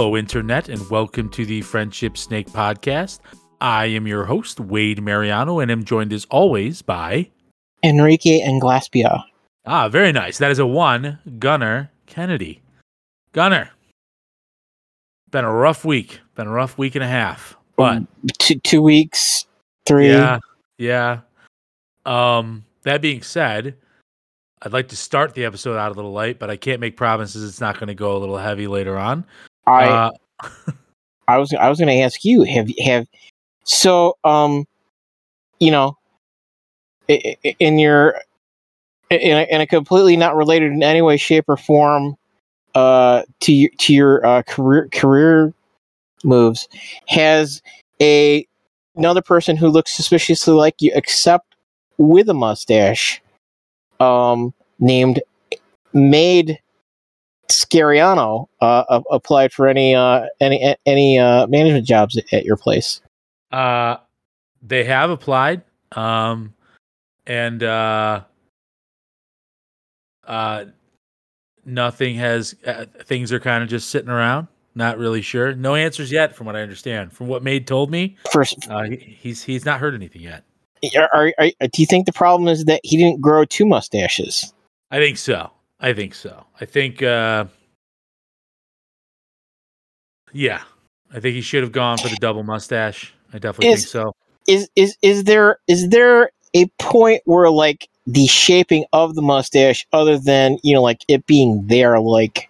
Hello, 0.00 0.16
Internet, 0.16 0.70
and 0.70 0.88
welcome 0.88 1.28
to 1.28 1.44
the 1.44 1.60
Friendship 1.60 2.16
Snake 2.16 2.48
Podcast. 2.48 3.20
I 3.60 3.84
am 3.84 4.06
your 4.06 4.24
host, 4.24 4.58
Wade 4.58 5.02
Mariano, 5.02 5.58
and 5.58 5.70
am 5.70 5.84
joined 5.84 6.14
as 6.14 6.24
always 6.30 6.80
by. 6.80 7.28
Enrique 7.84 8.40
and 8.40 8.62
Glaspia. 8.62 9.22
Ah, 9.66 9.90
very 9.90 10.10
nice. 10.10 10.38
That 10.38 10.50
is 10.50 10.58
a 10.58 10.66
one, 10.66 11.18
Gunner 11.38 11.90
Kennedy. 12.06 12.62
Gunner. 13.32 13.72
Been 15.30 15.44
a 15.44 15.52
rough 15.52 15.84
week. 15.84 16.20
Been 16.34 16.46
a 16.46 16.50
rough 16.50 16.78
week 16.78 16.94
and 16.94 17.04
a 17.04 17.06
half. 17.06 17.54
But 17.76 18.02
two, 18.38 18.58
two 18.60 18.80
weeks, 18.80 19.44
three. 19.84 20.08
yeah, 20.08 20.38
yeah. 20.78 21.20
Um, 22.06 22.64
that 22.84 23.02
being 23.02 23.20
said, 23.20 23.76
I'd 24.62 24.72
like 24.72 24.88
to 24.88 24.96
start 24.96 25.34
the 25.34 25.44
episode 25.44 25.76
out 25.76 25.92
a 25.92 25.94
little 25.94 26.12
light, 26.12 26.38
but 26.38 26.48
I 26.48 26.56
can't 26.56 26.80
make 26.80 26.96
promises 26.96 27.46
it's 27.46 27.60
not 27.60 27.74
going 27.74 27.88
to 27.88 27.94
go 27.94 28.16
a 28.16 28.18
little 28.18 28.38
heavy 28.38 28.66
later 28.66 28.96
on. 28.96 29.26
I 29.66 29.88
Uh, 29.88 30.10
I 31.28 31.38
was 31.38 31.52
I 31.54 31.68
was 31.68 31.78
going 31.78 31.88
to 31.88 32.00
ask 32.02 32.24
you 32.24 32.42
have 32.42 32.68
have 32.82 33.06
so 33.64 34.16
um 34.24 34.66
you 35.60 35.70
know 35.70 35.96
in 37.08 37.78
your 37.78 38.16
in 39.10 39.36
a, 39.36 39.46
in 39.50 39.60
a 39.60 39.66
completely 39.66 40.16
not 40.16 40.36
related 40.36 40.72
in 40.72 40.82
any 40.82 41.02
way 41.02 41.16
shape 41.16 41.44
or 41.48 41.56
form 41.56 42.16
uh 42.74 43.22
to 43.40 43.52
your 43.52 43.70
to 43.78 43.94
your 43.94 44.26
uh, 44.26 44.42
career 44.42 44.88
career 44.92 45.52
moves 46.24 46.68
has 47.08 47.62
a 48.00 48.46
another 48.96 49.22
person 49.22 49.56
who 49.56 49.68
looks 49.68 49.92
suspiciously 49.92 50.54
like 50.54 50.74
you 50.80 50.90
except 50.94 51.54
with 51.98 52.28
a 52.28 52.34
mustache 52.34 53.20
um 54.00 54.52
named 54.78 55.20
Maid 55.92 56.60
Scariano 57.50 58.46
uh, 58.60 59.00
applied 59.10 59.52
for 59.52 59.68
any 59.68 59.94
uh, 59.94 60.26
any 60.40 60.76
any 60.86 61.18
uh, 61.18 61.46
management 61.46 61.86
jobs 61.86 62.16
at- 62.32 62.44
your 62.44 62.56
place. 62.56 63.00
Uh, 63.52 63.96
they 64.62 64.84
have 64.84 65.10
applied. 65.10 65.62
Um, 65.92 66.54
and 67.26 67.62
uh, 67.62 68.22
uh, 70.26 70.64
nothing 71.64 72.16
has. 72.16 72.54
Uh, 72.64 72.86
things 73.04 73.32
are 73.32 73.40
kind 73.40 73.62
of 73.62 73.68
just 73.68 73.90
sitting 73.90 74.10
around. 74.10 74.48
Not 74.74 74.98
really 74.98 75.20
sure. 75.20 75.54
No 75.54 75.74
answers 75.74 76.12
yet, 76.12 76.34
from 76.34 76.46
what 76.46 76.54
I 76.54 76.62
understand. 76.62 77.12
From 77.12 77.26
what 77.26 77.42
Maid 77.42 77.66
told 77.66 77.90
me, 77.90 78.16
First, 78.30 78.68
uh, 78.70 78.84
he's 78.84 79.42
he's 79.42 79.64
not 79.64 79.80
heard 79.80 79.94
anything 79.94 80.22
yet. 80.22 80.44
are, 80.96 81.10
are, 81.12 81.32
are, 81.38 81.66
do 81.68 81.82
you 81.82 81.86
think 81.86 82.06
the 82.06 82.12
problem 82.12 82.48
is 82.48 82.64
that 82.66 82.80
he 82.84 82.96
didn't 82.96 83.20
grow 83.20 83.44
two 83.44 83.66
mustaches? 83.66 84.54
I 84.92 84.98
think 84.98 85.18
so. 85.18 85.50
I 85.80 85.92
think 85.92 86.14
so. 86.14 86.44
I 86.60 86.64
think. 86.64 87.02
Uh, 87.02 87.46
yeah, 90.32 90.62
I 91.12 91.20
think 91.20 91.34
he 91.34 91.40
should 91.40 91.62
have 91.62 91.72
gone 91.72 91.98
for 91.98 92.08
the 92.08 92.16
double 92.16 92.42
mustache. 92.42 93.12
I 93.32 93.38
definitely 93.38 93.68
Is- 93.72 93.80
think 93.82 93.88
so. 93.88 94.12
Is 94.46 94.68
is 94.74 94.96
is 95.02 95.24
there 95.24 95.58
is 95.68 95.88
there 95.90 96.30
a 96.54 96.66
point 96.78 97.22
where 97.26 97.50
like 97.50 97.88
the 98.06 98.26
shaping 98.26 98.84
of 98.92 99.14
the 99.14 99.22
mustache, 99.22 99.86
other 99.92 100.18
than 100.18 100.56
you 100.62 100.74
know 100.74 100.82
like 100.82 101.04
it 101.08 101.26
being 101.26 101.66
there, 101.66 102.00
like 102.00 102.48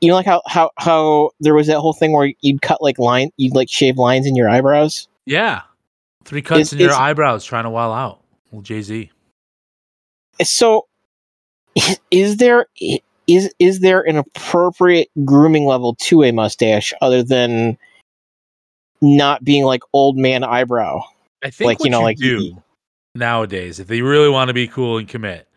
you 0.00 0.08
know 0.08 0.14
like 0.14 0.26
how 0.26 0.42
how 0.46 0.70
how 0.78 1.30
there 1.40 1.54
was 1.54 1.66
that 1.66 1.78
whole 1.80 1.92
thing 1.92 2.12
where 2.12 2.32
you'd 2.40 2.62
cut 2.62 2.82
like 2.82 2.98
line, 2.98 3.30
you'd 3.36 3.54
like 3.54 3.68
shave 3.70 3.98
lines 3.98 4.26
in 4.26 4.34
your 4.34 4.48
eyebrows. 4.48 5.08
Yeah, 5.26 5.62
three 6.24 6.42
cuts 6.42 6.60
Is- 6.60 6.72
in 6.72 6.78
your 6.80 6.94
eyebrows, 6.94 7.44
trying 7.44 7.64
to 7.64 7.70
while 7.70 7.92
out. 7.92 8.22
Well, 8.50 8.62
Jay 8.62 8.80
Z. 8.80 9.10
so 10.42 10.86
is, 12.10 12.38
there 12.38 12.66
is 13.26 13.52
is 13.58 13.80
there 13.80 14.02
an 14.02 14.16
appropriate 14.16 15.08
grooming 15.24 15.66
level 15.66 15.94
to 15.96 16.22
a 16.22 16.32
mustache 16.32 16.92
other 17.00 17.22
than 17.22 17.76
not 19.00 19.44
being 19.44 19.64
like 19.64 19.82
old 19.92 20.16
man 20.16 20.42
eyebrow 20.42 21.02
I 21.44 21.50
think 21.50 21.66
Like, 21.66 21.80
what 21.80 21.86
you 21.86 21.90
know, 21.90 21.98
you 22.00 22.04
like, 22.04 22.16
do 22.18 22.62
nowadays, 23.14 23.80
if 23.80 23.88
they 23.88 24.02
really 24.02 24.28
want 24.28 24.48
to 24.48 24.54
be 24.54 24.68
cool 24.68 24.98
and 24.98 25.08
commit, 25.08 25.48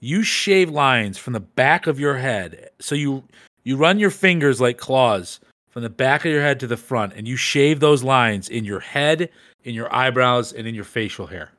you 0.00 0.22
shave 0.22 0.70
lines 0.70 1.18
from 1.18 1.32
the 1.32 1.40
back 1.40 1.86
of 1.86 2.00
your 2.00 2.16
head. 2.16 2.70
So 2.80 2.94
you 2.94 3.24
you 3.62 3.76
run 3.76 3.98
your 3.98 4.10
fingers 4.10 4.60
like 4.60 4.78
claws 4.78 5.40
from 5.70 5.82
the 5.82 5.90
back 5.90 6.24
of 6.24 6.30
your 6.30 6.42
head 6.42 6.60
to 6.60 6.66
the 6.66 6.76
front, 6.76 7.14
and 7.14 7.26
you 7.26 7.36
shave 7.36 7.80
those 7.80 8.02
lines 8.02 8.48
in 8.48 8.64
your 8.64 8.80
head, 8.80 9.30
in 9.64 9.74
your 9.74 9.92
eyebrows, 9.94 10.52
and 10.52 10.66
in 10.66 10.74
your 10.74 10.84
facial 10.84 11.26
hair. 11.26 11.52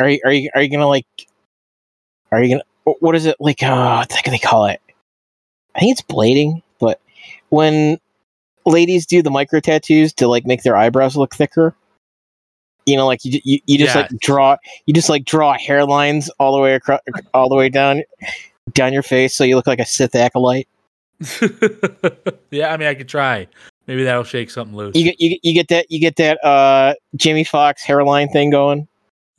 are 0.00 0.08
you 0.08 0.20
are 0.24 0.32
you, 0.32 0.50
are 0.54 0.62
you 0.62 0.70
gonna 0.70 0.86
like 0.86 1.06
are 2.32 2.42
you 2.42 2.54
gonna 2.56 2.94
what 3.00 3.14
is 3.14 3.26
it 3.26 3.36
like 3.40 3.62
uh 3.62 3.96
what 3.98 4.08
the 4.08 4.14
heck 4.16 4.24
they 4.26 4.38
call 4.38 4.66
it 4.66 4.80
i 5.74 5.80
think 5.80 5.92
it's 5.92 6.02
blading 6.02 6.62
but 6.78 7.00
when 7.50 7.98
ladies 8.66 9.06
do 9.06 9.22
the 9.22 9.30
micro 9.30 9.60
tattoos 9.60 10.12
to 10.12 10.26
like 10.28 10.46
make 10.46 10.62
their 10.62 10.76
eyebrows 10.76 11.16
look 11.16 11.34
thicker 11.34 11.74
you 12.86 12.96
know 12.96 13.06
like 13.06 13.24
you 13.24 13.40
you, 13.44 13.58
you 13.66 13.78
just 13.78 13.94
Yeah. 13.94 14.02
like 14.02 14.10
draw 14.20 14.56
you 14.86 14.94
just 14.94 15.08
like 15.08 15.24
draw 15.24 15.56
hairlines 15.56 16.28
all 16.38 16.54
the 16.54 16.60
way 16.60 16.74
across 16.74 17.00
all 17.34 17.48
the 17.48 17.56
way 17.56 17.68
down 17.68 18.02
down 18.72 18.92
your 18.92 19.02
face 19.02 19.34
so 19.34 19.44
you 19.44 19.56
look 19.56 19.66
like 19.66 19.78
a 19.80 19.86
sith 19.86 20.14
acolyte 20.14 20.68
yeah, 22.52 22.72
I 22.72 22.76
mean, 22.76 22.86
I 22.86 22.94
could 22.94 23.08
try. 23.08 23.48
Maybe 23.88 24.04
that'll 24.04 24.22
shake 24.22 24.50
something 24.50 24.76
loose. 24.76 24.94
you 24.94 25.02
get 25.02 25.20
you, 25.20 25.30
get- 25.30 25.40
you 25.42 25.52
get 25.52 25.66
that 25.68 25.90
you 25.90 25.98
get 25.98 26.14
that 26.14 26.38
uh 26.44 26.94
Jamie 27.16 27.42
Foxx 27.42 27.82
hairline 27.82 28.28
thing 28.28 28.50
going. 28.50 28.86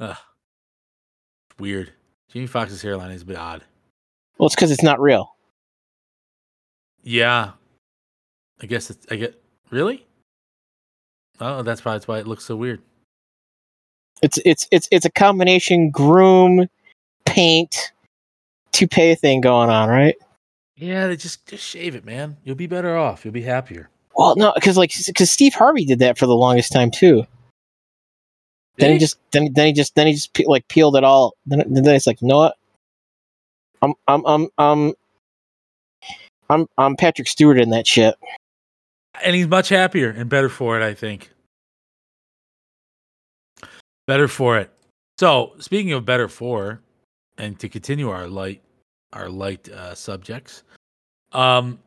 Ugh. 0.02 0.18
Weird. 1.58 1.94
Jamie 2.32 2.48
Foxx's 2.48 2.82
hairline 2.82 3.12
is 3.12 3.24
a 3.24 3.26
bit 3.26 3.38
odd. 3.38 3.64
Well, 4.38 4.48
it's 4.48 4.56
because 4.56 4.72
it's 4.72 4.84
not 4.84 5.00
real. 5.00 5.36
Yeah. 7.04 7.52
I 8.62 8.66
guess 8.66 8.90
it's, 8.90 9.06
I 9.10 9.16
get 9.16 9.42
really. 9.70 10.06
Oh, 11.40 11.64
that's 11.64 11.82
probably 11.82 12.04
why 12.06 12.20
it 12.20 12.28
looks 12.28 12.46
so 12.46 12.56
weird. 12.56 12.82
It's 14.22 14.38
it's 14.44 14.68
it's 14.72 14.88
it's 14.92 15.06
a 15.06 15.12
combination 15.12 15.92
groom, 15.92 16.68
paint, 17.26 17.94
toupee 18.74 19.16
thing 19.16 19.40
going 19.40 19.70
on, 19.70 19.88
right? 19.88 20.16
Yeah, 20.76 21.08
they 21.08 21.16
just 21.16 21.46
just 21.48 21.64
shave 21.64 21.96
it, 21.96 22.04
man. 22.04 22.36
You'll 22.44 22.56
be 22.56 22.68
better 22.68 22.98
off. 22.98 23.24
You'll 23.24 23.34
be 23.34 23.42
happier. 23.42 23.90
Well, 24.16 24.36
no, 24.36 24.52
because 24.56 24.76
like 24.78 24.92
because 25.08 25.32
Steve 25.32 25.54
Harvey 25.54 25.86
did 25.86 26.00
that 26.00 26.18
for 26.18 26.26
the 26.26 26.36
longest 26.36 26.74
time 26.74 26.92
too. 26.92 27.26
Then 28.80 28.90
he 28.92 28.94
he? 28.96 29.00
just 29.00 29.18
then 29.32 29.54
then 29.54 29.68
he 29.68 29.74
just 29.74 29.96
then 29.96 30.08
he 30.08 30.14
just 30.14 30.34
pe- 30.34 30.46
like 30.46 30.68
peeled 30.68 30.96
it 30.96 31.04
all. 31.04 31.36
Then 31.46 31.64
then 31.68 31.88
it's 31.88 32.08
like, 32.08 32.22
you 32.22 32.28
know 32.28 32.38
what? 32.38 32.58
I'm 33.82 33.94
I'm 34.08 34.26
I'm 34.26 34.48
I'm 34.58 34.94
I'm 36.50 36.68
I'm 36.78 36.96
Patrick 36.96 37.28
Stewart 37.28 37.60
in 37.60 37.70
that 37.72 37.88
shit. 37.88 38.16
and 39.24 39.36
he's 39.36 39.48
much 39.48 39.70
happier 39.70 40.10
and 40.10 40.30
better 40.30 40.50
for 40.50 40.80
it, 40.80 40.84
I 40.84 40.94
think. 40.94 41.32
Better 44.08 44.28
for 44.28 44.58
it. 44.58 44.72
So, 45.20 45.54
speaking 45.60 45.92
of 45.92 46.06
better 46.06 46.28
for, 46.28 46.82
and 47.38 47.60
to 47.60 47.70
continue 47.70 48.10
our 48.10 48.28
light, 48.28 48.62
our 49.14 49.30
light 49.30 49.70
uh, 49.70 49.94
subjects. 49.94 50.64
Um, 51.32 51.80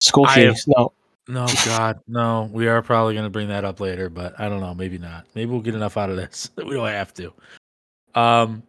School 0.00 0.26
shootings. 0.26 0.66
No, 0.68 0.92
no, 1.28 1.46
God, 1.64 2.00
no. 2.06 2.50
We 2.52 2.68
are 2.68 2.82
probably 2.82 3.14
going 3.14 3.24
to 3.24 3.30
bring 3.30 3.48
that 3.48 3.64
up 3.64 3.80
later, 3.80 4.08
but 4.08 4.38
I 4.38 4.48
don't 4.48 4.60
know. 4.60 4.74
Maybe 4.74 4.98
not. 4.98 5.26
Maybe 5.34 5.50
we'll 5.50 5.60
get 5.60 5.74
enough 5.74 5.96
out 5.96 6.10
of 6.10 6.16
this 6.16 6.50
we 6.56 6.74
don't 6.74 6.86
have 6.88 7.14
to. 7.14 7.32
Um, 8.14 8.62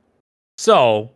so 0.58 1.12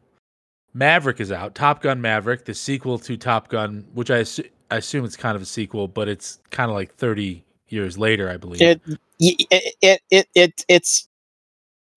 Maverick 0.74 1.20
is 1.20 1.32
out. 1.32 1.56
Top 1.56 1.82
Gun 1.82 2.02
Maverick, 2.02 2.46
the 2.46 2.54
sequel 2.54 3.00
to 3.00 3.18
Top 3.18 3.48
Gun, 3.48 3.86
which 3.94 4.12
I, 4.12 4.22
assu- 4.22 4.50
I 4.70 4.78
assume 4.78 5.06
it's 5.06 5.16
kind 5.16 5.36
of 5.36 5.42
a 5.42 5.46
sequel, 5.46 5.88
but 5.88 6.08
it's 6.08 6.40
kind 6.52 6.70
of 6.70 6.76
like 6.76 6.94
30 6.96 7.44
years 7.70 7.98
later, 7.98 8.30
I 8.30 8.38
believe. 8.38 8.62
it 8.62 8.82
it 9.20 9.76
it 9.82 10.02
it, 10.10 10.28
it 10.36 10.66
it's 10.68 11.08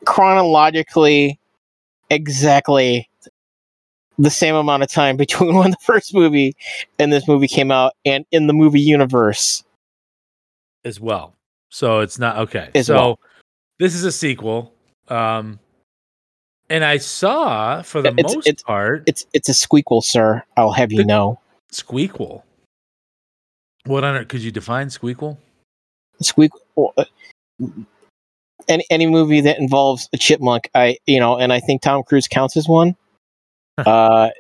chronologically 0.04 1.38
exactly 2.10 3.08
the 4.22 4.30
same 4.30 4.54
amount 4.54 4.82
of 4.82 4.88
time 4.90 5.16
between 5.24 5.54
when 5.54 5.70
the 5.70 5.76
first 5.82 6.14
movie 6.14 6.54
and 6.98 7.12
this 7.12 7.26
movie 7.28 7.48
came 7.48 7.70
out 7.70 7.92
and 8.04 8.24
in 8.30 8.46
the 8.46 8.52
movie 8.52 8.80
universe 8.80 9.64
as 10.84 10.98
well. 11.00 11.34
So 11.70 12.00
it's 12.00 12.18
not 12.18 12.36
okay. 12.38 12.70
As 12.74 12.86
so 12.86 12.94
well. 12.94 13.20
this 13.78 13.94
is 13.94 14.04
a 14.04 14.12
sequel. 14.12 14.72
Um 15.08 15.58
and 16.70 16.84
I 16.84 16.96
saw 16.98 17.82
for 17.82 18.00
the 18.00 18.08
It's- 18.10 18.34
most 18.34 18.46
it's- 18.46 18.62
part 18.62 19.02
it's 19.06 19.26
it's 19.34 19.48
a 19.48 19.52
squeakle 19.52 20.02
sir 20.02 20.42
i'll 20.56 20.72
have 20.72 20.90
you 20.92 21.04
know 21.04 21.38
squeakle. 21.72 22.42
What 23.84 24.04
on 24.04 24.16
it 24.16 24.28
could 24.28 24.42
you 24.42 24.50
define 24.52 24.86
squeakle? 24.88 25.36
squeak 26.20 26.52
uh, 26.78 27.04
any 28.68 28.84
any 28.90 29.06
movie 29.06 29.40
that 29.40 29.58
involves 29.58 30.08
a 30.12 30.16
chipmunk 30.18 30.70
i 30.74 30.96
you 31.06 31.18
know 31.18 31.36
and 31.36 31.52
i 31.52 31.58
think 31.58 31.82
tom 31.82 32.02
cruise 32.04 32.28
counts 32.28 32.56
as 32.56 32.68
one 32.68 32.94
uh 33.86 34.30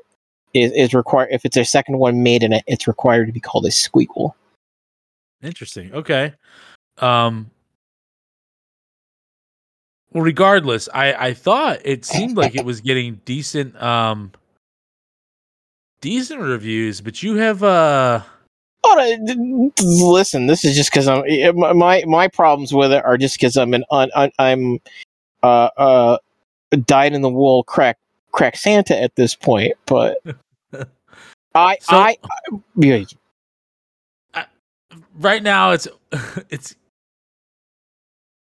is, 0.54 0.70
is 0.72 0.92
required 0.94 1.28
if 1.32 1.44
it's 1.44 1.56
a 1.56 1.64
second 1.64 1.98
one 1.98 2.22
made 2.22 2.42
in 2.42 2.52
it 2.52 2.62
it's 2.66 2.86
required 2.86 3.26
to 3.26 3.32
be 3.32 3.40
called 3.40 3.64
a 3.66 3.70
squeakle 3.70 4.34
Interesting. 5.42 5.92
Okay. 5.92 6.34
Um 6.98 7.50
well 10.12 10.22
regardless, 10.22 10.88
I 10.94 11.12
I 11.14 11.34
thought 11.34 11.78
it 11.84 12.04
seemed 12.04 12.36
like 12.36 12.54
it 12.54 12.64
was 12.64 12.80
getting 12.80 13.20
decent 13.24 13.80
um 13.82 14.30
decent 16.00 16.40
reviews, 16.40 17.00
but 17.00 17.22
you 17.22 17.36
have 17.36 17.62
uh 17.62 18.22
Oh, 18.84 18.94
no, 18.96 19.26
d- 19.26 19.70
d- 19.76 19.84
listen, 19.84 20.48
this 20.48 20.64
is 20.64 20.74
just 20.76 20.90
because 20.90 21.06
I'm 21.06 21.22
eh, 21.28 21.52
my- 21.52 22.04
my 22.06 22.26
problems 22.28 22.72
with 22.74 22.92
it 22.92 23.04
are 23.04 23.16
just 23.16 23.36
because 23.36 23.56
I'm 23.56 23.74
an 23.74 23.84
un, 23.90 24.10
un, 24.14 24.30
I'm 24.38 24.78
uh 25.42 25.70
uh 25.76 26.18
dyed 26.86 27.14
in 27.14 27.22
the 27.22 27.28
wool 27.30 27.64
crack 27.64 27.96
crack 28.32 28.56
Santa 28.56 29.00
at 29.00 29.14
this 29.16 29.34
point. 29.34 29.74
But 29.86 30.18
I 31.54 31.76
So- 31.80 31.96
I, 31.96 32.16
I 32.24 32.58
yeah, 32.76 33.04
right 35.18 35.42
now 35.42 35.70
it's 35.72 35.88
it's 36.50 36.74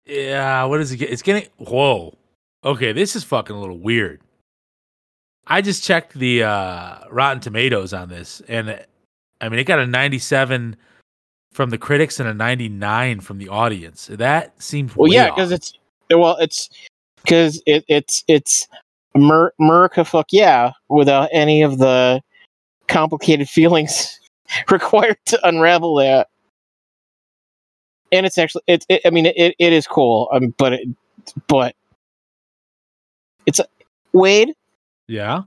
yeah 0.06 0.64
what 0.64 0.80
is 0.80 0.92
it 0.92 1.00
it's 1.02 1.22
getting 1.22 1.48
whoa. 1.58 2.16
Okay 2.64 2.92
this 2.92 3.14
is 3.16 3.24
fucking 3.24 3.54
a 3.54 3.60
little 3.60 3.78
weird. 3.78 4.20
I 5.46 5.62
just 5.62 5.82
checked 5.84 6.14
the 6.14 6.42
uh 6.42 6.98
rotten 7.10 7.40
tomatoes 7.40 7.92
on 7.92 8.08
this 8.08 8.42
and 8.48 8.68
it- 8.70 8.88
i 9.40 9.48
mean 9.48 9.60
it 9.60 9.64
got 9.64 9.78
a 9.78 9.86
97 9.86 10.76
from 11.52 11.70
the 11.70 11.78
critics 11.78 12.18
and 12.20 12.28
a 12.28 12.34
99 12.34 13.20
from 13.20 13.38
the 13.38 13.48
audience. 13.48 14.06
That 14.10 14.60
seems 14.62 14.94
well 14.96 15.10
yeah 15.12 15.30
because 15.30 15.52
it's 15.52 15.72
well 16.10 16.36
it's 16.38 16.68
because 17.22 17.62
it 17.66 17.84
it's 17.88 18.24
it's 18.28 18.66
Mer- 19.18 19.52
America 19.60 20.04
fuck 20.04 20.26
yeah 20.30 20.72
without 20.88 21.28
any 21.32 21.62
of 21.62 21.78
the 21.78 22.20
complicated 22.88 23.48
feelings 23.48 24.18
required 24.70 25.18
to 25.26 25.46
unravel 25.46 25.96
that. 25.96 26.28
And 28.10 28.24
it's 28.24 28.38
actually 28.38 28.62
it's 28.66 28.86
it, 28.88 29.02
I 29.04 29.10
mean 29.10 29.26
it, 29.26 29.54
it 29.58 29.72
is 29.72 29.86
cool 29.86 30.28
um, 30.32 30.54
but 30.56 30.72
it, 30.74 30.88
but 31.46 31.74
it's 33.46 33.60
Wade 34.12 34.54
yeah 35.06 35.42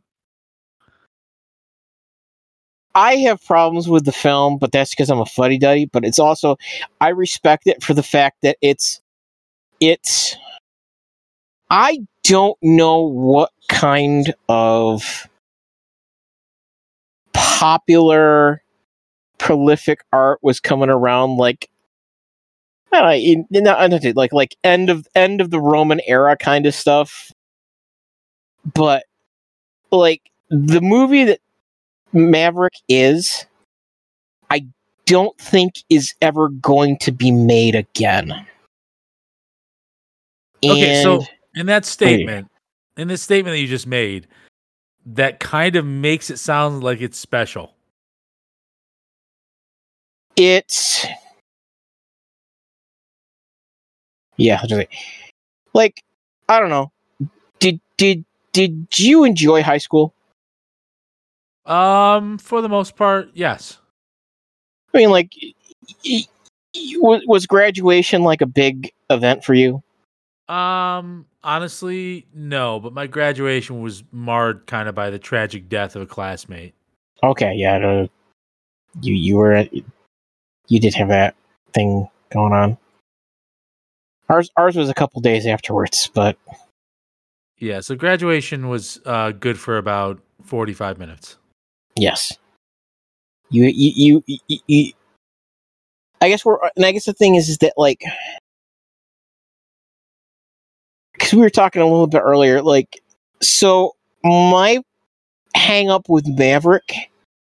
I 2.93 3.15
have 3.17 3.43
problems 3.45 3.87
with 3.87 4.05
the 4.05 4.11
film, 4.11 4.57
but 4.57 4.71
that's 4.71 4.89
because 4.89 5.09
I'm 5.09 5.19
a 5.19 5.25
fuddy 5.25 5.57
duddy. 5.57 5.85
But 5.85 6.03
it's 6.03 6.19
also 6.19 6.57
I 6.99 7.09
respect 7.09 7.67
it 7.67 7.83
for 7.83 7.93
the 7.93 8.03
fact 8.03 8.41
that 8.41 8.57
it's 8.61 8.99
it's 9.79 10.35
I 11.69 11.99
don't 12.23 12.57
know 12.61 13.01
what 13.01 13.51
kind 13.69 14.33
of 14.47 15.27
popular 17.33 18.61
prolific 19.37 20.03
art 20.13 20.39
was 20.41 20.59
coming 20.59 20.89
around 20.89 21.37
like 21.37 21.69
I 22.93 22.99
don't 22.99 23.09
know, 23.09 23.15
in, 23.15 23.47
in, 23.51 23.63
not- 23.63 23.89
not- 23.89 24.15
like 24.15 24.33
like 24.33 24.55
end 24.63 24.89
of 24.89 25.07
end 25.15 25.39
of 25.41 25.49
the 25.49 25.59
Roman 25.61 26.01
era 26.05 26.35
kind 26.35 26.65
of 26.65 26.75
stuff. 26.75 27.31
But 28.73 29.05
like 29.91 30.21
the 30.49 30.81
movie 30.81 31.23
that 31.25 31.39
Maverick 32.13 32.73
is, 32.89 33.45
I 34.49 34.67
don't 35.05 35.37
think 35.39 35.75
is 35.89 36.13
ever 36.21 36.49
going 36.49 36.97
to 36.99 37.11
be 37.13 37.31
made 37.31 37.75
again. 37.75 38.45
okay 40.63 41.01
so 41.01 41.19
And- 41.19 41.29
in 41.55 41.65
that 41.67 41.85
statement 41.85 42.47
in 42.97 43.07
this 43.07 43.21
statement 43.21 43.53
that 43.55 43.59
you 43.59 43.67
just 43.67 43.87
made 43.87 44.27
that 45.05 45.39
kind 45.39 45.75
of 45.75 45.85
makes 45.85 46.29
it 46.29 46.37
sound 46.37 46.83
like 46.83 47.01
it's 47.01 47.17
special. 47.17 47.73
It's 50.35 51.05
yeah 54.37 54.57
how 54.57 54.65
do 54.67 54.79
I- 54.79 54.87
like 55.73 56.03
i 56.49 56.59
don't 56.59 56.69
know. 56.69 56.91
Did 57.59 57.79
did 57.97 58.25
did 58.53 58.87
you 58.97 59.23
enjoy 59.23 59.63
high 59.63 59.77
school? 59.77 60.13
Um 61.65 62.37
for 62.37 62.61
the 62.61 62.69
most 62.69 62.95
part 62.95 63.29
yes. 63.33 63.77
I 64.93 64.97
mean 64.97 65.09
like 65.11 65.31
y- 66.05 66.25
y- 66.75 66.95
was, 66.97 67.21
was 67.27 67.45
graduation 67.45 68.23
like 68.23 68.41
a 68.41 68.45
big 68.47 68.91
event 69.09 69.43
for 69.43 69.53
you 69.53 69.83
Um, 70.51 71.25
honestly, 71.43 72.27
no, 72.33 72.79
but 72.79 72.93
my 72.93 73.07
graduation 73.07 73.81
was 73.81 74.03
marred 74.11 74.67
kind 74.67 74.89
of 74.89 74.95
by 74.95 75.09
the 75.09 75.19
tragic 75.19 75.69
death 75.69 75.95
of 75.95 76.01
a 76.01 76.05
classmate. 76.05 76.73
okay 77.23 77.53
yeah 77.55 77.77
no, 77.77 78.09
you 79.01 79.13
you 79.13 79.37
were 79.37 79.65
you 80.67 80.79
did 80.79 80.93
have 80.95 81.07
that 81.09 81.35
thing 81.73 82.09
going 82.31 82.51
on 82.51 82.77
ours 84.27 84.49
ours 84.57 84.75
was 84.75 84.89
a 84.89 84.93
couple 84.93 85.21
days 85.21 85.45
afterwards 85.45 86.09
but 86.13 86.37
Yeah, 87.59 87.79
so 87.79 87.95
graduation 87.95 88.67
was 88.69 88.99
uh 89.05 89.31
good 89.31 89.57
for 89.59 89.77
about 89.77 90.19
45 90.43 90.97
minutes. 90.97 91.37
Yes. 91.95 92.37
You, 93.51 93.65
you, 93.65 94.23
you, 94.25 94.37
you, 94.47 94.59
you 94.67 94.93
I 96.21 96.29
guess 96.29 96.43
we're, 96.43 96.57
and 96.75 96.85
I 96.85 96.91
guess 96.91 97.05
the 97.05 97.13
thing 97.13 97.35
is, 97.35 97.49
is 97.49 97.57
that 97.59 97.73
like, 97.77 98.01
because 101.31 101.37
we 101.39 101.45
were 101.45 101.49
talking 101.49 101.81
a 101.81 101.85
little 101.85 102.07
bit 102.07 102.19
earlier, 102.19 102.61
like, 102.61 103.01
so 103.41 103.95
my 104.23 104.79
hang 105.55 105.89
up 105.89 106.09
with 106.09 106.27
Maverick, 106.27 106.93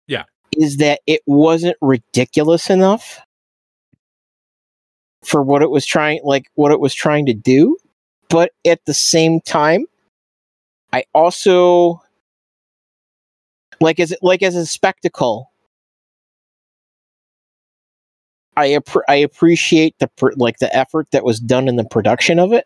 Yeah. 0.08 0.24
is 0.58 0.78
that 0.78 1.02
it 1.06 1.22
wasn't 1.26 1.76
ridiculous 1.82 2.70
enough 2.70 3.20
for 5.26 5.42
what 5.42 5.62
it 5.62 5.70
was 5.70 5.86
trying, 5.86 6.22
like, 6.24 6.46
what 6.56 6.72
it 6.72 6.80
was 6.80 6.94
trying 6.94 7.26
to 7.26 7.34
do, 7.34 7.78
but 8.30 8.52
at 8.66 8.80
the 8.86 8.94
same 8.94 9.42
time, 9.42 9.86
I 10.94 11.04
also 11.14 12.02
like 13.82 14.00
as 14.00 14.16
like 14.22 14.42
as 14.42 14.56
a 14.56 14.66
spectacle 14.66 15.52
i 18.56 18.70
appre 18.70 19.02
i 19.10 19.16
appreciate 19.16 19.94
the 20.00 20.08
pr- 20.16 20.32
like 20.38 20.60
the 20.60 20.74
effort 20.74 21.12
that 21.12 21.26
was 21.26 21.42
done 21.42 21.68
in 21.68 21.76
the 21.76 21.84
production 21.84 22.40
of 22.40 22.54
it 22.54 22.66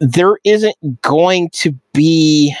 there 0.00 0.38
isn't 0.44 1.02
going 1.02 1.50
to 1.50 1.72
be 1.92 2.54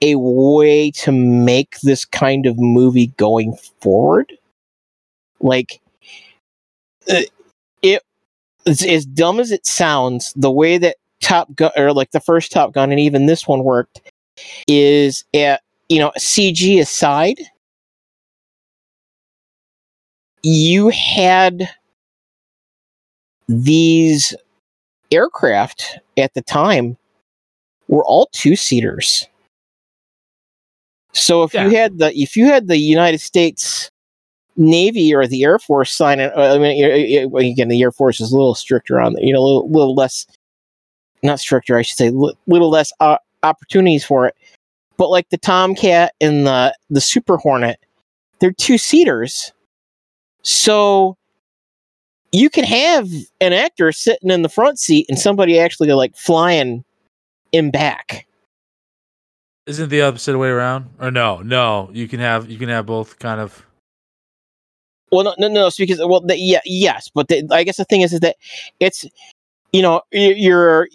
a 0.00 0.14
way 0.16 0.90
to 0.92 1.12
make 1.12 1.80
this 1.80 2.04
kind 2.04 2.46
of 2.46 2.58
movie 2.58 3.08
going 3.16 3.56
forward. 3.80 4.32
Like 5.40 5.80
uh, 7.10 7.22
it 7.82 8.02
as, 8.66 8.82
as 8.82 9.06
dumb 9.06 9.40
as 9.40 9.50
it 9.50 9.66
sounds 9.66 10.32
the 10.36 10.50
way 10.50 10.78
that 10.78 10.96
top 11.20 11.52
gun 11.54 11.70
or 11.76 11.92
like 11.92 12.10
the 12.12 12.20
first 12.20 12.52
top 12.52 12.72
gun 12.72 12.90
and 12.90 13.00
even 13.00 13.26
this 13.26 13.46
one 13.46 13.64
worked 13.64 14.00
is 14.68 15.24
at 15.34 15.62
you 15.88 15.98
know 15.98 16.12
cg 16.16 16.80
aside 16.80 17.38
you 20.44 20.88
had 20.90 21.68
these 23.48 24.34
aircraft 25.10 25.98
at 26.16 26.34
the 26.34 26.42
time 26.42 26.96
were 27.88 28.04
all 28.04 28.28
two 28.32 28.56
seaters 28.56 29.26
so 31.12 31.42
if 31.42 31.54
you 31.54 31.70
had 31.70 31.98
the 31.98 32.12
if 32.18 32.36
you 32.36 32.46
had 32.46 32.68
the 32.68 32.78
united 32.78 33.18
states 33.18 33.90
navy 34.56 35.14
or 35.14 35.26
the 35.26 35.44
air 35.44 35.58
force 35.58 35.94
sign 35.94 36.20
it 36.20 36.32
i 36.36 36.58
mean 36.58 37.34
again 37.36 37.68
the 37.68 37.80
air 37.80 37.92
force 37.92 38.20
is 38.20 38.32
a 38.32 38.36
little 38.36 38.54
stricter 38.54 39.00
on 39.00 39.16
it, 39.16 39.24
you 39.24 39.32
know 39.32 39.40
a 39.40 39.46
little, 39.46 39.70
little 39.70 39.94
less 39.94 40.26
not 41.22 41.40
stricter 41.40 41.76
i 41.76 41.82
should 41.82 41.96
say 41.96 42.08
a 42.08 42.32
little 42.46 42.70
less 42.70 42.92
uh, 43.00 43.16
opportunities 43.42 44.04
for 44.04 44.26
it. 44.26 44.34
But 44.96 45.10
like 45.10 45.28
the 45.30 45.38
tomcat 45.38 46.14
and 46.20 46.46
the 46.46 46.76
the 46.90 47.00
super 47.00 47.36
hornet 47.36 47.78
they're 48.40 48.52
two 48.52 48.78
seaters 48.78 49.52
so 50.42 51.16
you 52.32 52.50
can 52.50 52.64
have 52.64 53.08
an 53.40 53.52
actor 53.52 53.92
sitting 53.92 54.30
in 54.30 54.42
the 54.42 54.48
front 54.48 54.78
seat 54.78 55.06
and 55.08 55.18
somebody 55.18 55.58
actually 55.58 55.92
like 55.92 56.16
flying 56.16 56.84
in 57.52 57.70
back 57.70 58.26
Isn't 59.66 59.88
the 59.88 60.02
opposite 60.02 60.38
way 60.38 60.48
around? 60.48 60.90
Or 61.00 61.10
no, 61.10 61.40
no, 61.40 61.90
you 61.92 62.08
can 62.08 62.20
have 62.20 62.50
you 62.50 62.58
can 62.58 62.68
have 62.68 62.86
both 62.86 63.18
kind 63.18 63.40
of 63.40 63.64
well 65.10 65.24
no 65.24 65.34
no 65.38 65.48
no 65.48 65.66
it's 65.66 65.76
because 65.76 65.98
well 66.00 66.20
the, 66.20 66.38
yeah 66.38 66.60
yes 66.64 67.08
but 67.14 67.28
the, 67.28 67.46
i 67.50 67.64
guess 67.64 67.78
the 67.78 67.84
thing 67.84 68.02
is, 68.02 68.12
is 68.12 68.20
that 68.20 68.36
it's 68.80 69.06
you 69.72 69.82
know 69.82 70.02
your 70.12 70.88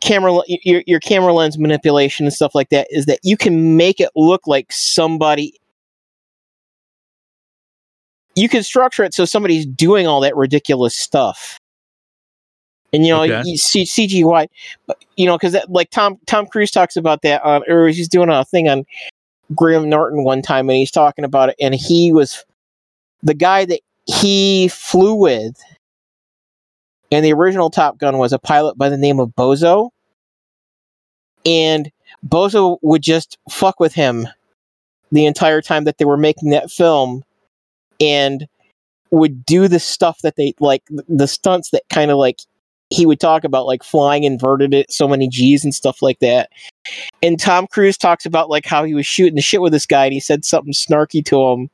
camera 0.00 0.40
your, 0.48 0.82
your 0.86 1.00
camera 1.00 1.32
lens 1.32 1.58
manipulation 1.58 2.26
and 2.26 2.32
stuff 2.32 2.54
like 2.54 2.68
that 2.70 2.86
is 2.90 3.06
that 3.06 3.18
you 3.22 3.36
can 3.36 3.76
make 3.76 4.00
it 4.00 4.10
look 4.16 4.46
like 4.46 4.72
somebody 4.72 5.54
you 8.36 8.48
can 8.48 8.62
structure 8.62 9.04
it 9.04 9.14
so 9.14 9.24
somebody's 9.24 9.66
doing 9.66 10.06
all 10.06 10.20
that 10.20 10.36
ridiculous 10.36 10.96
stuff 10.96 11.58
and 12.92 13.04
you 13.06 13.12
know 13.12 13.22
Okay. 13.22 13.42
you 13.44 13.56
see 13.56 13.84
CGI 13.84 14.48
but 14.86 15.04
you 15.16 15.26
know 15.26 15.36
because 15.38 15.56
like 15.68 15.90
tom 15.90 16.18
tom 16.26 16.46
cruise 16.46 16.70
talks 16.70 16.96
about 16.96 17.22
that 17.22 17.42
on 17.44 17.62
or 17.68 17.88
he's 17.88 18.08
doing 18.08 18.28
a 18.28 18.44
thing 18.44 18.68
on 18.68 18.84
graham 19.54 19.88
norton 19.88 20.24
one 20.24 20.42
time 20.42 20.68
and 20.68 20.76
he's 20.76 20.90
talking 20.90 21.24
about 21.24 21.50
it 21.50 21.56
and 21.60 21.74
he 21.74 22.12
was 22.12 22.44
the 23.22 23.34
guy 23.34 23.64
that 23.64 23.80
he 24.06 24.68
flew 24.68 25.14
with 25.14 25.60
and 27.12 27.24
the 27.24 27.32
original 27.32 27.70
Top 27.70 27.98
Gun 27.98 28.18
was 28.18 28.32
a 28.32 28.40
pilot 28.40 28.76
by 28.76 28.88
the 28.88 28.96
name 28.96 29.20
of 29.20 29.28
Bozo. 29.36 29.90
And 31.46 31.92
Bozo 32.26 32.78
would 32.82 33.02
just 33.02 33.38
fuck 33.48 33.78
with 33.78 33.94
him 33.94 34.26
the 35.12 35.26
entire 35.26 35.62
time 35.62 35.84
that 35.84 35.98
they 35.98 36.04
were 36.04 36.16
making 36.16 36.50
that 36.50 36.72
film 36.72 37.22
and 38.00 38.46
would 39.10 39.44
do 39.46 39.68
the 39.68 39.78
stuff 39.78 40.20
that 40.22 40.36
they 40.36 40.54
like 40.60 40.82
the 41.08 41.28
stunts 41.28 41.70
that 41.70 41.82
kind 41.88 42.10
of 42.10 42.16
like 42.16 42.40
he 42.90 43.06
would 43.06 43.20
talk 43.20 43.44
about 43.44 43.66
like 43.66 43.82
flying 43.82 44.24
inverted 44.24 44.74
it 44.74 44.92
so 44.92 45.08
many 45.08 45.28
G's 45.28 45.64
and 45.64 45.74
stuff 45.74 46.02
like 46.02 46.18
that. 46.20 46.50
And 47.22 47.40
Tom 47.40 47.66
Cruise 47.66 47.96
talks 47.96 48.26
about 48.26 48.50
like 48.50 48.66
how 48.66 48.84
he 48.84 48.94
was 48.94 49.06
shooting 49.06 49.36
the 49.36 49.42
shit 49.42 49.62
with 49.62 49.72
this 49.72 49.86
guy 49.86 50.04
and 50.04 50.12
he 50.12 50.20
said 50.20 50.44
something 50.44 50.72
snarky 50.72 51.24
to 51.26 51.42
him. 51.42 51.70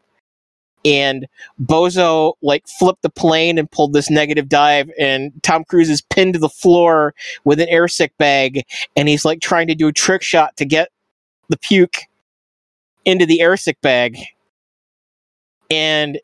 And 0.84 1.26
Bozo 1.62 2.34
like 2.40 2.66
flipped 2.66 3.02
the 3.02 3.10
plane 3.10 3.58
and 3.58 3.70
pulled 3.70 3.92
this 3.92 4.08
negative 4.08 4.48
dive, 4.48 4.90
and 4.98 5.30
Tom 5.42 5.62
Cruise 5.64 5.90
is 5.90 6.00
pinned 6.00 6.32
to 6.32 6.38
the 6.38 6.48
floor 6.48 7.14
with 7.44 7.60
an 7.60 7.68
airsick 7.68 8.12
bag, 8.16 8.62
and 8.96 9.06
he's 9.06 9.26
like 9.26 9.42
trying 9.42 9.66
to 9.66 9.74
do 9.74 9.88
a 9.88 9.92
trick 9.92 10.22
shot 10.22 10.56
to 10.56 10.64
get 10.64 10.88
the 11.50 11.58
puke 11.58 12.04
into 13.04 13.26
the 13.26 13.40
airsick 13.40 13.76
bag. 13.82 14.16
And 15.70 16.20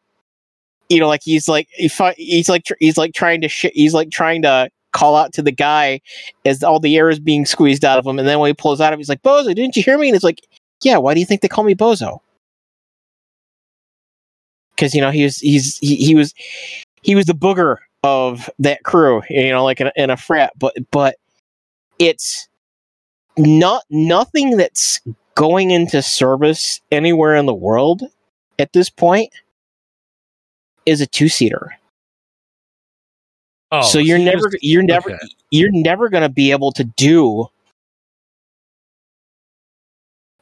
you 0.89 1.01
know, 1.01 1.09
like 1.09 1.23
he's 1.25 1.49
like 1.49 1.69
he 1.73 1.89
fi- 1.89 2.15
he's 2.17 2.49
like 2.49 2.65
tr- 2.65 2.75
he's 2.79 2.97
like 2.97 3.15
trying 3.15 3.41
to 3.41 3.49
sh- 3.49 3.67
he's 3.75 3.95
like 3.95 4.11
trying 4.11 4.43
to 4.43 4.71
call 4.93 5.17
out 5.17 5.33
to 5.35 5.43
the 5.43 5.53
guy 5.53 6.01
as 6.45 6.63
all 6.63 6.81
the 6.81 6.97
air 6.97 7.11
is 7.11 7.19
being 7.19 7.45
squeezed 7.45 7.85
out 7.85 7.99
of 7.99 8.07
him, 8.07 8.19
and 8.19 8.27
then 8.27 8.39
when 8.39 8.49
he 8.49 8.55
pulls 8.55 8.81
out 8.81 8.93
of, 8.93 8.97
him, 8.97 9.01
he's 9.01 9.09
like, 9.09 9.23
"Bozo, 9.23 9.55
didn't 9.55 9.77
you 9.77 9.83
hear 9.83 9.99
me?" 9.99 10.09
And 10.09 10.15
it's 10.15 10.25
like, 10.25 10.41
"Yeah, 10.83 10.99
why 10.99 11.15
do 11.15 11.21
you 11.21 11.27
think 11.27 11.41
they 11.41 11.49
call 11.49 11.65
me 11.65 11.75
Bozo?" 11.75 12.19
Because 14.75 14.95
you 14.95 15.01
know 15.01 15.11
he 15.11 15.25
was 15.25 15.39
he's 15.39 15.79
he, 15.79 15.97
he 15.97 16.15
was 16.15 16.35
he 17.03 17.15
was 17.15 17.27
the 17.27 17.33
booger 17.33 17.77
of 18.05 18.49
that 18.59 18.85
crew, 18.85 19.23
you 19.29 19.51
know, 19.51 19.65
like 19.65 19.81
in 19.81 19.89
a, 19.89 19.93
in 19.97 20.11
a 20.11 20.17
frat. 20.17 20.53
But 20.59 20.75
but 20.91 21.17
it's 21.99 22.49
not 23.37 23.85
nothing 23.91 24.57
that's 24.57 25.01
going 25.35 25.71
into 25.71 26.01
service 26.03 26.81
anywhere 26.91 27.35
in 27.35 27.47
the 27.47 27.55
world 27.55 28.03
at 28.59 28.73
this 28.73 28.91
point 28.91 29.33
is 30.85 31.01
a 31.01 31.07
two 31.07 31.29
seater. 31.29 31.77
Oh, 33.73 33.83
so 33.83 33.99
you're 33.99 34.19
you 34.19 34.25
never 34.25 34.51
you're 34.63 34.83
never 34.83 35.11
okay. 35.11 35.19
you're 35.51 35.73
never 35.73 36.09
going 36.09 36.23
to 36.23 36.29
be 36.29 36.53
able 36.53 36.71
to 36.73 36.85
do 36.85 37.49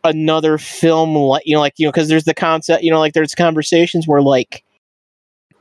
another 0.05 0.59
film 0.59 1.15
like 1.17 1.43
you 1.47 1.55
know 1.55 1.61
like 1.61 1.73
you 1.79 1.87
know 1.87 1.91
because 1.91 2.09
there's 2.09 2.25
the 2.25 2.35
concept 2.35 2.83
you 2.83 2.91
know 2.91 2.99
like 2.99 3.15
there's 3.15 3.35
conversations 3.35 4.07
where 4.07 4.21
like 4.21 4.63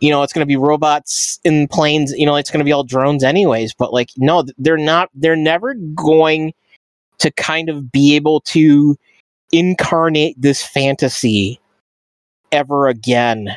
you 0.01 0.09
know 0.09 0.21
it's 0.21 0.33
going 0.33 0.41
to 0.41 0.45
be 0.45 0.57
robots 0.57 1.39
in 1.45 1.65
planes 1.69 2.11
you 2.17 2.25
know 2.25 2.35
it's 2.35 2.51
going 2.51 2.59
to 2.59 2.65
be 2.65 2.73
all 2.73 2.83
drones 2.83 3.23
anyways 3.23 3.73
but 3.73 3.93
like 3.93 4.09
no 4.17 4.43
they're 4.57 4.77
not 4.77 5.09
they're 5.15 5.37
never 5.37 5.75
going 5.95 6.53
to 7.19 7.31
kind 7.31 7.69
of 7.69 7.89
be 7.89 8.17
able 8.17 8.41
to 8.41 8.97
incarnate 9.53 10.35
this 10.41 10.61
fantasy 10.61 11.57
ever 12.53 12.87
again 12.87 13.47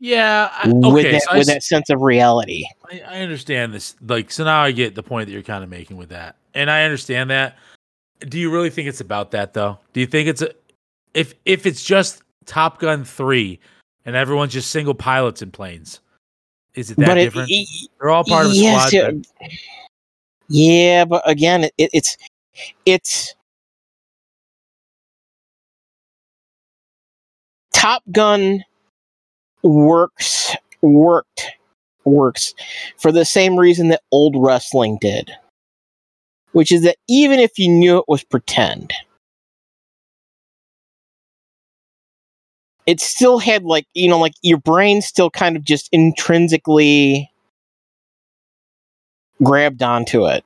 Yeah. 0.00 0.50
I, 0.52 0.68
with 0.68 1.10
that 1.10 1.22
so 1.22 1.32
with 1.32 1.40
s- 1.40 1.46
that 1.46 1.62
sense 1.62 1.90
of 1.90 2.00
reality 2.02 2.64
I, 2.90 3.00
I 3.08 3.20
understand 3.22 3.72
this. 3.74 3.94
Like, 4.06 4.30
so 4.30 4.44
now 4.44 4.62
I 4.62 4.70
get 4.72 4.94
the 4.94 5.02
point 5.02 5.26
that 5.26 5.32
you're 5.32 5.42
kind 5.42 5.64
of 5.64 5.70
making 5.70 5.96
with 5.96 6.10
that, 6.10 6.36
and 6.54 6.70
I 6.70 6.84
understand 6.84 7.30
that. 7.30 7.56
Do 8.20 8.38
you 8.38 8.52
really 8.52 8.70
think 8.70 8.86
it's 8.88 9.00
about 9.00 9.30
that 9.32 9.54
though? 9.54 9.78
Do 9.94 10.00
you 10.00 10.06
think 10.06 10.28
it's 10.28 10.42
a 10.42 10.50
if 11.14 11.34
if 11.44 11.66
it's 11.66 11.82
just 11.84 12.22
Top 12.46 12.78
Gun 12.80 13.04
three 13.04 13.58
and 14.04 14.14
everyone's 14.14 14.52
just 14.52 14.70
single 14.70 14.94
pilots 14.94 15.40
in 15.42 15.50
planes? 15.50 16.00
Is 16.74 16.90
it 16.90 16.96
that 16.98 17.06
but 17.08 17.14
different? 17.14 17.48
it- 17.50 17.88
They're 18.00 18.10
all 18.10 18.24
part 18.24 18.46
of 18.46 18.52
a 18.52 18.54
Yes, 18.54 18.88
squad. 18.88 18.92
yeah. 18.92 19.10
but- 19.10 19.50
Yeah, 20.48 21.04
but 21.06 21.22
again, 21.28 21.64
it, 21.64 21.72
it's 21.78 22.16
it's 22.86 23.34
Top 27.82 28.04
Gun 28.12 28.62
works 29.64 30.54
worked 30.82 31.50
works 32.04 32.54
for 32.96 33.10
the 33.10 33.24
same 33.24 33.58
reason 33.58 33.88
that 33.88 34.02
old 34.12 34.36
wrestling 34.38 34.98
did, 35.00 35.32
which 36.52 36.70
is 36.70 36.82
that 36.82 36.96
even 37.08 37.40
if 37.40 37.58
you 37.58 37.68
knew 37.68 37.98
it 37.98 38.04
was 38.06 38.22
pretend, 38.22 38.92
it 42.86 43.00
still 43.00 43.40
had 43.40 43.64
like 43.64 43.88
you 43.94 44.08
know 44.08 44.20
like 44.20 44.34
your 44.42 44.58
brain 44.58 45.02
still 45.02 45.28
kind 45.28 45.56
of 45.56 45.64
just 45.64 45.88
intrinsically 45.90 47.32
grabbed 49.42 49.82
onto 49.82 50.28
it. 50.28 50.44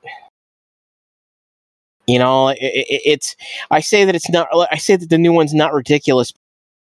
You 2.07 2.17
know, 2.17 2.47
it, 2.47 2.57
it, 2.61 3.01
it's. 3.05 3.35
I 3.69 3.81
say 3.81 4.05
that 4.05 4.15
it's 4.15 4.29
not. 4.31 4.47
I 4.71 4.77
say 4.77 4.95
that 4.95 5.11
the 5.11 5.19
new 5.19 5.33
one's 5.33 5.53
not 5.53 5.75
ridiculous 5.75 6.33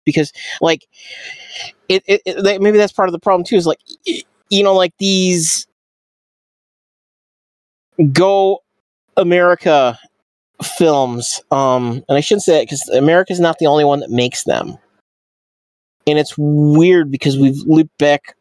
because, 0.06 0.32
like, 0.62 0.88
it. 1.90 2.04
it, 2.08 2.22
it 2.26 2.62
maybe 2.62 2.78
that's 2.78 2.94
part 2.94 3.10
of 3.10 3.14
the 3.14 3.20
problem 3.20 3.44
too. 3.46 3.56
Is 3.56 3.66
like, 3.66 3.80
you 4.50 4.64
know, 4.64 4.74
like 4.74 4.94
these 4.98 5.68
go 8.12 8.64
America 9.18 9.98
films. 10.64 11.42
Um, 11.52 12.04
and 12.08 12.18
I 12.18 12.22
shouldn't 12.22 12.44
say 12.44 12.54
that 12.54 12.64
because 12.64 12.88
America's 12.90 13.40
not 13.40 13.60
the 13.60 13.68
only 13.68 13.86
one 13.86 14.00
that 14.00 14.10
makes 14.10 14.44
them. 14.44 14.78
And 16.08 16.18
it's 16.18 16.36
weird 16.38 17.12
because 17.12 17.38
we've 17.38 17.60
looped 17.66 17.98
back. 17.98 18.36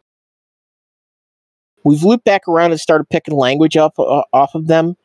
We've 1.85 2.03
looped 2.03 2.25
back 2.25 2.47
around 2.49 2.73
and 2.73 2.81
started 2.81 3.09
picking 3.11 3.35
language 3.35 3.77
up 3.77 3.99
uh, 3.99 4.23
off 4.33 4.55
of 4.55 4.67
them. 4.67 4.97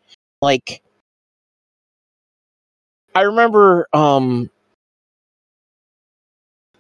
Like, 0.41 0.81
I 3.13 3.21
remember. 3.21 3.88
Um, 3.93 4.50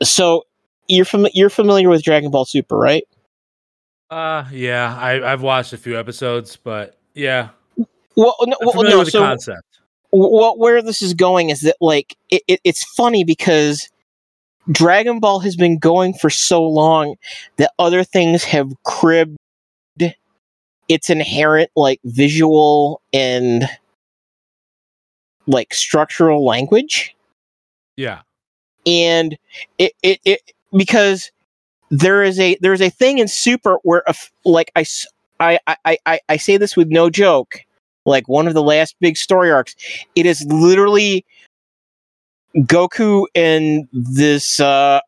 so 0.03 0.45
you're 0.87 1.05
fam- 1.05 1.27
you're 1.33 1.49
familiar 1.49 1.89
with 1.89 2.03
Dragon 2.03 2.31
Ball 2.31 2.45
Super, 2.45 2.77
right? 2.77 3.03
Uh, 4.09 4.45
yeah, 4.51 4.95
I, 4.99 5.31
I've 5.31 5.41
watched 5.41 5.73
a 5.73 5.77
few 5.77 5.97
episodes, 5.97 6.57
but 6.57 6.97
yeah, 7.13 7.49
Well, 8.15 8.35
no, 8.43 8.55
well, 8.61 8.83
no. 8.83 9.03
So 9.03 9.19
concept. 9.19 9.79
what 10.11 10.59
where 10.59 10.81
this 10.81 11.01
is 11.01 11.13
going 11.13 11.49
is 11.49 11.61
that 11.61 11.77
like 11.81 12.15
it, 12.29 12.43
it, 12.47 12.61
it's 12.63 12.83
funny 12.83 13.23
because 13.23 13.89
Dragon 14.71 15.19
Ball 15.19 15.39
has 15.39 15.55
been 15.55 15.79
going 15.79 16.13
for 16.13 16.29
so 16.29 16.63
long 16.63 17.15
that 17.57 17.71
other 17.79 18.03
things 18.03 18.43
have 18.43 18.71
cribbed 18.83 19.37
its 20.87 21.09
inherent 21.09 21.71
like 21.75 21.99
visual 22.05 23.01
and 23.11 23.67
like 25.47 25.73
structural 25.73 26.45
language 26.45 27.15
Yeah, 27.97 28.21
and 28.85 29.37
it, 29.77 29.93
it, 30.03 30.19
it 30.25 30.41
because 30.75 31.31
there 31.89 32.23
is 32.23 32.39
a 32.39 32.57
there's 32.61 32.81
a 32.81 32.89
thing 32.89 33.19
in 33.19 33.27
super 33.27 33.77
where 33.83 34.03
a 34.07 34.09
f 34.09 34.31
like 34.43 34.71
I 34.75 36.37
say 36.37 36.57
this 36.57 36.75
with 36.75 36.89
no 36.89 37.09
joke 37.09 37.59
like 38.05 38.27
one 38.27 38.47
of 38.47 38.53
the 38.53 38.63
last 38.63 38.95
big 38.99 39.17
story 39.17 39.51
arcs 39.51 39.75
it 40.15 40.25
is 40.25 40.45
literally 40.45 41.25
goku 42.57 43.25
and 43.35 43.87
this 43.91 44.59
uh 44.59 44.99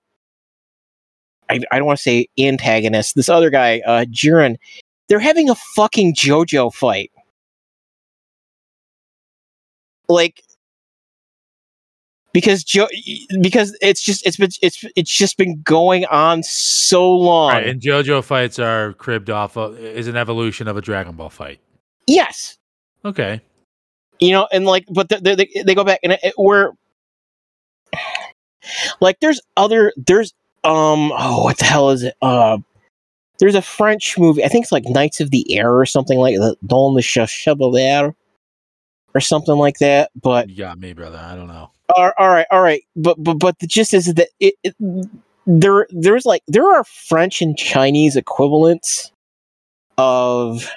i, 1.50 1.60
I 1.72 1.78
don't 1.78 1.86
want 1.86 1.98
to 1.98 2.04
say 2.04 2.28
antagonist 2.38 3.16
this 3.16 3.30
other 3.30 3.50
guy 3.50 3.82
uh 3.86 4.06
jiren 4.06 4.58
they're 5.08 5.20
having 5.20 5.50
a 5.50 5.56
fucking 5.56 6.16
jojo 6.16 6.74
fight. 6.74 7.12
Like 10.10 10.44
because 12.38 12.64
jo- 12.64 12.88
because 13.42 13.76
it's 13.82 14.00
just 14.04 14.24
it's 14.24 14.38
been 14.38 14.52
it's 14.62 14.86
it's 14.96 15.10
just 15.10 15.38
been 15.38 15.60
going 15.64 16.06
on 16.06 16.44
so 16.44 17.12
long. 17.12 17.52
right. 17.52 17.66
And 17.66 17.82
JoJo 17.82 18.24
fights 18.24 18.60
are 18.60 18.94
cribbed 18.94 19.32
off 19.32 19.58
of 19.58 19.76
is 19.80 20.08
an 20.08 20.16
evolution 20.16 20.68
of 20.68 20.78
a 20.78 20.82
Dragon 20.82 21.16
Ball 21.16 21.32
fight. 21.32 21.60
yes, 22.06 22.60
Okay, 23.04 23.42
you 24.20 24.30
know, 24.30 24.48
and 24.52 24.66
like, 24.68 24.86
but 24.88 25.10
they 25.10 25.34
they, 25.34 25.50
they 25.66 25.74
go 25.74 25.84
back 25.84 26.00
and 26.04 26.12
it, 26.14 26.20
it, 26.22 26.34
we're 26.38 26.74
like, 29.02 29.20
there's 29.20 29.42
other 29.56 29.92
there's 29.98 30.32
um 30.64 31.12
oh 31.18 31.44
what 31.44 31.58
the 31.58 31.66
hell 31.66 31.90
is 31.90 32.04
it 32.04 32.14
uh 32.22 32.60
there's 33.40 33.56
a 33.56 33.64
French 33.64 34.16
movie 34.20 34.44
I 34.46 34.48
think 34.48 34.64
it's 34.66 34.72
like 34.72 34.86
Knights 34.86 35.22
of 35.22 35.32
the 35.32 35.58
Air 35.58 35.74
or 35.74 35.88
something 35.88 36.20
like 36.20 36.36
that 36.36 36.58
Don 36.68 36.94
the 36.94 37.02
Chevalier 37.02 38.14
or 39.16 39.22
something 39.22 39.56
like 39.56 39.80
that. 39.80 40.12
But 40.22 40.50
you 40.52 40.56
got 40.58 40.78
me, 40.80 40.94
brother. 40.94 41.18
I 41.18 41.36
don't 41.36 41.48
know. 41.48 41.72
All 41.96 42.12
right, 42.20 42.46
all 42.52 42.62
right, 42.62 42.84
but 42.96 43.22
but 43.24 43.36
but 43.36 43.60
the 43.60 43.68
gist 43.68 43.94
is 43.94 44.14
that 44.14 44.30
it, 44.40 44.56
it 44.64 44.76
there 45.46 45.88
there's 45.92 46.26
like 46.26 46.44
there 46.48 46.68
are 46.70 46.84
French 46.84 47.42
and 47.42 47.58
Chinese 47.58 48.16
equivalents 48.16 49.12
of 49.98 50.70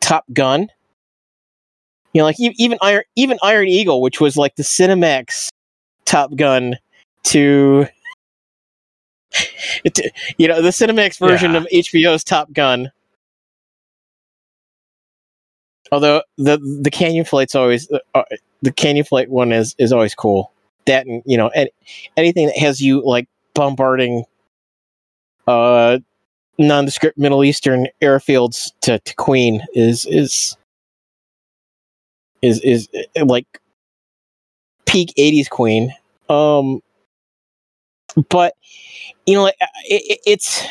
Top 0.00 0.24
Gun. 0.32 0.68
You 2.14 2.20
know, 2.22 2.24
like 2.24 2.36
even 2.38 2.78
Iron 2.80 3.02
even 3.16 3.38
Iron 3.42 3.68
Eagle, 3.68 4.00
which 4.00 4.20
was 4.20 4.36
like 4.36 4.56
the 4.56 4.62
Cinemax 4.62 5.48
Top 6.04 6.34
Gun 6.36 6.78
to. 7.24 7.86
You 10.38 10.48
know 10.48 10.62
the 10.62 10.70
Cinemax 10.70 11.18
version 11.18 11.52
Yeah. 11.52 11.58
of 11.58 11.66
HBO's 11.72 12.24
Top 12.24 12.50
Gun. 12.52 12.90
Although 15.92 16.22
the 16.36 16.58
the 16.82 16.90
canyon 16.90 17.24
flight's 17.24 17.54
always 17.54 17.90
uh, 18.14 18.22
the 18.62 18.72
canyon 18.72 19.04
flight 19.04 19.30
one 19.30 19.52
is 19.52 19.74
is 19.78 19.92
always 19.92 20.14
cool. 20.14 20.52
That 20.86 21.06
and 21.06 21.22
you 21.26 21.36
know 21.36 21.48
any, 21.48 21.70
anything 22.16 22.46
that 22.46 22.58
has 22.58 22.80
you 22.80 23.04
like 23.04 23.28
bombarding 23.54 24.24
uh 25.46 25.98
nondescript 26.58 27.18
Middle 27.18 27.44
Eastern 27.44 27.88
airfields 28.02 28.72
to, 28.82 28.98
to 28.98 29.14
Queen 29.16 29.62
is 29.74 30.06
is 30.06 30.56
is 32.42 32.60
is 32.60 32.88
uh, 33.16 33.24
like 33.24 33.46
peak 34.86 35.12
80s 35.18 35.48
Queen. 35.48 35.94
Um 36.28 36.80
but 38.30 38.54
you 39.26 39.34
know 39.34 39.46
uh, 39.46 39.52
it, 39.84 40.20
it's 40.26 40.66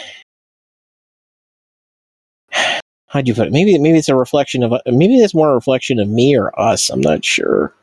how'd 3.08 3.28
you 3.28 3.34
put 3.34 3.48
it? 3.48 3.54
Maybe 3.54 3.78
maybe 3.78 3.98
it's 3.98 4.10
a 4.10 4.16
reflection 4.16 4.64
of 4.64 4.74
maybe 4.86 5.18
it's 5.18 5.34
more 5.34 5.50
a 5.50 5.56
reflection 5.56 6.00
of 6.00 6.08
me 6.08 6.38
or 6.38 6.58
us. 6.60 6.90
I'm 6.90 7.02
not 7.02 7.26
sure. 7.26 7.74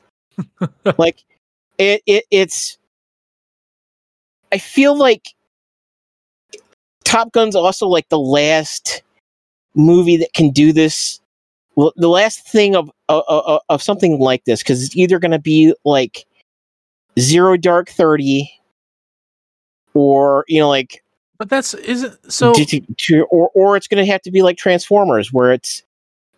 like 0.98 1.24
it, 1.78 2.02
it 2.06 2.24
it's 2.30 2.78
I 4.52 4.58
feel 4.58 4.96
like 4.96 5.34
Top 7.04 7.32
Gun's 7.32 7.56
also 7.56 7.86
like 7.86 8.08
the 8.08 8.18
last 8.18 9.02
movie 9.74 10.16
that 10.16 10.32
can 10.34 10.50
do 10.50 10.72
this. 10.72 11.20
Well, 11.76 11.92
the 11.96 12.08
last 12.08 12.48
thing 12.48 12.76
of 12.76 12.90
of, 13.08 13.60
of 13.68 13.82
something 13.82 14.18
like 14.18 14.44
this 14.44 14.62
because 14.62 14.84
it's 14.84 14.96
either 14.96 15.18
going 15.18 15.32
to 15.32 15.38
be 15.38 15.74
like 15.84 16.24
Zero 17.18 17.56
Dark 17.56 17.88
Thirty, 17.90 18.50
or 19.92 20.44
you 20.48 20.60
know, 20.60 20.68
like 20.68 21.03
but 21.38 21.48
that's 21.48 21.74
isn't 21.74 22.32
so. 22.32 22.52
to, 22.52 22.80
to, 22.80 23.24
or 23.30 23.50
or 23.54 23.76
it's 23.76 23.88
going 23.88 24.04
to 24.04 24.10
have 24.10 24.22
to 24.22 24.30
be 24.30 24.42
like 24.42 24.56
Transformers, 24.56 25.32
where 25.32 25.52
it's 25.52 25.82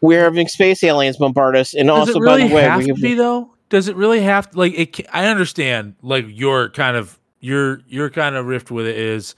we're 0.00 0.24
having 0.24 0.48
space 0.48 0.82
aliens 0.84 1.16
bombard 1.16 1.56
us, 1.56 1.74
and 1.74 1.88
Does 1.88 2.08
also 2.08 2.20
really 2.20 2.42
by 2.42 2.48
the 2.48 2.54
way, 2.54 2.62
have 2.62 2.78
we 2.80 2.86
to 2.86 2.94
be 2.94 3.14
though? 3.14 3.50
Does 3.68 3.88
it 3.88 3.96
really 3.96 4.20
have 4.20 4.50
to 4.50 4.58
like 4.58 4.74
it? 4.74 5.06
I 5.12 5.26
understand 5.26 5.94
like 6.02 6.24
your 6.28 6.70
kind 6.70 6.96
of 6.96 7.18
your 7.40 7.80
your 7.88 8.10
kind 8.10 8.36
of 8.36 8.46
rift 8.46 8.70
with 8.70 8.86
it 8.86 8.96
is 8.96 9.34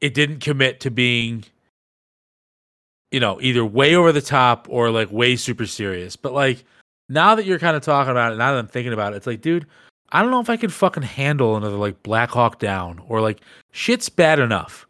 it 0.00 0.14
didn't 0.14 0.40
commit 0.40 0.80
to 0.80 0.90
being 0.90 1.44
you 3.10 3.20
know 3.20 3.40
either 3.40 3.64
way 3.64 3.94
over 3.94 4.12
the 4.12 4.22
top 4.22 4.66
or 4.70 4.90
like 4.90 5.10
way 5.12 5.36
super 5.36 5.66
serious. 5.66 6.16
But 6.16 6.32
like 6.32 6.64
now 7.08 7.34
that 7.34 7.44
you're 7.44 7.58
kind 7.58 7.76
of 7.76 7.82
talking 7.82 8.10
about 8.10 8.32
it, 8.32 8.36
now 8.36 8.52
that 8.52 8.58
I'm 8.58 8.68
thinking 8.68 8.92
about 8.92 9.12
it, 9.12 9.16
it's 9.16 9.26
like, 9.26 9.40
dude, 9.40 9.66
I 10.12 10.22
don't 10.22 10.30
know 10.30 10.40
if 10.40 10.50
I 10.50 10.56
could 10.56 10.72
fucking 10.72 11.02
handle 11.02 11.56
another 11.56 11.76
like 11.76 12.02
Black 12.02 12.30
Hawk 12.30 12.58
Down 12.58 13.00
or 13.08 13.20
like 13.20 13.40
shit's 13.72 14.08
bad 14.08 14.38
enough. 14.38 14.86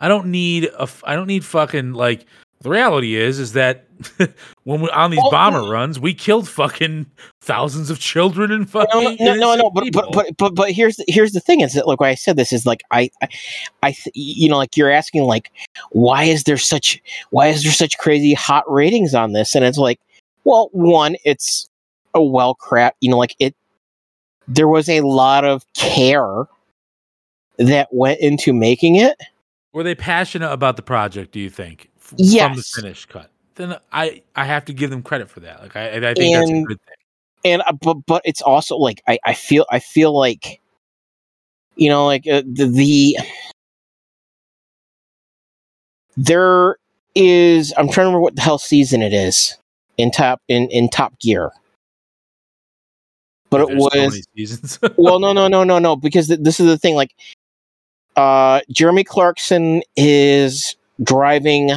I 0.00 0.08
don't 0.08 0.26
need 0.26 0.68
a 0.78 0.88
I 1.04 1.14
don't 1.14 1.28
need 1.28 1.44
fucking 1.44 1.92
like 1.92 2.26
the 2.60 2.70
reality 2.70 3.14
is 3.14 3.38
is 3.38 3.52
that 3.52 3.86
when 4.64 4.80
we're 4.80 4.90
on 4.90 5.10
these 5.10 5.20
Well, 5.20 5.30
bomber 5.30 5.70
runs, 5.70 5.98
we 5.98 6.12
killed 6.12 6.48
fucking 6.48 7.06
thousands 7.40 7.88
of 7.88 7.98
children 7.98 8.50
and 8.50 8.66
no, 8.66 8.66
fucking 8.66 9.16
no, 9.20 9.34
no, 9.34 9.34
no, 9.34 9.52
innocent 9.52 9.74
but, 9.74 9.92
but 9.92 10.12
but 10.12 10.36
but 10.36 10.54
but 10.54 10.70
here's 10.72 10.96
the, 10.96 11.04
here's 11.08 11.32
the 11.32 11.40
thing 11.40 11.60
is 11.60 11.74
that 11.74 11.86
like 11.86 12.00
why 12.00 12.10
I 12.10 12.14
said 12.14 12.36
this 12.36 12.52
is 12.52 12.66
like 12.66 12.82
I 12.90 13.10
I, 13.22 13.28
I 13.82 13.92
th- 13.92 14.12
you 14.14 14.48
know 14.48 14.58
like 14.58 14.76
you're 14.76 14.90
asking 14.90 15.22
like 15.22 15.50
why 15.90 16.24
is 16.24 16.44
there 16.44 16.58
such 16.58 17.00
why 17.30 17.48
is 17.48 17.62
there 17.62 17.72
such 17.72 17.96
crazy 17.98 18.34
hot 18.34 18.70
ratings 18.70 19.14
on 19.14 19.32
this? 19.32 19.54
And 19.54 19.64
it's 19.64 19.78
like 19.78 20.00
well 20.44 20.68
one 20.72 21.16
it's 21.24 21.68
a 22.14 22.22
well 22.22 22.54
crap 22.54 22.96
you 23.00 23.10
know 23.10 23.16
like 23.18 23.34
it 23.38 23.54
there 24.48 24.68
was 24.68 24.88
a 24.88 25.00
lot 25.02 25.44
of 25.44 25.64
care 25.74 26.44
that 27.58 27.88
went 27.92 28.20
into 28.20 28.52
making 28.52 28.96
it 28.96 29.16
were 29.72 29.82
they 29.82 29.94
passionate 29.94 30.52
about 30.52 30.76
the 30.76 30.82
project? 30.82 31.32
Do 31.32 31.40
you 31.40 31.48
think 31.48 31.90
f- 31.96 32.08
from 32.08 32.16
the 32.18 32.24
Yes. 32.24 32.74
finished 32.74 33.08
cut? 33.08 33.30
Then 33.54 33.76
I 33.90 34.22
I 34.36 34.44
have 34.44 34.64
to 34.66 34.72
give 34.74 34.90
them 34.90 35.02
credit 35.02 35.30
for 35.30 35.40
that. 35.40 35.62
Like 35.62 35.76
I 35.76 35.88
I 36.10 36.14
think 36.14 36.34
that's 36.34 36.50
a 36.50 36.54
And- 36.54 36.66
good 36.66 36.78
thing. 36.82 36.94
and 37.52 37.62
uh, 37.62 37.72
but 37.80 37.94
but 38.06 38.20
it's 38.26 38.42
also 38.42 38.76
like 38.76 39.02
I, 39.08 39.18
I 39.24 39.32
feel 39.34 39.64
I 39.70 39.78
feel 39.78 40.14
like 40.16 40.60
you 41.76 41.88
know 41.88 42.04
like 42.06 42.26
uh, 42.26 42.42
the, 42.44 42.66
the 42.66 43.16
there 46.16 46.76
is 47.14 47.72
I'm 47.76 47.86
trying 47.86 48.04
to 48.04 48.08
remember 48.08 48.20
what 48.20 48.36
the 48.36 48.42
hell 48.42 48.58
season 48.58 49.02
it 49.02 49.12
is 49.12 49.56
in 49.96 50.10
top 50.10 50.40
in 50.48 50.68
in 50.68 50.88
Top 50.88 51.18
Gear, 51.20 51.50
but 53.52 53.60
it 53.60 53.68
so 53.68 53.74
was 53.74 54.26
seasons. 54.34 54.78
well 54.96 55.20
no 55.20 55.32
no 55.32 55.46
no 55.46 55.62
no 55.62 55.78
no 55.78 55.94
because 55.94 56.26
th- 56.28 56.40
this 56.42 56.58
is 56.58 56.66
the 56.66 56.78
thing 56.78 56.94
like 56.94 57.14
uh 58.16 58.60
Jeremy 58.70 59.04
Clarkson 59.04 59.82
is 59.94 60.74
driving 61.02 61.70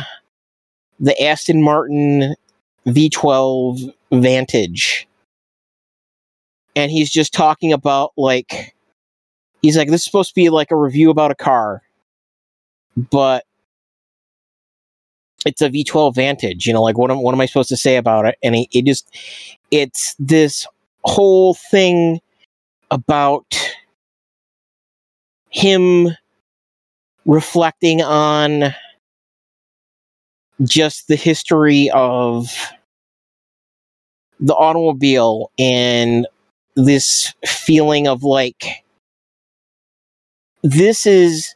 the 1.00 1.22
Aston 1.22 1.62
Martin 1.62 2.36
V12 2.88 3.94
Vantage 4.14 5.08
and 6.78 6.92
he's 6.92 7.12
just 7.12 7.34
talking 7.34 7.74
about 7.74 8.14
like 8.16 8.74
he's 9.62 9.76
like 9.78 9.90
this 9.90 10.02
is 10.02 10.06
supposed 10.06 10.30
to 10.30 10.36
be 10.36 10.50
like 10.50 10.72
a 10.72 10.78
review 10.78 11.10
about 11.10 11.32
a 11.32 11.36
car 11.36 11.82
but 12.96 13.44
it's 15.46 15.62
a 15.62 15.70
V12 15.70 16.16
Vantage 16.16 16.66
you 16.66 16.72
know 16.72 16.82
like 16.82 16.98
what 16.98 17.12
am, 17.12 17.22
what 17.22 17.34
am 17.34 17.42
I 17.42 17.48
supposed 17.48 17.70
to 17.70 17.78
say 17.78 17.98
about 17.98 18.26
it 18.26 18.38
and 18.42 18.56
it, 18.56 18.70
it 18.72 18.86
just 18.86 19.14
it's 19.72 20.16
this 20.20 20.66
whole 21.06 21.54
thing 21.54 22.20
about 22.92 23.76
him 25.50 26.10
reflecting 27.26 28.02
on 28.02 28.74
just 30.64 31.08
the 31.08 31.16
history 31.16 31.90
of 31.94 32.48
the 34.40 34.54
automobile 34.54 35.52
and 35.58 36.28
this 36.76 37.34
feeling 37.46 38.08
of 38.08 38.24
like 38.24 38.84
this 40.62 41.06
is 41.06 41.56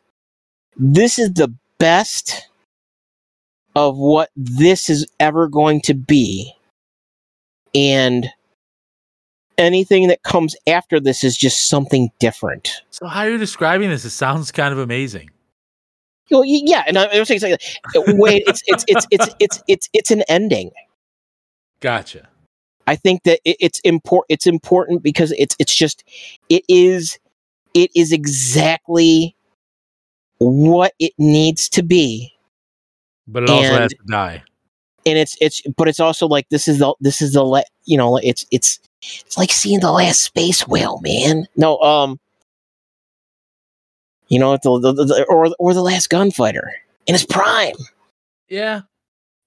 this 0.77 1.19
is 1.19 1.33
the 1.33 1.53
best 1.77 2.49
of 3.75 3.97
what 3.97 4.29
this 4.35 4.89
is 4.89 5.07
ever 5.19 5.47
going 5.47 5.81
to 5.81 5.93
be. 5.93 6.53
And 7.75 8.29
anything 9.59 10.07
that 10.07 10.23
comes 10.23 10.55
after 10.67 10.99
this 10.99 11.23
is 11.23 11.37
just 11.37 11.69
something 11.69 12.09
different 12.19 12.81
so 12.89 13.05
how 13.05 13.21
are 13.21 13.29
you 13.29 13.37
describing 13.37 13.89
this? 13.89 14.05
It 14.05 14.09
sounds 14.11 14.51
kind 14.51 14.73
of 14.73 14.79
amazing. 14.79 15.29
Well, 16.31 16.43
yeah 16.45 16.83
and 16.87 16.97
i 16.97 17.19
was 17.19 17.27
saying 17.27 17.41
like, 17.41 17.61
uh, 17.95 18.01
wait 18.15 18.43
it's 18.47 18.61
it's 18.67 18.85
it's 18.87 19.05
it's 19.11 19.29
it's 19.39 19.63
it's 19.67 19.89
it's 19.93 20.11
an 20.11 20.23
ending 20.29 20.71
Gotcha. 21.81 22.27
I 22.87 22.95
think 22.95 23.23
that 23.23 23.39
it, 23.45 23.55
it's 23.59 23.79
important. 23.81 24.25
It's 24.29 24.45
important 24.47 25.01
because 25.03 25.31
it's 25.37 25.55
it's 25.59 25.73
just 25.75 26.03
it 26.49 26.63
is 26.67 27.17
it 27.73 27.89
is 27.95 28.11
exactly 28.11 29.35
what 30.39 30.93
it 30.99 31.13
needs 31.17 31.69
to 31.69 31.83
be, 31.83 32.33
But 33.27 33.43
it 33.43 33.49
also 33.49 33.63
And- 33.67 33.77
has 33.83 33.91
to 33.91 33.97
die. 34.07 34.43
And 35.05 35.17
it's 35.17 35.37
it's 35.41 35.61
but 35.77 35.87
it's 35.87 35.99
also 35.99 36.27
like 36.27 36.47
this 36.49 36.67
is 36.67 36.79
the 36.79 36.93
this 36.99 37.21
is 37.21 37.33
the 37.33 37.43
le- 37.43 37.63
you 37.85 37.97
know 37.97 38.17
it's 38.17 38.45
it's 38.51 38.79
it's 39.01 39.37
like 39.37 39.51
seeing 39.51 39.79
the 39.79 39.91
last 39.91 40.21
space 40.21 40.67
whale, 40.67 40.99
man. 41.01 41.47
No, 41.55 41.77
um, 41.79 42.19
you 44.27 44.39
know 44.39 44.57
the, 44.61 44.79
the, 44.79 44.93
the 45.05 45.25
or 45.29 45.49
or 45.59 45.73
the 45.73 45.81
last 45.81 46.09
gunfighter 46.09 46.71
in 47.07 47.15
his 47.15 47.25
prime. 47.25 47.75
Yeah. 48.47 48.81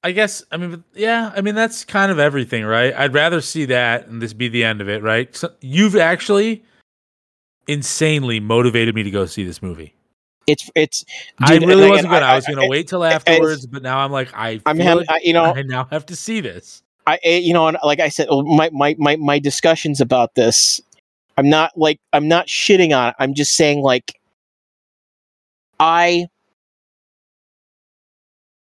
I 0.05 0.11
guess 0.11 0.43
I 0.51 0.57
mean 0.57 0.83
yeah, 0.95 1.33
I 1.35 1.43
mean 1.43 1.55
that's 1.55 1.85
kind 1.85 2.11
of 2.11 2.19
everything, 2.19 2.65
right? 2.65 2.93
I'd 2.95 3.15
rather 3.15 3.41
see 3.41 3.67
that 3.67 4.09
and 4.09 4.21
this 4.21 4.33
be 4.33 4.49
the 4.49 4.65
end 4.65 4.81
of 4.81 4.89
it, 4.89 5.03
right? 5.03 5.35
So 5.37 5.53
you've 5.61 5.97
actually 5.97 6.65
insanely 7.69 8.41
motivated 8.41 8.97
me 8.97 9.05
to 9.05 9.11
go 9.11 9.27
see 9.27 9.45
this 9.45 9.63
movie. 9.63 9.95
It's 10.47 10.71
it's. 10.75 11.05
I 11.39 11.57
really 11.57 11.89
wasn't 11.89 12.09
again, 12.09 12.21
gonna. 12.21 12.27
I, 12.27 12.35
was 12.37 12.47
gonna 12.47 12.67
wait 12.67 12.89
till 12.89 13.05
afterwards, 13.05 13.67
but 13.67 13.83
now 13.83 13.99
I'm 13.99 14.11
like, 14.11 14.29
I 14.35 14.61
I'm 14.67 14.79
having. 14.79 15.07
I, 15.09 15.21
you 15.23 15.33
know, 15.33 15.45
I 15.57 15.63
now 15.63 15.87
have 15.91 16.07
to 16.07 16.17
see 16.17 16.41
this. 16.41 16.83
I, 17.07 17.19
eh, 17.23 17.39
you 17.39 17.53
know, 17.53 17.69
and 17.69 17.77
like 17.83 18.01
I 18.01 18.09
said, 18.09 18.29
my, 18.31 18.71
my, 18.73 18.95
my, 18.99 19.17
my 19.17 19.39
discussions 19.39 20.01
about 20.01 20.35
this, 20.35 20.81
I'm 21.37 21.49
not 21.49 21.77
like, 21.77 22.01
I'm 22.13 22.29
not 22.29 22.47
shitting 22.47 22.97
on 22.97 23.09
it. 23.09 23.15
I'm 23.19 23.35
just 23.35 23.57
saying 23.57 23.81
like, 23.81 24.19
I, 25.81 26.27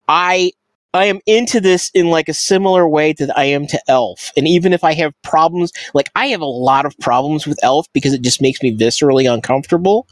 I, 0.08 0.52
I 0.96 1.04
am 1.04 1.20
into 1.26 1.60
this 1.60 1.90
in 1.94 2.10
like 2.10 2.28
a 2.28 2.34
similar 2.34 2.88
way 2.88 3.12
that 3.14 3.36
I 3.36 3.44
am 3.44 3.66
to 3.68 3.80
Elf. 3.88 4.32
And 4.36 4.46
even 4.46 4.72
if 4.72 4.84
I 4.84 4.94
have 4.94 5.12
problems, 5.22 5.72
like 5.94 6.10
I 6.14 6.26
have 6.26 6.40
a 6.40 6.46
lot 6.46 6.86
of 6.86 6.96
problems 6.98 7.46
with 7.46 7.58
Elf 7.62 7.86
because 7.92 8.12
it 8.12 8.22
just 8.22 8.40
makes 8.40 8.62
me 8.62 8.76
viscerally 8.76 9.32
uncomfortable. 9.32 10.06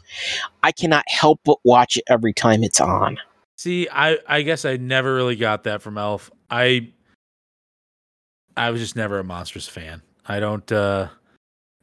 I 0.63 0.71
cannot 0.71 1.05
help 1.07 1.39
but 1.43 1.57
watch 1.63 1.97
it 1.97 2.03
every 2.09 2.33
time 2.33 2.63
it's 2.63 2.81
on. 2.81 3.17
See, 3.57 3.87
I 3.91 4.19
I 4.27 4.41
guess 4.41 4.65
I 4.65 4.77
never 4.77 5.15
really 5.15 5.35
got 5.35 5.63
that 5.63 5.81
from 5.81 5.97
Elf. 5.97 6.31
I 6.49 6.91
I 8.57 8.71
was 8.71 8.81
just 8.81 8.95
never 8.95 9.19
a 9.19 9.23
monstrous 9.23 9.67
fan. 9.67 10.01
I 10.27 10.39
don't. 10.39 10.69
uh 10.71 11.07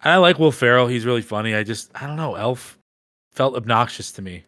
I 0.04 0.16
like 0.16 0.38
Will 0.38 0.52
Ferrell. 0.52 0.88
He's 0.88 1.06
really 1.06 1.22
funny. 1.22 1.54
I 1.54 1.62
just 1.62 1.90
I 1.94 2.06
don't 2.06 2.16
know. 2.16 2.34
Elf 2.34 2.78
felt 3.30 3.54
obnoxious 3.56 4.12
to 4.12 4.22
me 4.22 4.44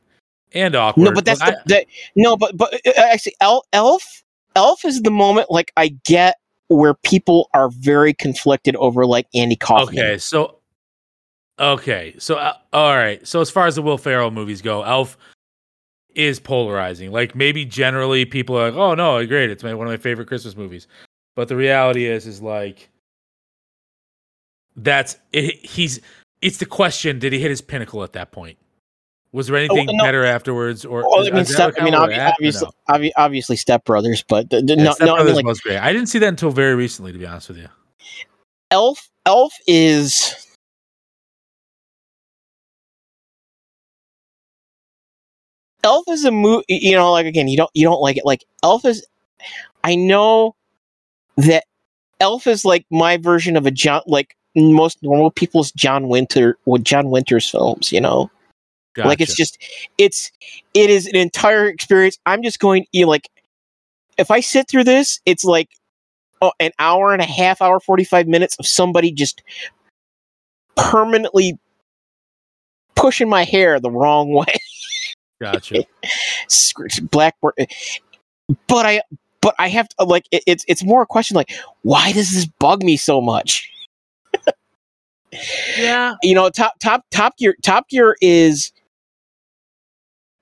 and 0.52 0.74
awkward. 0.74 1.04
No, 1.04 1.12
but 1.12 1.24
that's 1.24 1.40
Like, 1.40 1.56
the, 1.66 1.74
the 1.74 1.86
no, 2.16 2.36
but 2.36 2.56
but 2.56 2.74
uh, 2.86 2.92
actually, 2.96 3.34
Elf, 3.40 4.23
Elf, 4.56 4.84
is 4.84 5.02
the 5.02 5.10
moment 5.10 5.50
like 5.50 5.72
I 5.76 5.88
get 6.04 6.36
where 6.68 6.94
people 6.94 7.50
are 7.54 7.68
very 7.70 8.14
conflicted 8.14 8.76
over 8.76 9.06
like 9.06 9.26
Andy 9.34 9.56
Kaufman. 9.56 9.98
Okay, 9.98 10.18
so 10.18 10.58
okay, 11.58 12.14
so 12.18 12.36
uh, 12.36 12.54
all 12.72 12.96
right. 12.96 13.26
So 13.26 13.40
as 13.40 13.50
far 13.50 13.66
as 13.66 13.74
the 13.76 13.82
Will 13.82 13.98
Ferrell 13.98 14.30
movies 14.30 14.62
go, 14.62 14.82
Elf 14.82 15.16
is 16.14 16.40
polarizing. 16.40 17.10
Like 17.12 17.34
maybe 17.34 17.64
generally 17.64 18.24
people 18.24 18.58
are 18.58 18.70
like, 18.70 18.78
"Oh 18.78 18.94
no, 18.94 19.24
great, 19.26 19.50
it's 19.50 19.62
my, 19.62 19.74
one 19.74 19.86
of 19.86 19.92
my 19.92 19.96
favorite 19.96 20.28
Christmas 20.28 20.56
movies," 20.56 20.86
but 21.36 21.48
the 21.48 21.56
reality 21.56 22.06
is, 22.06 22.26
is 22.26 22.40
like 22.40 22.88
that's 24.76 25.16
it, 25.32 25.64
he's. 25.64 26.00
It's 26.42 26.58
the 26.58 26.66
question: 26.66 27.18
Did 27.18 27.32
he 27.32 27.38
hit 27.38 27.50
his 27.50 27.60
pinnacle 27.60 28.02
at 28.02 28.12
that 28.12 28.32
point? 28.32 28.58
Was 29.34 29.48
there 29.48 29.56
oh, 29.56 29.58
anything 29.58 29.96
no. 29.96 30.04
better 30.04 30.24
afterwards, 30.24 30.84
or 30.84 31.02
Well, 31.02 31.26
I 31.26 31.30
mean, 31.30 31.44
step, 31.44 31.74
I 31.76 31.82
mean, 31.82 31.92
where 31.92 32.02
we're 32.02 32.08
obvi- 32.10 32.18
at, 32.18 32.34
or 32.62 32.70
obviously, 32.86 33.12
obviously, 33.16 33.56
Step 33.56 33.84
Brothers, 33.84 34.22
but 34.28 34.48
the, 34.48 34.62
the, 34.62 34.76
Yeah, 34.76 34.84
no, 34.84 34.92
Step 34.92 35.06
no, 35.06 35.16
I 35.16 35.24
mean, 35.24 35.34
like 35.34 35.44
was 35.44 35.60
great. 35.60 35.78
I 35.78 35.92
didn't 35.92 36.06
see 36.06 36.20
that 36.20 36.28
until 36.28 36.52
very 36.52 36.76
recently, 36.76 37.10
to 37.10 37.18
be 37.18 37.26
honest 37.26 37.48
with 37.48 37.58
you. 37.58 37.66
Elf. 38.70 39.10
Elf 39.26 39.52
is 39.66 40.34
Elf 45.82 46.04
is 46.08 46.24
a 46.24 46.30
movie. 46.30 46.64
You 46.68 46.94
know, 46.94 47.10
like 47.10 47.26
again, 47.26 47.48
you 47.48 47.56
don't 47.56 47.70
you 47.74 47.84
don't 47.84 48.00
like 48.00 48.16
it. 48.16 48.24
Like 48.24 48.44
Elf 48.62 48.84
is. 48.84 49.04
I 49.82 49.96
know 49.96 50.54
that 51.38 51.64
Elf 52.20 52.46
is 52.46 52.64
like 52.64 52.86
my 52.90 53.16
version 53.16 53.56
of 53.56 53.66
a 53.66 53.72
John, 53.72 54.02
like 54.06 54.36
most 54.54 55.02
normal 55.02 55.32
people's 55.32 55.72
John 55.72 56.08
Winter 56.08 56.56
with 56.66 56.84
John 56.84 57.10
Winter's 57.10 57.50
films. 57.50 57.90
You 57.90 58.00
know, 58.00 58.30
like 58.96 59.20
it's 59.20 59.35
just 59.35 59.59
it's 59.98 60.30
it 60.72 60.90
is 60.90 61.07
an 61.07 61.16
entire 61.16 61.66
experience. 61.66 62.18
I'm 62.26 62.42
just 62.42 62.59
going. 62.59 62.87
You 62.92 63.02
know, 63.02 63.11
like 63.11 63.28
if 64.18 64.30
I 64.30 64.40
sit 64.40 64.68
through 64.68 64.85
this, 64.85 65.20
it's 65.26 65.44
like 65.44 65.70
oh, 66.40 66.52
an 66.61 66.72
hour 66.78 67.12
and 67.12 67.22
a 67.22 67.26
half, 67.26 67.61
hour 67.61 67.80
forty 67.80 68.04
five 68.04 68.28
minutes 68.28 68.57
of 68.59 68.66
somebody 68.66 69.12
just 69.12 69.42
permanently 70.76 71.59
pushing 72.94 73.28
my 73.28 73.44
hair 73.44 73.80
the 73.80 73.90
wrong 73.90 74.33
way. 74.33 74.54
gotcha. 75.40 75.85
Blackboard, 77.11 77.54
eh, 77.59 77.66
but 78.66 78.87
I, 78.87 79.02
but 79.40 79.54
I 79.59 79.68
have 79.68 79.88
to 79.90 79.96
uh, 80.00 80.07
like 80.07 80.26
it, 80.30 80.42
it's 80.46 80.64
it's 80.68 80.85
more 80.85 81.02
a 81.02 81.07
question 81.07 81.35
like 81.35 81.52
why 81.83 82.12
does 82.12 82.33
this 82.33 82.46
bug 82.46 82.83
me 82.83 82.96
so 82.96 83.20
much? 83.20 83.70
Yeah, 85.78 86.14
You 86.22 86.35
know, 86.35 86.48
top 86.50 86.78
top 86.78 87.04
top 87.11 87.37
gear 87.37 87.57
top 87.62 87.88
gear 87.88 88.16
is 88.20 88.72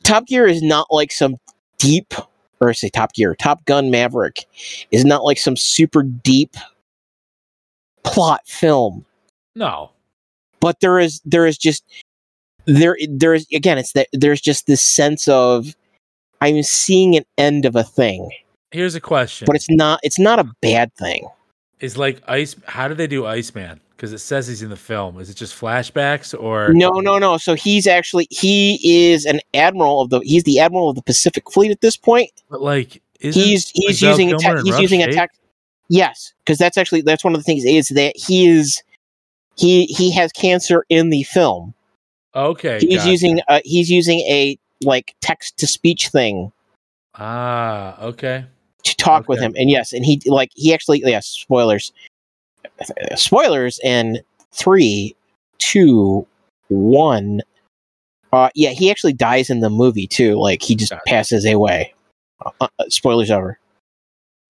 Top 0.02 0.26
Gear 0.26 0.46
is 0.46 0.62
not 0.62 0.86
like 0.90 1.12
some 1.12 1.36
deep 1.78 2.14
or 2.60 2.68
I 2.68 2.72
say 2.72 2.88
Top 2.88 3.12
Gear 3.14 3.34
Top 3.34 3.64
Gun 3.64 3.90
Maverick 3.90 4.44
is 4.90 5.04
not 5.04 5.24
like 5.24 5.38
some 5.38 5.56
super 5.56 6.02
deep 6.02 6.56
plot 8.04 8.46
film. 8.46 9.04
no, 9.54 9.90
but 10.60 10.80
there 10.80 10.98
is 10.98 11.20
there 11.24 11.46
is 11.46 11.58
just 11.58 11.84
there 12.66 12.96
there 13.08 13.34
is 13.34 13.46
again 13.52 13.78
it's 13.78 13.92
that 13.92 14.08
there's 14.12 14.40
just 14.40 14.66
this 14.66 14.84
sense 14.84 15.26
of 15.28 15.74
I'm 16.40 16.62
seeing 16.62 17.16
an 17.16 17.24
end 17.38 17.64
of 17.64 17.76
a 17.76 17.84
thing, 17.84 18.30
here's 18.70 18.94
a 18.94 19.00
question. 19.00 19.46
but 19.46 19.56
it's 19.56 19.70
not 19.70 20.00
it's 20.02 20.18
not 20.18 20.38
a 20.38 20.50
bad 20.60 20.94
thing. 20.94 21.28
is 21.80 21.96
like 21.96 22.20
ice. 22.28 22.54
How 22.66 22.88
do 22.88 22.94
they 22.94 23.06
do 23.06 23.26
Iceman? 23.26 23.80
Because 24.02 24.12
it 24.12 24.18
says 24.18 24.48
he's 24.48 24.62
in 24.62 24.70
the 24.70 24.74
film. 24.76 25.20
Is 25.20 25.30
it 25.30 25.36
just 25.36 25.54
flashbacks 25.54 26.36
or 26.36 26.72
No, 26.72 26.98
no, 26.98 27.18
no. 27.18 27.36
So 27.36 27.54
he's 27.54 27.86
actually 27.86 28.26
he 28.30 28.80
is 28.82 29.24
an 29.24 29.38
admiral 29.54 30.00
of 30.00 30.10
the 30.10 30.18
he's 30.24 30.42
the 30.42 30.58
admiral 30.58 30.88
of 30.88 30.96
the 30.96 31.02
Pacific 31.02 31.48
Fleet 31.48 31.70
at 31.70 31.82
this 31.82 31.96
point. 31.96 32.32
But 32.50 32.62
like, 32.62 33.00
He's 33.20 33.70
he's 33.70 34.02
using 34.02 34.32
a 34.32 34.38
Kilmer 34.38 34.56
tech 34.56 34.64
he's 34.64 34.80
using 34.80 35.02
a 35.02 35.04
shape? 35.04 35.14
tech. 35.14 35.30
Yes, 35.88 36.32
because 36.44 36.58
that's 36.58 36.76
actually 36.76 37.02
that's 37.02 37.22
one 37.22 37.32
of 37.32 37.38
the 37.38 37.44
things 37.44 37.64
is 37.64 37.90
that 37.90 38.16
he 38.16 38.48
is 38.48 38.82
he 39.54 39.84
he 39.84 40.10
has 40.10 40.32
cancer 40.32 40.84
in 40.88 41.10
the 41.10 41.22
film. 41.22 41.72
okay. 42.34 42.80
He's 42.80 42.96
gotcha. 42.96 43.10
using 43.10 43.40
uh, 43.46 43.60
he's 43.64 43.88
using 43.88 44.18
a 44.20 44.58
like 44.82 45.14
text 45.20 45.58
to 45.58 45.68
speech 45.68 46.08
thing 46.08 46.50
ah 47.14 47.96
okay. 48.02 48.46
to 48.82 48.96
talk 48.96 49.28
with 49.28 49.38
him. 49.38 49.54
And 49.56 49.70
yes, 49.70 49.92
and 49.92 50.04
he 50.04 50.20
like 50.26 50.50
he 50.54 50.74
actually 50.74 51.02
yes, 51.04 51.28
spoilers. 51.28 51.92
Spoilers 53.16 53.78
in 53.84 54.20
three, 54.52 55.14
two, 55.58 56.26
one. 56.68 57.42
Uh 58.32 58.48
yeah, 58.54 58.70
he 58.70 58.90
actually 58.90 59.12
dies 59.12 59.50
in 59.50 59.60
the 59.60 59.70
movie 59.70 60.06
too. 60.06 60.34
Like 60.40 60.62
he 60.62 60.74
just 60.74 60.90
Gotcha. 60.92 61.02
passes 61.06 61.44
away. 61.46 61.92
Uh, 62.44 62.50
uh, 62.60 62.68
spoilers 62.88 63.30
over. 63.30 63.58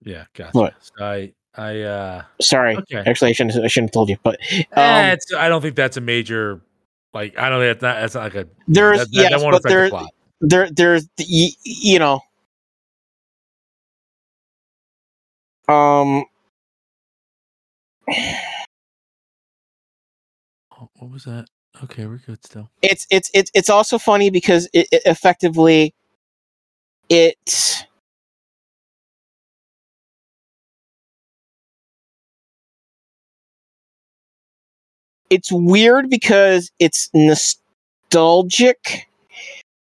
Yeah, 0.04 0.24
gotcha. 0.34 0.56
What? 0.56 0.74
So 0.80 1.04
I 1.04 1.32
I 1.54 1.80
uh 1.80 2.22
Sorry. 2.40 2.76
okay. 2.76 3.02
Actually 3.08 3.30
I 3.30 3.32
shouldn't 3.32 3.64
I 3.64 3.66
shouldn't 3.66 3.90
have 3.90 3.92
told 3.92 4.08
you. 4.08 4.16
But 4.22 4.38
Eh, 4.76 5.12
um, 5.12 5.18
I 5.38 5.48
don't 5.48 5.60
think 5.62 5.76
that's 5.76 5.96
a 5.96 6.00
major 6.00 6.60
like 7.14 7.38
I 7.38 7.48
don't 7.50 7.60
think 7.60 7.80
that's 7.80 7.82
not 7.82 8.00
that's 8.00 8.14
not 8.14 8.24
like 8.24 8.34
a 8.34 8.48
there's 8.68 8.98
that, 9.00 9.10
that, 9.12 9.22
that 9.22 9.30
yes, 9.30 9.42
won't 9.42 9.62
but 9.62 9.68
there 9.68 9.84
the 9.84 9.90
plot. 9.90 10.10
there 10.40 10.70
there's 10.70 11.08
you, 11.18 11.50
you 11.64 11.98
know 11.98 12.20
um 15.68 16.24
Oh, 20.80 20.88
what 20.98 21.10
was 21.12 21.24
that? 21.24 21.46
Okay, 21.84 22.06
we're 22.06 22.18
good 22.18 22.44
still. 22.44 22.70
it's 22.82 23.06
it's 23.10 23.30
it's 23.34 23.50
it's 23.54 23.70
also 23.70 23.98
funny 23.98 24.30
because 24.30 24.68
it, 24.72 24.88
it 24.92 25.02
effectively 25.06 25.94
it 27.08 27.86
it's 35.30 35.52
weird 35.52 36.10
because 36.10 36.70
it's 36.78 37.10
nostalgic 37.14 39.08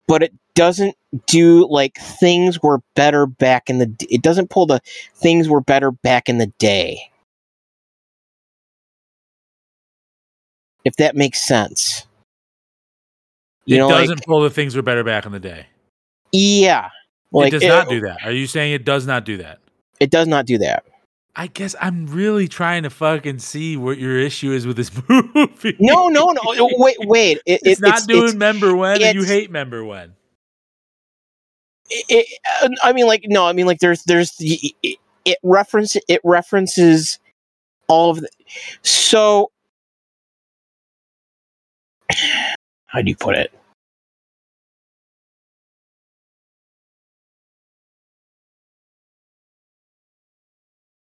but 0.08 0.22
it 0.22 0.32
doesn't 0.54 0.96
do 1.26 1.68
like 1.70 1.98
things 1.98 2.62
were 2.62 2.80
better 2.96 3.26
back 3.26 3.70
in 3.70 3.78
the 3.78 3.94
it 4.10 4.22
doesn't 4.22 4.50
pull 4.50 4.66
the 4.66 4.80
things 5.16 5.48
were 5.48 5.62
better 5.62 5.90
back 5.92 6.28
in 6.28 6.38
the 6.38 6.48
day 6.58 7.00
if 10.84 10.96
that 10.96 11.14
makes 11.16 11.40
sense 11.46 12.06
you 13.66 13.76
it 13.76 13.78
know 13.78 13.88
doesn't 13.88 14.24
pull 14.24 14.40
the 14.42 14.50
things 14.50 14.74
were 14.76 14.82
better 14.82 15.04
back 15.04 15.24
in 15.26 15.32
the 15.32 15.40
day. 15.40 15.66
yeah 16.32 16.88
like 17.30 17.52
it 17.52 17.60
does 17.60 17.68
not 17.68 17.88
do 17.88 18.00
that. 18.00 18.18
Are 18.24 18.32
you 18.32 18.46
saying 18.46 18.72
it 18.72 18.84
does 18.84 19.06
not 19.06 19.24
do 19.24 19.38
that? 19.38 19.58
it 20.00 20.10
does 20.10 20.26
not 20.26 20.46
do 20.46 20.58
that 20.58 20.84
I 21.34 21.46
guess 21.46 21.74
I'm 21.80 22.06
really 22.08 22.46
trying 22.46 22.82
to 22.82 22.90
fucking 22.90 23.38
see 23.38 23.76
what 23.78 23.96
your 23.96 24.18
issue 24.18 24.52
is 24.52 24.66
with 24.66 24.76
this 24.76 24.90
movie. 25.08 25.76
no 25.78 26.08
no 26.08 26.26
no 26.32 26.40
oh, 26.44 26.68
wait 26.76 26.96
wait 27.00 27.38
it, 27.46 27.60
it's 27.64 27.80
it- 27.80 27.82
not 27.82 28.06
doing 28.06 28.24
it's, 28.24 28.34
member 28.34 28.74
when, 28.76 29.00
and 29.02 29.14
you 29.14 29.24
hate 29.24 29.50
member 29.50 29.82
when. 29.84 30.12
it, 31.90 32.04
it- 32.08 32.78
i 32.82 32.92
mean 32.92 33.06
like 33.06 33.24
no 33.28 33.46
i 33.46 33.52
mean 33.52 33.66
like 33.66 33.78
there's 33.78 34.02
there's 34.04 34.32
the 34.36 34.74
it, 34.82 34.98
it 35.24 35.38
reference 35.42 35.96
it 36.08 36.20
references 36.24 37.18
all 37.88 38.10
of 38.10 38.20
the 38.20 38.28
so 38.82 39.50
how 42.86 43.00
do 43.02 43.08
you 43.08 43.16
put 43.16 43.36
it 43.36 43.52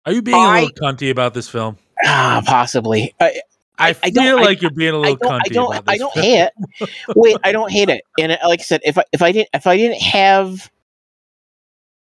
Are 0.05 0.11
you 0.13 0.21
being 0.21 0.37
a 0.37 0.39
I- 0.39 0.61
little 0.63 0.75
cunty 0.81 1.11
about 1.11 1.33
this 1.33 1.49
film? 1.49 1.77
ah 2.05 2.41
possibly 2.45 3.13
I, 3.19 3.41
I, 3.77 3.89
I 3.89 3.93
feel 3.93 4.13
don't- 4.13 4.39
I- 4.39 4.43
like 4.43 4.61
you're 4.61 4.71
being 4.71 4.93
a 4.93 4.97
little 4.97 5.15
don't, 5.17 5.31
I 5.31 5.39
cunty 5.39 5.53
don't, 5.53 5.71
about 5.73 5.85
this 5.85 5.93
I 5.93 5.97
don't 5.97 6.13
film. 6.13 6.25
hate 6.25 6.49
it. 6.79 6.89
Wait, 7.15 7.37
I 7.43 7.51
don't 7.51 7.71
hate 7.71 7.89
it. 7.89 8.03
And 8.17 8.31
uh, 8.31 8.37
like 8.45 8.59
I 8.61 8.63
said, 8.63 8.81
if 8.83 8.97
I 8.97 9.03
if 9.11 9.21
I 9.21 9.31
didn't 9.31 9.49
if 9.53 9.67
I 9.67 9.75
didn't 9.77 10.01
have 10.01 10.71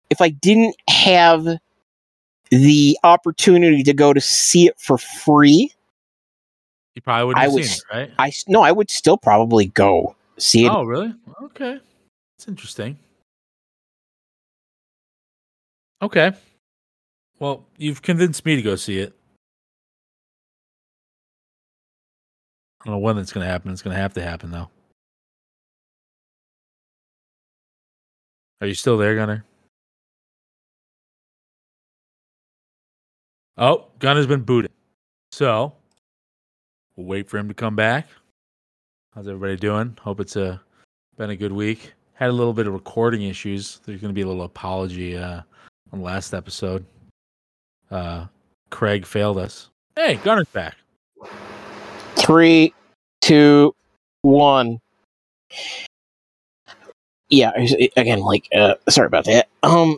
if 0.09 0.21
I 0.21 0.29
didn't 0.29 0.75
have 0.89 1.45
the 2.49 2.97
opportunity 3.03 3.83
to 3.83 3.93
go 3.93 4.11
to 4.13 4.21
see 4.21 4.67
it 4.67 4.79
for 4.79 4.97
free, 4.97 5.71
You 6.99 7.03
probably 7.03 7.27
wouldn't 7.27 7.39
I 7.39 7.43
have 7.43 7.53
would 7.53 7.63
seen 7.63 7.77
it, 7.77 7.95
right? 7.95 8.11
I 8.19 8.33
no, 8.49 8.61
I 8.61 8.73
would 8.73 8.91
still 8.91 9.17
probably 9.17 9.67
go 9.67 10.17
see 10.37 10.65
it. 10.65 10.69
Oh, 10.69 10.83
really? 10.83 11.13
Okay. 11.43 11.79
That's 12.37 12.49
interesting. 12.49 12.99
Okay. 16.01 16.33
Well, 17.39 17.65
you've 17.77 18.01
convinced 18.01 18.43
me 18.43 18.57
to 18.57 18.61
go 18.61 18.75
see 18.75 18.99
it. 18.99 19.13
I 22.81 22.85
don't 22.85 22.95
know 22.95 22.99
when 22.99 23.17
it's 23.17 23.31
going 23.31 23.45
to 23.45 23.49
happen. 23.49 23.71
It's 23.71 23.81
going 23.81 23.95
to 23.95 24.01
have 24.01 24.13
to 24.15 24.21
happen, 24.21 24.51
though. 24.51 24.67
Are 28.59 28.67
you 28.67 28.73
still 28.73 28.97
there, 28.97 29.15
Gunner? 29.15 29.45
Oh, 33.57 33.87
Gunner's 33.99 34.27
been 34.27 34.41
booted. 34.43 34.71
So, 35.31 35.75
we'll 36.99 37.07
wait 37.07 37.29
for 37.29 37.37
him 37.37 37.47
to 37.47 37.53
come 37.53 37.75
back. 37.75 38.07
How's 39.15 39.27
everybody 39.27 39.55
doing? 39.55 39.97
Hope 40.01 40.19
it's 40.19 40.35
a 40.35 40.61
been 41.17 41.29
a 41.29 41.35
good 41.35 41.53
week. 41.53 41.93
Had 42.13 42.29
a 42.29 42.33
little 42.33 42.53
bit 42.53 42.67
of 42.67 42.73
recording 42.73 43.23
issues. 43.23 43.79
There's 43.85 44.01
going 44.01 44.13
to 44.13 44.15
be 44.15 44.21
a 44.21 44.27
little 44.27 44.43
apology 44.43 45.17
uh, 45.17 45.41
on 45.93 45.99
the 45.99 46.05
last 46.05 46.33
episode. 46.33 46.85
Uh, 47.89 48.25
Craig 48.69 49.05
failed 49.05 49.37
us. 49.37 49.69
Hey, 49.95 50.15
Gunner's 50.17 50.47
back. 50.49 50.75
Three, 52.15 52.73
two, 53.21 53.73
one. 54.21 54.79
Yeah, 57.29 57.51
again, 57.95 58.19
like, 58.19 58.47
uh, 58.53 58.75
sorry 58.89 59.07
about 59.07 59.25
that. 59.25 59.47
Um, 59.63 59.97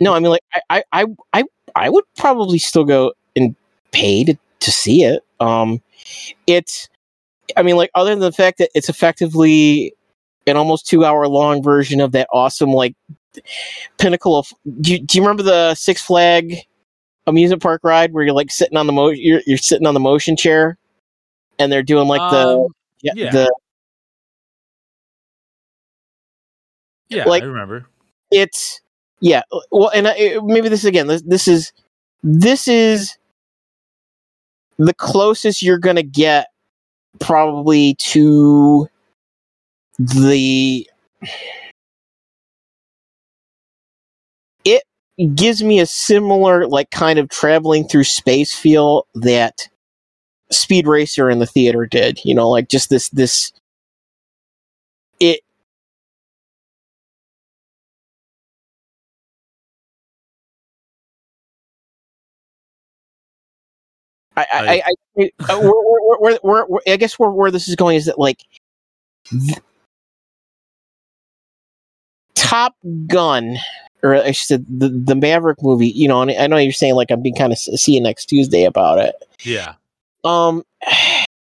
no, 0.00 0.14
I 0.14 0.18
mean, 0.18 0.30
like, 0.30 0.42
I, 0.70 0.82
I, 0.92 1.06
I, 1.32 1.44
I 1.76 1.90
would 1.90 2.04
probably 2.16 2.58
still 2.58 2.84
go 2.84 3.12
and 3.36 3.54
pay 3.92 4.24
to, 4.24 4.36
to 4.60 4.70
see 4.72 5.04
it. 5.04 5.22
Um, 5.40 5.80
it's, 6.46 6.88
I 7.56 7.62
mean, 7.62 7.76
like, 7.76 7.90
other 7.94 8.10
than 8.10 8.20
the 8.20 8.32
fact 8.32 8.58
that 8.58 8.70
it's 8.74 8.88
effectively 8.88 9.92
an 10.46 10.56
almost 10.56 10.86
two 10.86 11.04
hour 11.04 11.26
long 11.28 11.62
version 11.62 12.00
of 12.00 12.12
that 12.12 12.28
awesome, 12.32 12.70
like, 12.70 12.94
pinnacle 13.98 14.36
of. 14.38 14.48
Do 14.80 14.92
you, 14.92 14.98
do 15.00 15.18
you 15.18 15.22
remember 15.22 15.42
the 15.42 15.74
Six 15.74 16.00
Flag 16.02 16.56
amusement 17.26 17.60
park 17.62 17.82
ride 17.84 18.12
where 18.12 18.24
you're 18.24 18.32
like 18.34 18.50
sitting 18.50 18.78
on 18.78 18.86
the 18.86 18.92
mo 18.92 19.08
you're, 19.08 19.42
you're 19.46 19.58
sitting 19.58 19.86
on 19.86 19.94
the 19.94 20.00
motion 20.00 20.36
chair, 20.36 20.78
and 21.58 21.70
they're 21.70 21.82
doing 21.82 22.08
like 22.08 22.30
the 22.30 22.48
Um, 22.48 22.66
yeah, 23.02 23.12
yeah. 23.16 23.30
the 23.32 23.54
Yeah, 27.08 27.24
Like- 27.24 27.42
I 27.42 27.46
remember. 27.46 27.86
it's 28.30 28.80
yeah 29.20 29.42
well 29.70 29.90
and 29.94 30.06
I, 30.08 30.38
maybe 30.42 30.68
this 30.68 30.84
again 30.84 31.06
this, 31.06 31.22
this 31.22 31.48
is 31.48 31.72
this 32.22 32.68
is 32.68 33.16
the 34.78 34.94
closest 34.94 35.62
you're 35.62 35.78
gonna 35.78 36.02
get 36.02 36.48
probably 37.20 37.94
to 37.94 38.88
the 39.98 40.88
it 44.64 44.82
gives 45.34 45.62
me 45.62 45.80
a 45.80 45.86
similar 45.86 46.66
like 46.66 46.90
kind 46.90 47.18
of 47.18 47.28
traveling 47.30 47.86
through 47.88 48.04
space 48.04 48.54
feel 48.54 49.06
that 49.14 49.68
speed 50.50 50.86
racer 50.86 51.30
in 51.30 51.38
the 51.38 51.46
theater 51.46 51.86
did 51.86 52.20
you 52.24 52.34
know 52.34 52.48
like 52.48 52.68
just 52.68 52.90
this 52.90 53.08
this 53.10 53.52
I, 64.36 64.46
I, 64.52 64.68
I, 64.68 64.82
I 65.18 65.30
uh, 65.48 65.60
where, 65.60 66.18
where, 66.18 66.38
where, 66.42 66.64
where, 66.64 66.80
I 66.86 66.96
guess 66.96 67.18
where, 67.18 67.30
where 67.30 67.50
this 67.50 67.68
is 67.68 67.76
going 67.76 67.96
is 67.96 68.04
that 68.04 68.18
like 68.18 68.44
Top 72.34 72.76
Gun, 73.06 73.56
or 74.02 74.14
I 74.14 74.32
should 74.32 74.46
say 74.46 74.58
the 74.68 74.88
the 74.88 75.14
Maverick 75.14 75.62
movie. 75.62 75.88
You 75.88 76.08
know, 76.08 76.22
and 76.22 76.30
I 76.30 76.46
know 76.46 76.58
you're 76.58 76.72
saying 76.72 76.94
like 76.94 77.10
I'm 77.10 77.22
being 77.22 77.34
kind 77.34 77.52
of 77.52 77.58
see 77.58 77.94
you 77.94 78.00
next 78.00 78.26
Tuesday 78.26 78.64
about 78.64 78.98
it. 78.98 79.14
Yeah. 79.42 79.74
Um, 80.24 80.62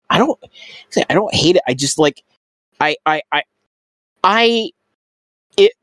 I 0.09 0.19
don't, 0.19 0.39
I 1.09 1.13
don't 1.15 1.33
hate 1.33 1.55
it. 1.55 1.63
I 1.67 1.73
just 1.73 1.97
like, 1.97 2.23
I, 2.79 2.95
I, 3.07 3.23
I, 3.31 3.43
I, 4.23 4.69
it, 5.57 5.73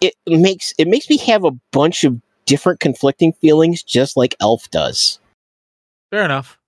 it 0.00 0.38
makes 0.40 0.74
it 0.78 0.88
makes 0.88 1.08
me 1.08 1.16
have 1.18 1.44
a 1.44 1.52
bunch 1.70 2.02
of 2.04 2.20
different 2.46 2.80
conflicting 2.80 3.32
feelings, 3.34 3.82
just 3.82 4.16
like 4.16 4.34
Elf 4.40 4.70
does. 4.70 5.20
Fair 6.12 6.24
enough. 6.24 6.58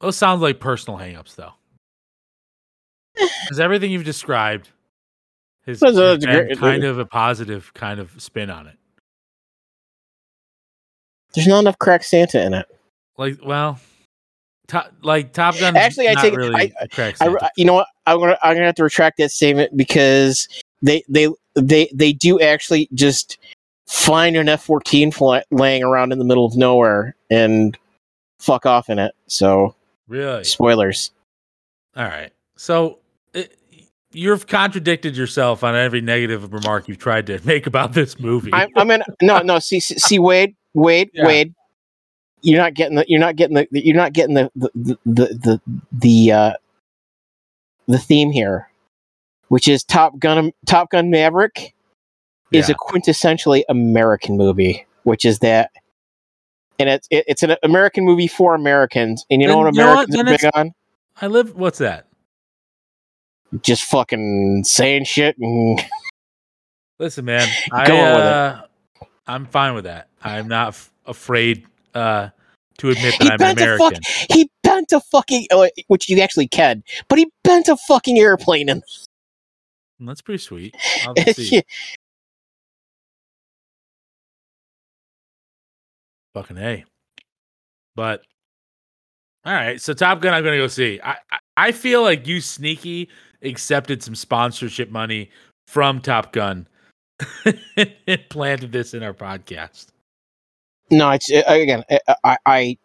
Those 0.00 0.16
sound 0.16 0.40
like 0.40 0.60
personal 0.60 0.98
hangups, 0.98 1.34
though. 1.36 1.52
Because 3.44 3.60
everything 3.60 3.90
you've 3.90 4.04
described 4.04 4.70
has, 5.66 5.80
That's 5.80 5.96
a- 5.96 6.00
has 6.00 6.20
that's 6.20 6.24
a 6.24 6.26
been 6.28 6.46
great- 6.46 6.58
kind 6.58 6.84
of 6.84 6.98
a 6.98 7.04
positive 7.04 7.74
kind 7.74 8.00
of 8.00 8.12
spin 8.22 8.48
on 8.48 8.66
it. 8.68 8.76
There's 11.34 11.46
not 11.46 11.60
enough 11.60 11.78
crack 11.78 12.02
Santa 12.04 12.42
in 12.44 12.54
it. 12.54 12.66
Like, 13.18 13.38
well, 13.44 13.78
top, 14.68 14.92
like 15.02 15.32
Top 15.32 15.58
Gun. 15.58 15.76
Actually, 15.76 16.08
I 16.08 16.14
take- 16.14 16.34
really 16.36 16.72
I- 16.80 16.86
crack 16.86 17.16
I, 17.20 17.26
Santa. 17.26 17.50
you 17.56 17.64
know 17.64 17.74
what? 17.74 17.88
I'm 18.06 18.18
gonna 18.20 18.38
I'm 18.42 18.54
gonna 18.54 18.66
have 18.66 18.74
to 18.76 18.84
retract 18.84 19.18
that 19.18 19.30
statement 19.32 19.76
because 19.76 20.48
they 20.82 21.02
they 21.08 21.28
they 21.56 21.90
they 21.94 22.12
do 22.12 22.40
actually 22.40 22.88
just 22.94 23.38
find 23.88 24.36
an 24.36 24.48
F-14 24.48 25.12
fly, 25.12 25.42
laying 25.50 25.82
around 25.82 26.12
in 26.12 26.18
the 26.18 26.24
middle 26.24 26.46
of 26.46 26.56
nowhere 26.56 27.14
and 27.30 27.76
fuck 28.40 28.66
off 28.66 28.88
in 28.90 28.98
it. 28.98 29.14
So 29.28 29.74
really? 30.08 30.42
spoilers. 30.44 31.12
All 31.96 32.04
right. 32.04 32.32
So 32.56 32.98
it, 33.34 33.56
you've 34.12 34.46
contradicted 34.46 35.16
yourself 35.16 35.62
on 35.62 35.76
every 35.76 36.00
negative 36.00 36.52
remark 36.52 36.88
you've 36.88 36.98
tried 36.98 37.26
to 37.28 37.40
make 37.46 37.66
about 37.66 37.92
this 37.92 38.18
movie. 38.18 38.50
I'm, 38.52 38.70
I'm 38.76 38.90
in 38.90 39.02
no 39.22 39.40
no 39.40 39.58
see 39.58 39.80
see 39.80 40.18
Wade 40.18 40.56
Wade 40.74 41.10
Yeah. 41.12 41.26
Wade. 41.26 41.54
You're 42.42 42.58
not 42.58 42.74
getting 42.74 42.96
the 42.96 43.04
you're 43.06 43.20
not 43.20 43.36
getting 43.36 43.54
the 43.54 43.66
you're 43.70 43.94
not 43.94 44.12
getting 44.14 44.34
the 44.34 44.50
the 44.56 44.70
the 44.74 44.98
the 45.04 45.26
the, 45.34 45.60
the 45.92 46.32
uh 46.32 46.52
the 47.86 47.98
theme 47.98 48.30
here, 48.30 48.68
which 49.48 49.68
is 49.68 49.84
Top 49.84 50.18
Gun 50.18 50.52
Top 50.66 50.90
Gun 50.90 51.10
Maverick 51.10 51.74
is 52.52 52.68
Yeah. 52.68 52.74
a 52.74 52.78
quintessentially 52.78 53.62
American 53.68 54.36
movie, 54.36 54.86
which 55.04 55.24
is 55.24 55.40
that, 55.40 55.70
and 56.80 56.88
it's 56.88 57.06
it, 57.10 57.24
it's 57.28 57.42
an 57.42 57.56
American 57.62 58.04
movie 58.04 58.26
for 58.26 58.54
Americans, 58.54 59.24
and 59.30 59.40
you 59.40 59.46
know 59.48 59.58
what 59.58 59.74
you 59.74 59.80
know 59.80 59.94
what? 59.94 60.08
Americans 60.08 60.42
are 60.44 60.48
big 60.48 60.50
on? 60.54 60.72
I 61.20 61.26
live. 61.28 61.54
What's 61.54 61.78
that? 61.78 62.06
Just 63.62 63.84
fucking 63.84 64.62
saying 64.64 65.04
shit 65.04 65.36
and 65.38 65.80
Listen, 66.98 67.24
man. 67.24 67.48
I, 67.72 67.86
Go 67.86 67.96
on 67.96 68.14
with 68.14 68.24
it. 68.24 68.32
uh, 68.32 68.62
I'm 69.26 69.46
fine 69.46 69.74
with 69.74 69.84
that. 69.84 70.08
I'm 70.22 70.48
not 70.48 70.68
f- 70.68 70.92
afraid 71.06 71.66
uh, 71.94 72.28
to 72.78 72.90
admit 72.90 73.14
that 73.18 73.22
He 73.24 73.30
I'm 73.30 73.38
bent 73.38 73.58
a 73.60 73.76
fuck- 73.78 73.92
American. 73.92 74.02
he 74.30 74.50
bent 74.62 74.92
a 74.92 75.00
fucking 75.00 75.46
uh, 75.50 75.68
which 75.88 76.08
you 76.08 76.20
actually 76.20 76.48
can, 76.48 76.82
but 77.08 77.18
he 77.18 77.30
bent 77.42 77.68
a 77.68 77.76
fucking 77.76 78.18
airplane 78.18 78.68
and 78.68 78.82
That's 79.98 80.20
pretty 80.22 80.38
sweet. 80.38 80.76
Fucking 86.34 86.58
a. 86.58 86.84
But 87.96 88.22
all 89.44 89.54
right, 89.54 89.80
so 89.80 89.94
Top 89.94 90.20
Gun, 90.20 90.34
I'm 90.34 90.44
gonna 90.44 90.58
go 90.58 90.66
see. 90.66 91.00
I, 91.02 91.16
I 91.56 91.72
feel 91.72 92.02
like 92.02 92.26
you 92.26 92.40
sneaky 92.40 93.08
accepted 93.42 94.02
some 94.02 94.14
sponsorship 94.14 94.90
money 94.90 95.30
from 95.66 96.00
Top 96.00 96.32
Gun 96.32 96.68
and 97.76 98.24
planted 98.28 98.72
this 98.72 98.92
in 98.92 99.02
our 99.02 99.14
podcast. 99.14 99.86
no, 100.90 101.10
it's 101.10 101.30
uh, 101.32 101.42
again 101.46 101.84
uh, 101.90 102.14
I 102.22 102.36
I. 102.46 102.76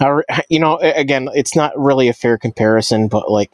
I 0.00 0.20
you 0.48 0.58
know, 0.58 0.78
again, 0.78 1.28
it's 1.34 1.56
not 1.56 1.78
really 1.78 2.08
a 2.08 2.12
fair 2.12 2.38
comparison, 2.38 3.08
but 3.08 3.30
like, 3.30 3.50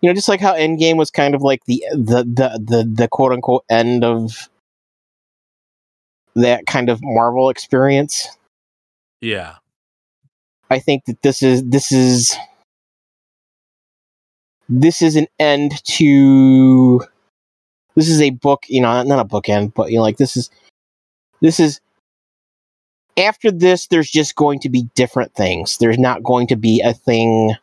you 0.00 0.08
know, 0.08 0.14
just 0.14 0.28
like 0.28 0.40
how 0.40 0.54
Endgame 0.54 0.96
was 0.96 1.10
kind 1.10 1.34
of 1.34 1.42
like 1.42 1.64
the 1.66 1.84
the 1.92 2.24
the 2.24 2.60
the, 2.62 2.90
the 2.90 3.08
quote 3.08 3.32
unquote 3.32 3.64
end 3.70 4.04
of 4.04 4.48
that 6.36 6.66
kind 6.66 6.88
of 6.88 7.00
Marvel 7.02 7.50
experience. 7.50 8.28
Yeah, 9.20 9.56
I 10.70 10.78
think 10.78 11.04
that 11.06 11.22
this 11.22 11.42
is 11.42 11.64
this 11.64 11.92
is 11.92 12.36
this 14.68 15.02
is 15.02 15.16
an 15.16 15.26
end 15.38 15.84
to 15.84 17.00
this 17.96 18.08
is 18.08 18.20
a 18.20 18.30
book, 18.30 18.64
you 18.68 18.80
know, 18.80 19.02
not 19.02 19.18
a 19.18 19.28
bookend, 19.28 19.74
but 19.74 19.90
you 19.90 19.96
know, 19.96 20.02
like 20.02 20.16
this 20.16 20.36
is 20.36 20.48
this 21.40 21.58
is 21.58 21.80
after 23.16 23.50
this 23.50 23.88
there's 23.88 24.10
just 24.10 24.36
going 24.36 24.60
to 24.60 24.68
be 24.68 24.88
different 24.94 25.34
things. 25.34 25.78
There's 25.78 25.98
not 25.98 26.22
going 26.22 26.46
to 26.48 26.56
be 26.56 26.80
a 26.80 26.94
thing 26.94 27.54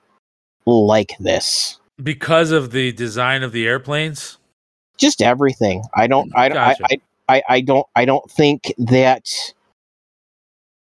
like 0.66 1.14
this. 1.20 1.80
because 2.04 2.52
of 2.52 2.72
the 2.72 2.92
design 2.92 3.42
of 3.42 3.54
the 3.54 3.66
airplanes. 3.66 4.38
Just 4.98 5.22
everything. 5.22 5.84
I 5.96 6.08
don't 6.08 6.32
I 6.36 6.50
don't 6.50 6.56
Gotcha. 6.56 6.84
I, 6.84 6.96
I 6.96 6.98
I 7.30 7.44
I 7.48 7.62
don't 7.62 7.86
I 7.96 8.06
don't 8.06 8.30
think 8.30 8.74
that 8.78 9.26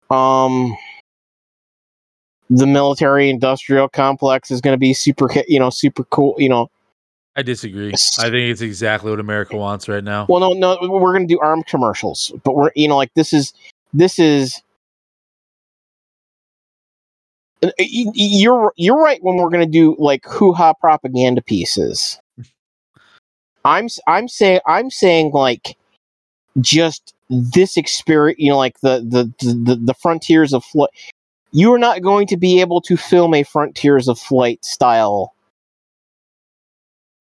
um 0.09 0.75
the 2.49 2.65
military 2.65 3.29
industrial 3.29 3.87
complex 3.87 4.49
is 4.51 4.59
going 4.61 4.73
to 4.73 4.79
be 4.79 4.93
super 4.93 5.29
you 5.47 5.59
know 5.59 5.69
super 5.69 6.03
cool 6.05 6.35
you 6.37 6.49
know 6.49 6.69
I 7.35 7.41
disagree. 7.43 7.93
I 7.93 8.23
think 8.29 8.51
it's 8.51 8.59
exactly 8.61 9.11
what 9.11 9.19
America 9.19 9.55
wants 9.55 9.87
right 9.87 10.03
now. 10.03 10.25
well 10.27 10.39
no 10.39 10.51
no 10.53 10.77
we're 10.89 11.13
going 11.13 11.27
to 11.27 11.33
do 11.33 11.39
armed 11.39 11.67
commercials 11.67 12.31
but 12.43 12.55
we're 12.55 12.71
you 12.75 12.87
know 12.87 12.97
like 12.97 13.13
this 13.13 13.33
is 13.33 13.53
this 13.93 14.19
is 14.19 14.61
Uh, 17.61 17.69
you're 17.77 18.71
you're 18.77 19.01
right 19.01 19.21
when 19.21 19.35
we're 19.35 19.49
going 19.49 19.65
to 19.65 19.71
do 19.71 19.93
like 19.99 20.25
hoo-ha 20.25 20.73
propaganda 20.73 21.41
pieces 21.41 22.19
i'm 23.65 23.87
I'm 24.07 24.27
saying 24.29 24.61
i'm 24.65 24.89
saying 24.89 25.31
like 25.33 25.75
just 26.61 27.13
this 27.29 27.77
experience 27.77 28.39
you 28.39 28.49
know 28.49 28.57
like 28.57 28.79
the 28.81 28.99
the 28.99 29.45
the, 29.45 29.75
the 29.75 29.93
frontiers 29.93 30.53
of 30.53 30.63
flight 30.65 30.89
you 31.51 31.73
are 31.73 31.79
not 31.79 32.01
going 32.01 32.27
to 32.27 32.37
be 32.37 32.61
able 32.61 32.81
to 32.81 32.95
film 32.97 33.33
a 33.33 33.43
frontiers 33.43 34.07
of 34.07 34.19
flight 34.19 34.63
style 34.63 35.33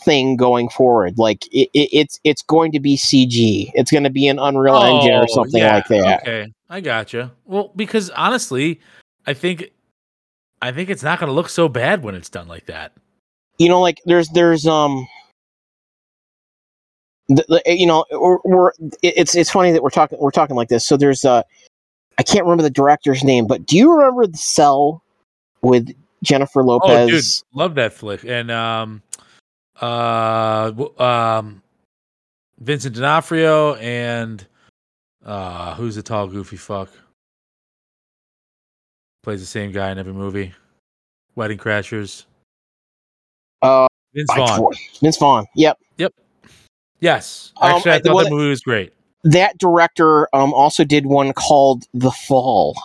thing 0.03 0.37
going 0.37 0.69
forward. 0.69 1.19
Like 1.19 1.47
it, 1.47 1.69
it, 1.75 1.88
it's 1.93 2.21
it's 2.25 2.43
going 2.43 2.73
to 2.73 2.81
be 2.81 2.97
CG. 2.97 3.71
It's 3.75 3.91
going 3.91 4.05
to 4.05 4.11
be 4.11 4.29
an 4.29 4.38
Unreal 4.38 4.77
Engine 4.83 5.14
or 5.14 5.23
Oh, 5.25 5.35
something 5.35 5.61
yeah, 5.61 5.75
like 5.77 5.88
that. 5.88 6.23
Okay, 6.23 6.53
I 6.69 6.81
gotcha. 6.81 7.33
Well, 7.45 7.73
because 7.77 8.11
honestly, 8.11 8.81
I 9.27 9.35
think 9.35 9.71
I 10.62 10.73
think 10.73 10.91
it's 10.91 11.03
not 11.03 11.19
going 11.19 11.29
to 11.29 11.35
look 11.35 11.49
so 11.49 11.69
bad 11.69 12.03
when 12.03 12.14
it's 12.14 12.29
done 12.29 12.49
like 12.49 12.67
that. 12.67 12.93
You 13.59 13.69
know, 13.69 13.81
like 13.81 14.01
there's 14.05 14.29
there's 14.31 14.67
um. 14.67 15.07
The, 17.29 17.45
the, 17.49 17.62
you 17.67 17.87
know, 17.87 18.05
we're, 18.11 18.38
we're 18.45 18.73
it's 19.03 19.35
it's 19.35 19.51
funny 19.51 19.71
that 19.73 19.83
we're 19.83 19.91
talking 19.91 20.19
we're 20.19 20.31
talking 20.31 20.57
like 20.57 20.69
this. 20.69 20.87
So 20.87 20.97
there's 20.97 21.25
uh, 21.25 21.43
I 22.19 22.23
can't 22.23 22.45
remember 22.45 22.62
the 22.62 22.71
director's 22.71 23.23
name, 23.23 23.47
but 23.47 23.67
do 23.67 23.77
you 23.77 23.93
remember 23.93 24.27
the 24.27 24.38
Cell 24.38 25.03
with 25.62 25.95
Jennifer 26.23 26.62
Lopez? 26.62 26.88
Oh, 26.88 27.07
dude, 27.07 27.25
love 27.53 27.75
that 27.75 27.93
flick. 27.93 28.25
And 28.25 28.51
um, 28.51 29.03
uh, 29.81 30.73
um, 30.99 31.62
Vincent 32.61 32.95
D'Onofrio 32.95 33.75
and 33.75 34.47
uh, 35.25 35.75
who's 35.75 35.97
the 35.97 36.03
tall 36.03 36.27
goofy 36.27 36.57
fuck? 36.57 36.91
Plays 39.23 39.41
the 39.41 39.47
same 39.47 39.73
guy 39.73 39.91
in 39.91 39.99
every 39.99 40.12
movie. 40.12 40.55
Wedding 41.35 41.59
Crashers. 41.59 42.25
Uh, 43.62 43.87
Vince 44.14 44.33
Vaughn. 44.35 44.73
Vince 45.01 45.19
Vaughn. 45.19 45.47
Yep. 45.55 45.79
Yep. 45.99 46.14
Yes, 47.01 47.53
Um, 47.59 47.73
actually, 47.73 47.93
I 47.93 47.95
I- 47.97 48.01
thought 48.01 48.15
well, 48.15 48.25
that 48.25 48.31
movie 48.31 48.49
was 48.51 48.61
great. 48.61 48.93
That 49.25 49.59
director 49.59 50.29
um 50.35 50.53
also 50.55 50.85
did 50.85 51.07
one 51.07 51.33
called 51.33 51.85
The 51.95 52.11
Fall. 52.11 52.77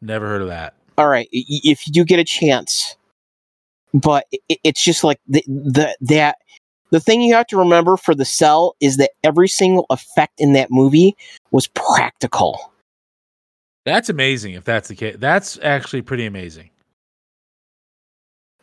Never 0.00 0.26
heard 0.26 0.42
of 0.42 0.48
that. 0.48 0.74
all 0.98 1.08
right 1.08 1.28
if 1.32 1.86
you 1.86 1.92
do 1.92 2.04
get 2.04 2.18
a 2.18 2.24
chance 2.24 2.96
but 3.94 4.26
it's 4.48 4.82
just 4.84 5.04
like 5.04 5.18
the, 5.28 5.42
the 5.46 5.96
that 6.00 6.36
the 6.90 7.00
thing 7.00 7.22
you 7.22 7.34
have 7.34 7.46
to 7.46 7.56
remember 7.56 7.96
for 7.96 8.14
the 8.14 8.24
cell 8.24 8.74
is 8.80 8.96
that 8.98 9.10
every 9.24 9.48
single 9.48 9.86
effect 9.90 10.34
in 10.38 10.52
that 10.54 10.70
movie 10.70 11.14
was 11.50 11.66
practical 11.68 12.72
That's 13.84 14.08
amazing. 14.10 14.54
If 14.54 14.64
that's 14.64 14.88
the 14.88 14.94
case, 14.96 15.16
that's 15.18 15.58
actually 15.62 16.02
pretty 16.02 16.26
amazing. 16.26 16.70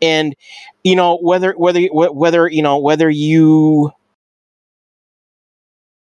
and 0.02 0.36
you 0.84 0.96
know 0.96 1.18
whether 1.22 1.54
whether 1.54 1.82
whether 1.94 2.48
you 2.48 2.62
know 2.62 2.78
whether 2.78 3.10
you 3.10 3.92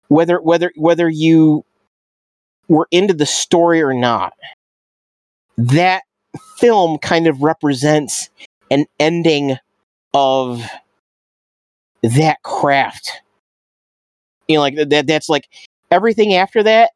whether 0.09 0.41
whether 0.41 0.73
whether 0.77 1.09
you 1.09 1.65
were 2.69 2.89
into 2.91 3.15
the 3.15 3.27
story 3.27 3.83
or 3.83 3.95
not 3.95 4.35
that 5.57 6.03
film 6.57 6.99
kind 6.99 7.27
of 7.27 7.43
represents 7.43 8.31
an 8.71 8.87
ending 9.01 9.57
of 10.15 10.65
that 12.03 12.43
craft. 12.43 13.23
You 14.47 14.57
know 14.57 14.61
like 14.63 14.77
that 14.89 15.07
that's 15.07 15.29
like 15.29 15.49
everything 15.91 16.35
after 16.35 16.63
that 16.63 16.93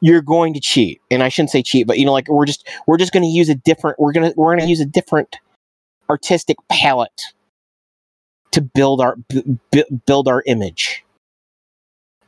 you're 0.00 0.22
going 0.22 0.54
to 0.54 0.60
cheat. 0.60 1.00
And 1.10 1.22
i 1.22 1.28
shouldn't 1.28 1.50
say 1.50 1.62
cheat 1.62 1.86
but 1.86 1.98
you 1.98 2.06
know 2.06 2.12
like 2.12 2.28
we're 2.28 2.46
just 2.46 2.68
we're 2.86 2.98
just 2.98 3.12
going 3.12 3.22
to 3.22 3.28
use 3.28 3.48
a 3.48 3.54
different 3.54 3.98
we're 3.98 4.12
going 4.12 4.30
to 4.30 4.34
we're 4.38 4.52
going 4.52 4.64
to 4.64 4.70
use 4.70 4.80
a 4.80 4.86
different 4.86 5.38
artistic 6.08 6.56
palette 6.70 7.22
to 8.52 8.60
build 8.60 9.00
our 9.00 9.16
b- 9.28 9.84
build 10.06 10.28
our 10.28 10.42
image 10.46 11.03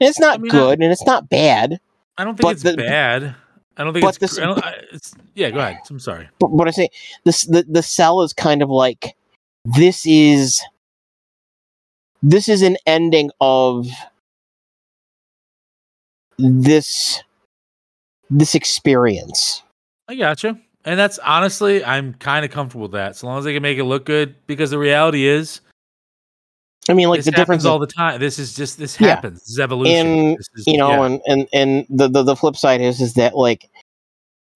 and 0.00 0.08
it's 0.08 0.18
not 0.20 0.38
I 0.38 0.42
mean, 0.42 0.50
good 0.50 0.80
and 0.80 0.92
it's 0.92 1.06
not 1.06 1.28
bad 1.28 1.78
I 2.18 2.24
don't 2.24 2.36
think 2.36 2.50
it's 2.52 2.62
the- 2.62 2.76
bad. 2.76 3.34
I 3.78 3.84
don't 3.84 3.92
think 3.92 4.04
but 4.04 4.08
it's. 4.08 4.18
this- 4.18 4.38
I 4.38 4.46
don't, 4.46 4.64
I, 4.64 4.74
it's 4.90 5.12
yeah. 5.34 5.50
Go 5.50 5.58
ahead. 5.58 5.80
I'm 5.90 5.98
sorry. 6.00 6.30
but 6.38 6.50
what 6.50 6.66
I 6.66 6.70
say, 6.70 6.88
this 7.24 7.42
the 7.42 7.62
the 7.68 7.82
cell 7.82 8.22
is 8.22 8.32
kind 8.32 8.62
of 8.62 8.70
like 8.70 9.14
this 9.66 10.06
is 10.06 10.62
this 12.22 12.48
is 12.48 12.62
an 12.62 12.78
ending 12.86 13.30
of 13.38 13.86
this 16.38 17.22
this 18.30 18.54
experience. 18.54 19.62
I 20.08 20.14
gotcha. 20.14 20.58
And 20.84 20.98
that's 20.98 21.18
honestly, 21.18 21.84
I'm 21.84 22.14
kind 22.14 22.44
of 22.44 22.50
comfortable 22.50 22.82
with 22.84 22.92
that, 22.92 23.16
so 23.16 23.26
long 23.26 23.38
as 23.38 23.44
they 23.44 23.52
can 23.52 23.62
make 23.62 23.76
it 23.76 23.84
look 23.84 24.06
good. 24.06 24.36
Because 24.46 24.70
the 24.70 24.78
reality 24.78 25.26
is, 25.26 25.60
I 26.88 26.94
mean, 26.94 27.08
like 27.08 27.18
this 27.18 27.24
the 27.26 27.32
difference, 27.32 27.64
all 27.64 27.78
the 27.78 27.86
time. 27.86 28.20
This 28.20 28.38
is 28.38 28.54
just 28.54 28.78
this 28.78 29.00
Yeah. 29.00 29.08
happens. 29.08 29.40
This 29.40 29.50
is 29.50 29.58
evolution. 29.60 30.06
And, 30.06 30.36
This 30.38 30.48
is- 30.54 30.66
you 30.66 30.78
know, 30.78 30.90
yeah. 30.90 31.04
and 31.06 31.20
and 31.26 31.48
and 31.52 31.86
the, 31.88 32.08
the 32.08 32.22
the 32.22 32.36
flip 32.36 32.56
side 32.56 32.80
is 32.80 33.00
is 33.00 33.14
that 33.14 33.36
like 33.36 33.68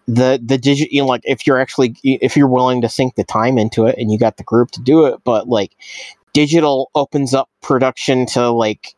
the 0.07 0.41
the 0.45 0.59
digit, 0.59 0.93
you 0.93 1.01
know, 1.03 1.07
like 1.07 1.23
if 1.25 1.47
you're 1.47 1.59
actually 1.59 1.97
if 2.05 2.37
you're 2.37 2.49
willing 2.49 2.81
to 2.83 2.89
sink 2.89 3.15
the 3.17 3.25
time 3.25 3.59
into 3.59 3.87
it 3.87 3.97
and 3.99 4.11
you 4.13 4.19
got 4.19 4.37
the 4.37 4.45
group 4.45 4.71
to 4.73 4.81
do 4.81 5.07
it, 5.07 5.21
but 5.25 5.49
like 5.49 5.73
digital 6.33 6.91
opens 6.95 7.35
up 7.35 7.49
production 7.63 8.27
to 8.27 8.51
like 8.51 8.95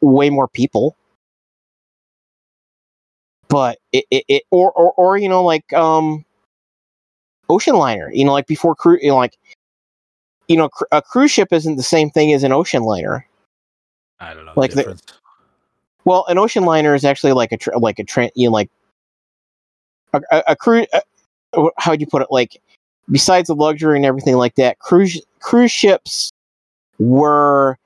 way 0.00 0.30
more 0.30 0.48
people. 0.48 0.96
But 3.48 3.78
it, 3.92 4.04
it, 4.10 4.24
it 4.28 4.42
or, 4.50 4.70
or 4.72 4.92
or 4.92 5.16
you 5.16 5.28
know 5.28 5.42
like 5.44 5.72
um 5.72 6.24
ocean 7.48 7.74
liner, 7.74 8.10
you 8.12 8.24
know 8.24 8.32
like 8.32 8.46
before 8.46 8.74
cruise, 8.74 9.00
you 9.02 9.08
know 9.10 9.16
like 9.16 9.36
you 10.50 10.56
know 10.56 10.68
cr- 10.68 10.84
a 10.90 11.00
cruise 11.00 11.30
ship 11.30 11.52
isn't 11.52 11.76
the 11.76 11.82
same 11.82 12.10
thing 12.10 12.32
as 12.34 12.42
an 12.42 12.50
ocean 12.50 12.82
liner. 12.82 13.24
I 14.18 14.34
don't 14.34 14.44
know 14.44 14.52
like 14.56 14.72
the 14.72 14.82
the- 14.82 15.00
Well, 16.04 16.26
an 16.26 16.38
ocean 16.38 16.64
liner 16.64 16.92
is 16.92 17.04
actually 17.04 17.32
like 17.32 17.52
a 17.52 17.56
tra- 17.56 17.78
like 17.78 18.00
a 18.00 18.04
tra- 18.04 18.32
you 18.34 18.48
know, 18.48 18.52
like 18.52 18.68
a, 20.12 20.20
a, 20.32 20.42
a 20.48 20.56
cruise. 20.56 20.88
How 21.78 21.92
would 21.92 22.00
you 22.00 22.06
put 22.08 22.22
it? 22.22 22.28
Like 22.32 22.60
besides 23.12 23.46
the 23.46 23.54
luxury 23.54 23.96
and 23.96 24.04
everything 24.04 24.34
like 24.34 24.56
that, 24.56 24.80
cruise 24.80 25.22
cruise 25.38 25.70
ships 25.70 26.32
were 26.98 27.78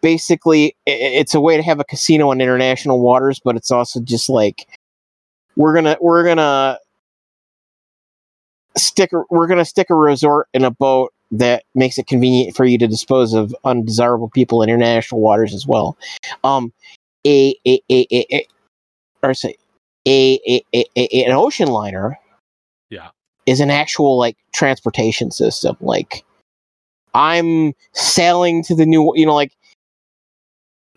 basically 0.00 0.74
it's 0.86 1.34
a 1.34 1.40
way 1.40 1.56
to 1.56 1.62
have 1.62 1.78
a 1.78 1.84
casino 1.84 2.32
in 2.32 2.40
international 2.40 2.98
waters, 2.98 3.40
but 3.44 3.54
it's 3.54 3.70
also 3.70 4.00
just 4.00 4.28
like 4.28 4.66
we're 5.56 5.72
gonna 5.72 5.96
we're 6.00 6.24
gonna 6.24 6.80
stick 8.76 9.10
we're 9.30 9.46
gonna 9.46 9.64
stick 9.64 9.88
a 9.88 9.94
resort 9.94 10.48
in 10.52 10.64
a 10.64 10.70
boat 10.72 11.12
that 11.32 11.64
makes 11.74 11.98
it 11.98 12.06
convenient 12.06 12.54
for 12.54 12.64
you 12.64 12.78
to 12.78 12.86
dispose 12.86 13.32
of 13.32 13.54
undesirable 13.64 14.30
people 14.30 14.62
in 14.62 14.68
international 14.68 15.20
waters 15.20 15.54
as 15.54 15.66
well. 15.66 15.96
Um, 16.44 16.72
a 17.26 17.54
a 17.66 17.80
a 17.90 18.06
a, 18.12 18.26
a 18.36 18.46
or 19.22 19.34
say 19.34 19.56
a, 20.06 20.40
a, 20.46 20.64
a, 20.74 20.84
a 20.96 21.24
an 21.24 21.32
ocean 21.32 21.68
liner 21.68 22.18
Yeah. 22.90 23.10
is 23.46 23.60
an 23.60 23.70
actual 23.70 24.18
like 24.18 24.36
transportation 24.52 25.30
system 25.30 25.76
like 25.80 26.24
i'm 27.14 27.72
sailing 27.92 28.64
to 28.64 28.74
the 28.74 28.84
new 28.84 29.12
you 29.14 29.24
know 29.24 29.34
like 29.34 29.52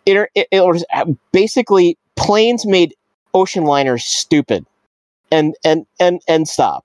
it, 0.06 0.30
it, 0.34 0.48
it 0.52 0.62
was 0.62 0.84
uh, 0.94 1.06
basically 1.32 1.98
planes 2.16 2.66
made 2.66 2.96
ocean 3.34 3.66
liners 3.66 4.04
stupid 4.04 4.66
and 5.32 5.56
and 5.64 5.86
and 6.00 6.22
and 6.28 6.48
stop 6.48 6.84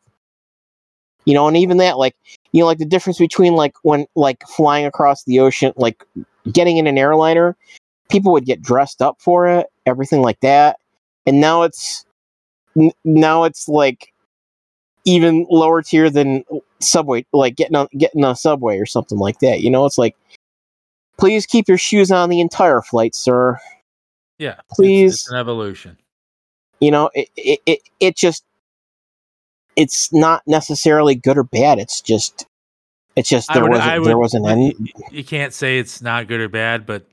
you 1.24 1.34
know 1.34 1.46
and 1.48 1.56
even 1.56 1.76
that 1.78 1.98
like 1.98 2.14
you 2.52 2.60
know 2.60 2.66
like 2.66 2.78
the 2.78 2.84
difference 2.84 3.18
between 3.18 3.54
like 3.54 3.74
when 3.82 4.06
like 4.16 4.42
flying 4.48 4.86
across 4.86 5.24
the 5.24 5.40
ocean 5.40 5.72
like 5.76 6.04
getting 6.52 6.76
in 6.78 6.86
an 6.86 6.98
airliner 6.98 7.56
people 8.08 8.32
would 8.32 8.44
get 8.46 8.62
dressed 8.62 9.00
up 9.02 9.16
for 9.20 9.46
it 9.46 9.66
everything 9.86 10.22
like 10.22 10.40
that 10.40 10.78
and 11.26 11.40
now 11.40 11.62
it's 11.62 12.04
n- 12.76 12.92
now 13.04 13.44
it's 13.44 13.68
like 13.68 14.12
even 15.04 15.46
lower 15.50 15.82
tier 15.82 16.10
than 16.10 16.44
subway 16.80 17.24
like 17.32 17.56
getting 17.56 17.76
on 17.76 17.88
getting 17.96 18.24
on 18.24 18.32
a 18.32 18.36
subway 18.36 18.78
or 18.78 18.86
something 18.86 19.18
like 19.18 19.38
that 19.40 19.60
you 19.60 19.70
know 19.70 19.86
it's 19.86 19.98
like 19.98 20.16
please 21.18 21.46
keep 21.46 21.68
your 21.68 21.78
shoes 21.78 22.10
on 22.10 22.28
the 22.30 22.40
entire 22.40 22.80
flight 22.82 23.14
sir 23.14 23.58
Yeah, 24.38 24.52
it's- 24.52 24.64
please. 24.72 25.12
It's, 25.14 25.30
an 25.30 25.36
evolution. 25.38 25.96
you 26.80 26.90
know 26.90 27.10
it, 27.14 27.28
it 27.36 27.60
it 27.66 27.78
it 28.00 28.16
just 28.16 28.44
it's 29.76 30.12
not 30.12 30.42
necessarily 30.46 31.14
good 31.14 31.38
or 31.38 31.44
bad 31.44 31.78
it's 31.78 32.00
just 32.00 32.46
it's 33.16 33.28
just 33.28 33.52
there 33.52 33.62
would- 33.62 33.72
was 33.72 33.80
I 33.80 33.98
there 33.98 34.16
would- 34.16 34.22
was 34.22 34.34
an 34.34 34.42
y- 34.44 34.50
end 34.52 34.74
y- 34.78 35.02
You 35.10 35.24
can't 35.24 35.52
say 35.52 35.78
it's 35.78 36.00
not 36.02 36.26
good 36.28 36.40
or 36.40 36.48
bad, 36.48 36.86
but 36.86 37.04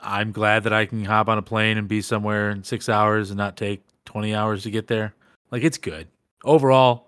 I'm 0.00 0.30
glad 0.32 0.62
that 0.64 0.72
I 0.72 0.86
can 0.86 1.04
hop 1.04 1.28
on 1.28 1.38
a 1.38 1.42
plane 1.42 1.76
and 1.78 1.88
be 1.88 2.02
somewhere 2.02 2.50
in 2.50 2.62
six 2.64 2.88
hours 2.88 3.30
and 3.30 3.38
not 3.38 3.56
take 3.56 3.82
20 4.04 4.34
hours 4.34 4.62
to 4.64 4.70
get 4.70 4.86
there. 4.86 5.14
Like 5.50 5.64
it's 5.64 5.78
good 5.78 6.06
overall. 6.44 7.06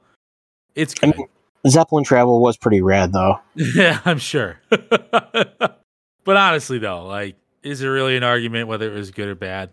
It's 0.74 0.94
I 1.02 1.06
mean, 1.06 1.26
zeppelin 1.68 2.04
travel 2.04 2.40
was 2.40 2.56
pretty 2.56 2.80
rad 2.80 3.12
though 3.12 3.38
yeah, 3.54 4.00
I'm 4.04 4.18
sure. 4.18 4.58
but 4.70 5.80
honestly, 6.26 6.78
though, 6.78 7.04
like, 7.06 7.36
is 7.62 7.80
there 7.80 7.92
really 7.92 8.16
an 8.16 8.22
argument 8.22 8.68
whether 8.68 8.90
it 8.90 8.94
was 8.96 9.10
good 9.10 9.28
or 9.28 9.34
bad? 9.34 9.70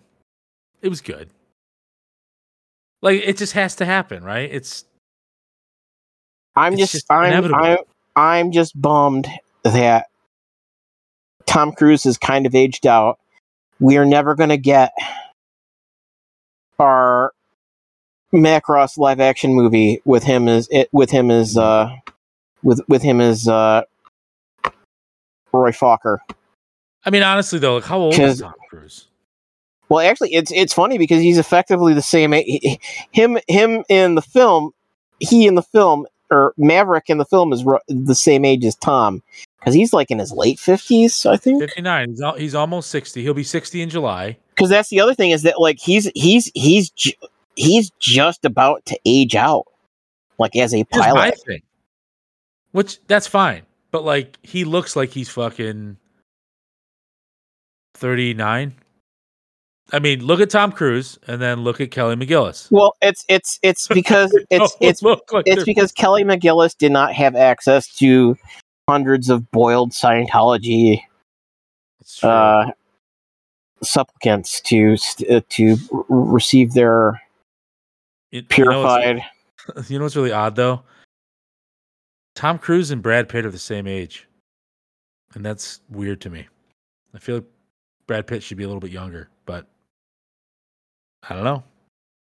It 0.81 0.89
was 0.89 0.99
good. 1.01 1.29
Like, 3.01 3.21
it 3.23 3.37
just 3.37 3.53
has 3.53 3.75
to 3.77 3.85
happen, 3.85 4.23
right? 4.23 4.49
It's 4.51 4.83
i'm 6.57 6.73
It's 6.73 6.81
just, 6.81 6.91
just 6.93 7.05
i'm 7.11 7.31
i'm 7.55 7.77
i'm 8.15 8.51
just 8.51 8.79
bummed 8.79 9.27
that 9.63 10.07
tom 11.45 11.71
cruise 11.71 12.05
is 12.05 12.17
kind 12.17 12.45
of 12.45 12.55
aged 12.55 12.85
out 12.87 13.19
we 13.79 13.97
are 13.97 14.05
never 14.05 14.35
going 14.35 14.49
to 14.49 14.57
get 14.57 14.91
our 16.79 17.31
macross 18.33 18.97
live 18.97 19.19
action 19.19 19.53
movie 19.53 20.01
with 20.05 20.23
him 20.23 20.47
as 20.47 20.67
it 20.71 20.89
with 20.91 21.11
him 21.11 21.31
as 21.31 21.57
uh 21.57 21.89
with 22.63 22.81
with 22.87 23.01
him 23.01 23.21
as 23.21 23.47
uh 23.47 23.83
Roy 25.53 25.71
Fokker. 25.71 26.17
I 27.05 27.09
mean, 27.09 27.23
honestly 27.23 27.57
though, 27.57 27.75
like, 27.75 27.85
how 27.85 27.99
old 27.99 28.19
is 28.19 28.41
Tom 28.41 28.53
Cruise? 28.69 29.07
Well, 29.89 30.05
actually, 30.05 30.33
it's 30.33 30.51
it's 30.51 30.73
funny 30.73 30.97
because 30.97 31.21
he's 31.21 31.37
effectively 31.37 31.93
the 31.93 32.01
same. 32.01 32.33
a- 32.33 32.79
Him 33.11 33.39
him 33.47 33.83
in 33.87 34.15
the 34.15 34.21
film, 34.21 34.71
he 35.19 35.47
in 35.47 35.55
the 35.55 35.63
film 35.63 36.05
or 36.29 36.53
Maverick 36.57 37.09
in 37.09 37.17
the 37.17 37.25
film 37.25 37.53
is 37.53 37.63
ro- 37.63 37.79
the 37.87 38.15
same 38.15 38.45
age 38.45 38.65
as 38.65 38.75
Tom 38.75 39.21
because 39.59 39.73
he's 39.73 39.93
like 39.93 40.11
in 40.11 40.19
his 40.19 40.31
late 40.31 40.59
fifties, 40.59 41.25
I 41.25 41.37
think. 41.37 41.61
Fifty 41.61 41.81
nine. 41.81 42.09
He's 42.09 42.21
al- 42.21 42.35
he's 42.35 42.55
almost 42.55 42.89
sixty. 42.89 43.23
He'll 43.23 43.33
be 43.33 43.43
sixty 43.43 43.81
in 43.81 43.89
July. 43.89 44.37
Because 44.55 44.69
that's 44.69 44.89
the 44.89 44.99
other 44.99 45.13
thing 45.13 45.31
is 45.31 45.43
that 45.43 45.59
like 45.59 45.79
he's 45.79 46.09
he's 46.15 46.51
he's 46.55 46.89
ju- 46.91 47.11
he's 47.55 47.91
just 47.99 48.45
about 48.45 48.85
to 48.85 48.99
age 49.05 49.35
out, 49.35 49.65
like 50.39 50.55
as 50.55 50.73
a 50.73 50.83
pilot. 50.85 51.35
Which 52.71 52.99
that's 53.07 53.27
fine, 53.27 53.63
but 53.91 54.03
like 54.03 54.37
he 54.43 54.63
looks 54.65 54.95
like 54.95 55.09
he's 55.11 55.29
fucking 55.29 55.97
thirty 57.95 58.33
nine. 58.33 58.75
I 59.93 59.99
mean, 59.99 60.23
look 60.25 60.39
at 60.41 60.49
Tom 60.49 60.71
Cruise 60.71 61.17
and 61.27 61.41
then 61.41 61.61
look 61.61 61.79
at 61.79 61.91
Kelly 61.91 62.15
McGillis. 62.15 62.69
Well, 62.71 62.95
it's 63.01 63.23
it's 63.29 63.59
it's 63.63 63.87
because 63.99 64.37
it's 64.49 64.75
it's 64.81 65.01
like 65.01 65.19
it's 65.45 65.63
because 65.63 65.91
Kelly 65.91 66.23
McGillis 66.23 66.77
did 66.77 66.91
not 66.91 67.13
have 67.13 67.35
access 67.35 67.87
to 67.97 68.37
hundreds 68.89 69.29
of 69.29 69.49
boiled 69.51 69.91
Scientology 69.91 71.01
uh, 72.23 72.71
supplicants 73.83 74.61
to 74.61 74.97
uh, 75.29 75.41
to 75.49 75.77
r- 75.93 76.03
receive 76.09 76.73
their 76.73 77.21
You- 78.31 78.39
you 78.39 78.41
know 78.41 78.47
purified. 78.49 79.21
You 79.89 79.97
know 79.99 80.05
what's 80.05 80.15
really 80.15 80.31
odd 80.31 80.55
though? 80.55 80.83
Tom 82.35 82.57
Cruise 82.57 82.89
and 82.89 83.01
Brad 83.01 83.27
Pitt 83.27 83.45
are 83.45 83.51
the 83.51 83.57
same 83.59 83.85
age. 83.85 84.27
And 85.33 85.43
that's 85.45 85.81
weird 85.89 86.21
to 86.21 86.29
me. 86.29 86.47
I 87.13 87.19
feel 87.19 87.35
like 87.35 87.45
Brad 88.07 88.27
Pitt 88.27 88.43
should 88.43 88.55
be 88.57 88.63
a 88.63 88.67
little 88.67 88.79
bit 88.79 88.91
younger, 88.91 89.29
but 89.45 89.67
I 91.29 91.35
don't 91.35 91.43
know. 91.43 91.63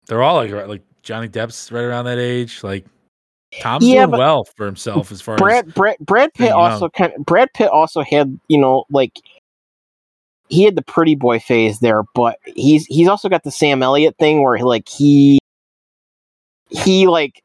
They're 0.07 0.23
all 0.23 0.35
like 0.35 0.51
like 0.67 0.81
Johnny 1.01 1.27
Depp's 1.27 1.71
right 1.71 1.83
around 1.83 2.05
that 2.05 2.17
age. 2.17 2.63
Like 2.63 2.85
Tom's 3.59 3.85
Yeah, 3.85 4.05
doing 4.05 4.19
well 4.19 4.45
for 4.55 4.65
himself 4.65 5.11
as 5.11 5.21
far 5.21 5.35
as 5.35 5.39
Brad 5.39 5.73
Brad 5.73 5.97
Brad 5.99 6.33
Pitt 6.33 6.51
also 6.51 6.89
kind 6.89 7.13
of, 7.13 7.25
Brad 7.25 7.49
Pitt 7.53 7.69
also 7.69 8.01
had 8.01 8.39
you 8.47 8.57
know 8.57 8.85
like 8.89 9.19
he 10.49 10.63
had 10.63 10.75
the 10.75 10.81
pretty 10.81 11.15
boy 11.15 11.39
phase 11.39 11.79
there, 11.79 12.03
but 12.13 12.37
he's 12.45 12.85
he's 12.85 13.07
also 13.07 13.29
got 13.29 13.43
the 13.43 13.51
Sam 13.51 13.81
Elliott 13.81 14.15
thing 14.19 14.43
where 14.43 14.59
like 14.59 14.87
he 14.87 15.39
he 16.69 17.07
like 17.07 17.41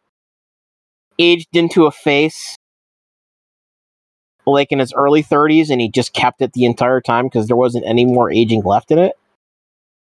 aged 1.18 1.54
into 1.54 1.86
a 1.86 1.90
face 1.90 2.56
like 4.46 4.72
in 4.72 4.78
his 4.78 4.92
early 4.94 5.22
30s 5.22 5.70
and 5.70 5.80
he 5.80 5.88
just 5.88 6.14
kept 6.14 6.40
it 6.40 6.52
the 6.54 6.64
entire 6.64 7.00
time 7.00 7.26
because 7.26 7.46
there 7.46 7.56
wasn't 7.56 7.84
any 7.86 8.04
more 8.04 8.30
aging 8.32 8.62
left 8.62 8.90
in 8.90 8.98
it. 8.98 9.12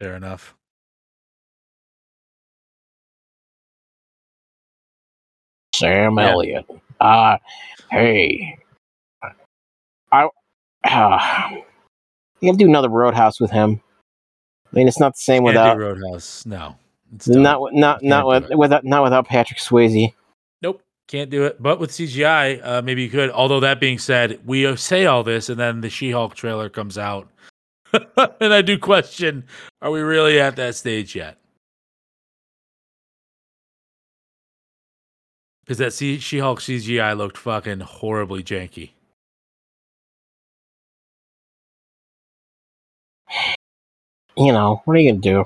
fair 0.01 0.17
enough. 0.17 0.55
Sam 5.83 6.17
Yeah. 6.19 6.31
Elliott. 6.31 6.67
Uh 7.01 7.37
hey. 7.91 8.59
I 10.11 10.29
uh, 10.85 11.51
you 12.41 12.51
gotta 12.51 12.59
do 12.59 12.69
another 12.69 12.89
Roadhouse 12.89 13.41
with 13.41 13.51
him. 13.51 13.81
I 14.73 14.77
mean, 14.77 14.89
it's 14.89 15.01
not 15.01 15.15
the 15.15 15.23
same 15.23 15.45
Can't 15.45 15.47
without 15.47 15.79
Roadhouse. 15.79 16.45
No. 16.45 16.77
It's 17.15 17.29
not 17.29 17.75
not 17.75 18.03
not 18.03 18.27
with 18.27 18.51
without 18.55 18.85
not 18.85 19.03
without 19.03 19.27
Patrick 19.27 19.59
Swayze. 19.59 20.15
Nope, 20.63 20.83
can't 21.09 21.31
do 21.31 21.45
it. 21.45 21.63
But 21.63 21.79
with 21.79 21.91
CGI, 21.91 22.65
uh, 22.65 22.83
maybe 22.83 23.03
you 23.03 23.11
could. 23.11 23.31
Although 23.31 23.61
that 23.61 23.81
being 23.81 23.99
said, 23.99 24.41
we 24.47 24.67
uh, 24.67 24.77
say 24.77 25.05
all 25.07 25.23
this, 25.23 25.49
and 25.49 25.61
then 25.61 25.83
the 25.83 25.91
She-Hulk 25.91 26.35
trailer 26.35 26.71
comes 26.71 26.97
out, 26.97 27.29
and 27.93 28.55
I 28.55 28.63
do 28.63 28.79
question: 28.79 29.45
Are 29.83 29.91
we 29.91 30.01
really 30.01 30.41
at 30.41 30.57
that 30.57 30.75
stage 30.75 31.15
yet? 31.15 31.37
Because 35.65 35.79
that 35.79 35.93
C- 35.93 36.19
She-Hulk 36.19 36.61
CGI 36.61 37.17
looked 37.17 37.39
fucking 37.39 37.81
horribly 37.81 38.43
janky. 38.43 38.91
You 44.37 44.53
know 44.53 44.83
what 44.85 44.97
are 44.97 45.01
you 45.01 45.11
gonna 45.13 45.21
do? 45.21 45.45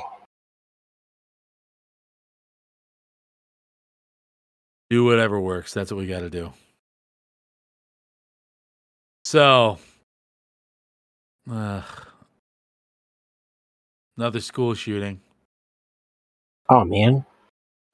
Do 4.91 5.05
whatever 5.05 5.41
works. 5.41 5.75
That's 5.75 5.91
what 5.91 5.99
we 5.99 6.07
got 6.07 6.21
to 6.21 6.31
do. 6.31 6.53
So, 9.25 9.79
uh, 11.51 11.83
another 14.17 14.41
school 14.41 14.75
shooting. 14.75 15.21
Oh 16.69 16.85
man, 16.85 17.25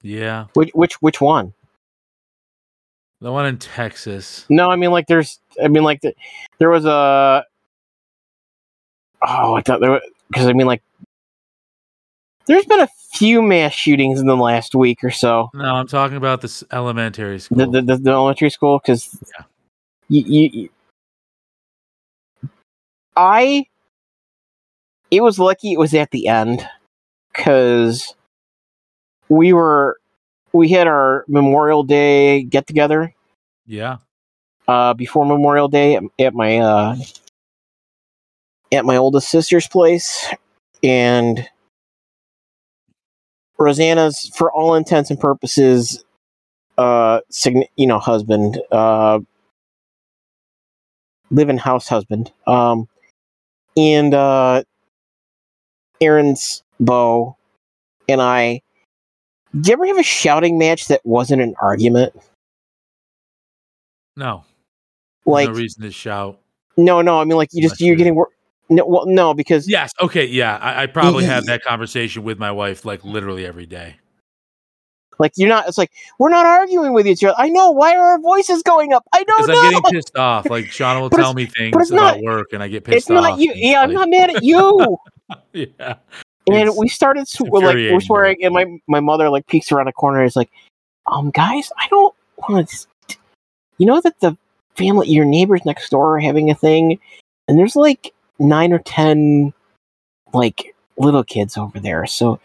Yeah, 0.01 0.45
which 0.53 0.71
which 0.73 1.01
which 1.01 1.21
one? 1.21 1.53
The 3.23 3.31
one 3.31 3.45
in 3.45 3.57
Texas. 3.57 4.45
No, 4.49 4.69
I 4.69 4.75
mean 4.75 4.91
like 4.91 5.07
there's 5.07 5.39
I 5.63 5.69
mean 5.69 5.83
like 5.83 6.01
the, 6.01 6.13
there 6.59 6.69
was 6.69 6.85
a 6.85 7.45
oh 9.25 9.53
I 9.55 9.61
thought 9.61 9.79
there 9.79 9.91
was. 9.91 10.01
because 10.27 10.47
I 10.47 10.53
mean 10.53 10.67
like 10.67 10.83
there's 12.45 12.65
been 12.65 12.81
a 12.81 12.89
few 13.13 13.41
mass 13.41 13.71
shootings 13.73 14.19
in 14.19 14.27
the 14.27 14.35
last 14.35 14.75
week 14.75 15.03
or 15.03 15.09
so. 15.11 15.49
No, 15.53 15.63
I'm 15.63 15.87
talking 15.87 16.17
about 16.17 16.41
this 16.41 16.63
elementary 16.71 17.39
school. 17.39 17.57
The 17.57 17.65
the, 17.67 17.81
the, 17.81 17.97
the 17.97 18.11
elementary 18.11 18.49
school 18.49 18.79
because 18.79 19.17
Yeah. 19.39 19.45
you, 20.09 20.21
you, 20.27 20.49
you- 20.61 20.69
I 23.15 23.65
it 25.11 25.21
was 25.21 25.39
lucky 25.39 25.71
it 25.73 25.79
was 25.79 25.93
at 25.93 26.11
the 26.11 26.27
end 26.27 26.67
because 27.31 28.15
we 29.29 29.53
were 29.53 29.97
we 30.53 30.69
had 30.69 30.87
our 30.87 31.25
Memorial 31.27 31.83
Day 31.83 32.43
get 32.43 32.67
together 32.67 33.13
yeah, 33.65 33.97
uh, 34.67 34.93
before 34.93 35.25
Memorial 35.25 35.67
Day 35.67 35.95
at, 35.95 36.03
at 36.19 36.33
my 36.33 36.57
uh, 36.59 36.95
at 38.71 38.85
my 38.85 38.97
oldest 38.97 39.29
sister's 39.29 39.67
place, 39.67 40.27
and 40.83 41.47
Rosanna's, 43.57 44.31
for 44.35 44.51
all 44.51 44.75
intents 44.75 45.09
and 45.09 45.19
purposes, 45.19 46.03
uh, 46.77 47.21
sign- 47.29 47.65
you 47.75 47.87
know, 47.87 47.99
husband, 47.99 48.61
uh, 48.71 49.19
live-in 51.31 51.57
house 51.57 51.87
husband, 51.87 52.31
um, 52.47 52.87
and 53.77 54.13
uh, 54.13 54.63
Aaron's 56.01 56.63
beau 56.79 57.37
and 58.07 58.21
I. 58.21 58.61
Did 59.55 59.67
you 59.67 59.73
ever 59.73 59.85
have 59.87 59.97
a 59.99 60.03
shouting 60.03 60.57
match 60.57 60.87
that 60.87 61.01
wasn't 61.03 61.41
an 61.41 61.53
argument? 61.61 62.13
no, 64.15 64.43
Like, 65.25 65.49
no 65.49 65.55
reason 65.55 65.83
to 65.83 65.91
shout. 65.91 66.39
No, 66.77 67.01
no. 67.01 67.19
I 67.19 67.23
mean, 67.23 67.37
like 67.37 67.49
you 67.51 67.61
just 67.61 67.73
Not 67.79 67.85
you're 67.85 67.93
sure. 67.93 67.97
getting 67.97 68.15
wor- 68.15 68.29
no. 68.69 68.85
Well, 68.85 69.05
no, 69.05 69.33
because 69.33 69.67
Yes, 69.69 69.91
okay, 70.01 70.25
yeah. 70.25 70.57
I, 70.57 70.83
I 70.83 70.85
probably 70.87 71.25
have 71.25 71.45
that 71.45 71.63
conversation 71.63 72.23
with 72.23 72.39
my 72.39 72.51
wife 72.51 72.85
like 72.85 73.03
literally 73.03 73.45
every 73.45 73.65
day. 73.65 73.95
like 75.19 75.33
you're 75.35 75.49
not. 75.49 75.67
It's 75.67 75.77
like 75.77 75.91
we're 76.17 76.29
not 76.29 76.45
arguing 76.47 76.93
with 76.93 77.07
each 77.07 77.23
other. 77.23 77.35
I 77.37 77.49
know. 77.49 77.69
Why 77.71 77.95
are 77.95 78.03
our 78.13 78.19
voices 78.19 78.63
going 78.63 78.93
up? 78.93 79.03
I 79.13 79.23
don't 79.23 79.45
Because 79.45 79.47
know. 79.49 79.61
I'm 79.61 79.71
getting 79.71 79.91
pissed 79.91 80.17
off. 80.17 80.49
Like 80.49 80.65
Sean 80.71 80.99
will 81.01 81.09
tell 81.11 81.33
me 81.35 81.45
things 81.45 81.91
about 81.91 82.17
not- 82.17 82.21
work, 82.23 82.53
and 82.53 82.63
I 82.63 82.67
get 82.67 82.83
pissed 82.83 82.97
it's 82.97 83.09
not 83.09 83.33
off. 83.33 83.39
you. 83.39 83.51
and 83.51 83.59
Yeah, 83.59 83.81
I'm 83.81 83.93
not 83.93 84.09
mad 84.09 84.35
at 84.35 84.43
you. 84.43 84.97
yeah, 85.53 85.95
and 86.47 86.55
It's- 86.57 86.77
we 86.77 86.87
started 86.87 87.27
sw- 87.27 87.41
like 87.41 87.75
we're 87.93 88.01
swearing, 88.01 88.43
and 88.43 88.53
my 88.53 88.65
my 88.87 88.99
mother 88.99 89.29
like 89.29 89.47
peeks 89.47 89.71
around 89.71 89.87
a 89.87 89.93
corner. 89.93 90.19
and 90.19 90.27
is 90.27 90.35
like, 90.35 90.51
um, 91.07 91.31
guys, 91.31 91.71
I 91.79 91.87
don't 91.89 92.15
want 92.49 92.69
to. 92.69 93.17
You 93.77 93.85
know 93.87 94.01
that 94.01 94.19
the 94.19 94.37
family, 94.75 95.09
your 95.09 95.25
neighbors 95.25 95.65
next 95.65 95.89
door, 95.89 96.17
are 96.17 96.19
having 96.19 96.49
a 96.49 96.55
thing, 96.55 96.99
and 97.47 97.57
there's 97.57 97.75
like 97.75 98.13
nine 98.39 98.73
or 98.73 98.79
ten 98.79 99.53
like 100.33 100.75
little 100.97 101.23
kids 101.23 101.57
over 101.57 101.79
there. 101.79 102.05
So, 102.05 102.39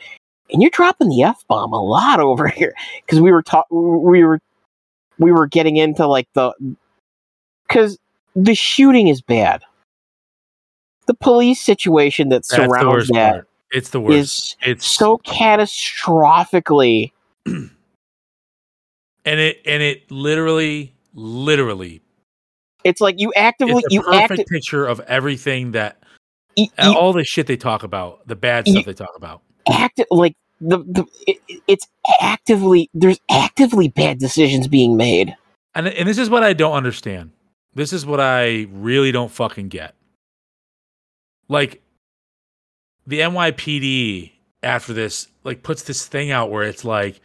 and 0.53 0.63
you're 0.63 0.71
dropping 0.71 1.09
the 1.09 1.23
f 1.23 1.45
bomb 1.49 1.73
a 1.73 1.83
lot 1.83 2.21
over 2.31 2.49
here 2.49 2.75
because 3.05 3.21
we 3.21 3.33
were 3.33 3.43
talk 3.43 3.67
we 3.71 4.25
were 4.25 4.41
we 5.19 5.33
were 5.33 5.47
getting 5.47 5.77
into 5.77 6.07
like 6.07 6.29
the 6.35 6.53
because 7.67 7.99
the 8.37 8.55
shooting 8.55 9.09
is 9.09 9.21
bad. 9.21 9.63
The 11.07 11.15
police 11.15 11.61
situation 11.61 12.29
that 12.29 12.47
that's 12.49 12.51
surrounds 12.51 13.09
that 13.09 13.33
part. 13.33 13.49
It's 13.71 13.91
the 13.91 14.01
worst. 14.01 14.57
it's 14.63 14.87
so 14.87 15.19
catastrophically 15.19 17.13
and 17.47 17.71
it 19.25 19.61
and 19.67 19.83
it 19.83 20.11
literally, 20.11 20.95
literally, 21.15 22.01
it's 22.85 23.01
like 23.01 23.17
you 23.19 23.33
actively 23.35 23.83
it's 23.85 23.87
a 23.87 23.95
you 23.95 24.03
perfect 24.03 24.41
act 24.41 24.49
picture 24.51 24.87
of 24.87 25.01
everything 25.01 25.73
that 25.73 26.03
you, 26.57 26.67
all 26.79 27.13
the 27.13 27.25
shit 27.25 27.47
they 27.47 27.57
talk 27.57 27.83
about, 27.83 28.27
the 28.27 28.37
bad 28.37 28.67
You- 28.67 28.73
stuff 28.75 28.87
they 28.87 28.95
talk 28.95 29.17
about. 29.17 29.43
act 29.71 30.01
like 30.11 30.35
the, 30.61 30.79
the 30.79 31.05
it, 31.27 31.63
it's 31.69 31.87
actively 32.21 32.91
there's 32.95 33.21
actively 33.31 33.89
bad 33.89 34.19
decisions 34.19 34.67
being 34.67 34.97
made 34.97 35.37
And 35.75 35.87
and 35.89 36.09
this 36.09 36.19
is 36.19 36.31
what 36.31 36.43
I 36.43 36.53
don't 36.53 36.73
understand. 36.73 37.31
This 37.75 37.93
is 37.93 38.05
what 38.07 38.19
I 38.19 38.67
really 38.73 39.13
don't 39.13 39.31
fucking 39.31 39.69
get. 39.69 39.95
Like 41.49 41.81
the 43.09 43.21
NYPD 43.21 44.33
after 44.63 44.93
this 44.93 45.29
like 45.45 45.63
puts 45.63 45.83
this 45.83 46.07
thing 46.07 46.31
out 46.31 46.51
where 46.51 46.63
it's 46.63 46.85
like, 46.85 47.21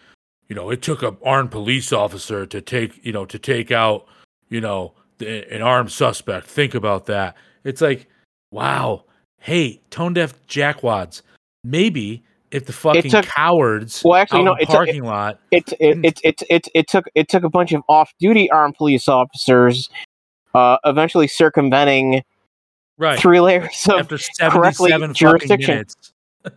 you 0.48 0.56
know, 0.56 0.70
it 0.70 0.82
took 0.82 1.04
an 1.04 1.18
armed 1.26 1.52
police 1.52 1.92
officer 1.92 2.46
to 2.46 2.62
take, 2.62 3.06
you 3.06 3.12
know, 3.12 3.26
to 3.26 3.38
take 3.38 3.70
out, 3.72 4.06
you 4.50 4.62
know, 4.62 4.94
the, 5.18 5.46
an 5.54 5.62
armed 5.62 5.92
suspect. 5.92 6.48
Think 6.48 6.74
about 6.74 7.06
that. 7.08 7.36
It's 7.66 7.82
like, 7.82 8.08
wow. 8.52 9.04
Hey, 9.42 9.82
tone 9.90 10.14
deaf 10.14 10.34
jackwads. 10.48 11.22
Maybe 11.66 12.24
if 12.52 12.66
the 12.66 12.72
fucking 12.74 13.12
took- 13.12 13.26
cowards 13.26 14.02
Well, 14.06 14.16
actually, 14.16 14.44
no, 14.44 14.52
in 14.54 14.58
the 14.58 14.64
it 14.64 14.66
took- 14.68 14.76
parking 14.76 15.04
lot 15.04 15.40
It 15.52 15.74
it, 15.82 15.98
it 16.06 16.20
it 16.24 16.44
it 16.50 16.68
it 16.74 16.88
took 16.88 17.06
it 17.14 17.28
took 17.28 17.44
a 17.44 17.50
bunch 17.50 17.74
of 17.74 17.82
off-duty 17.90 18.50
armed 18.52 18.76
police 18.76 19.10
officers, 19.10 19.90
uh, 20.54 20.78
eventually 20.86 21.28
circumventing 21.28 22.24
right 22.98 23.20
three 23.20 23.40
layers 23.40 23.86
of 23.90 24.02
after 24.02 24.18
correctly 24.40 24.90
77 24.90 25.00
fucking 25.02 25.14
jurisdiction. 25.14 25.74
minutes. 25.74 26.14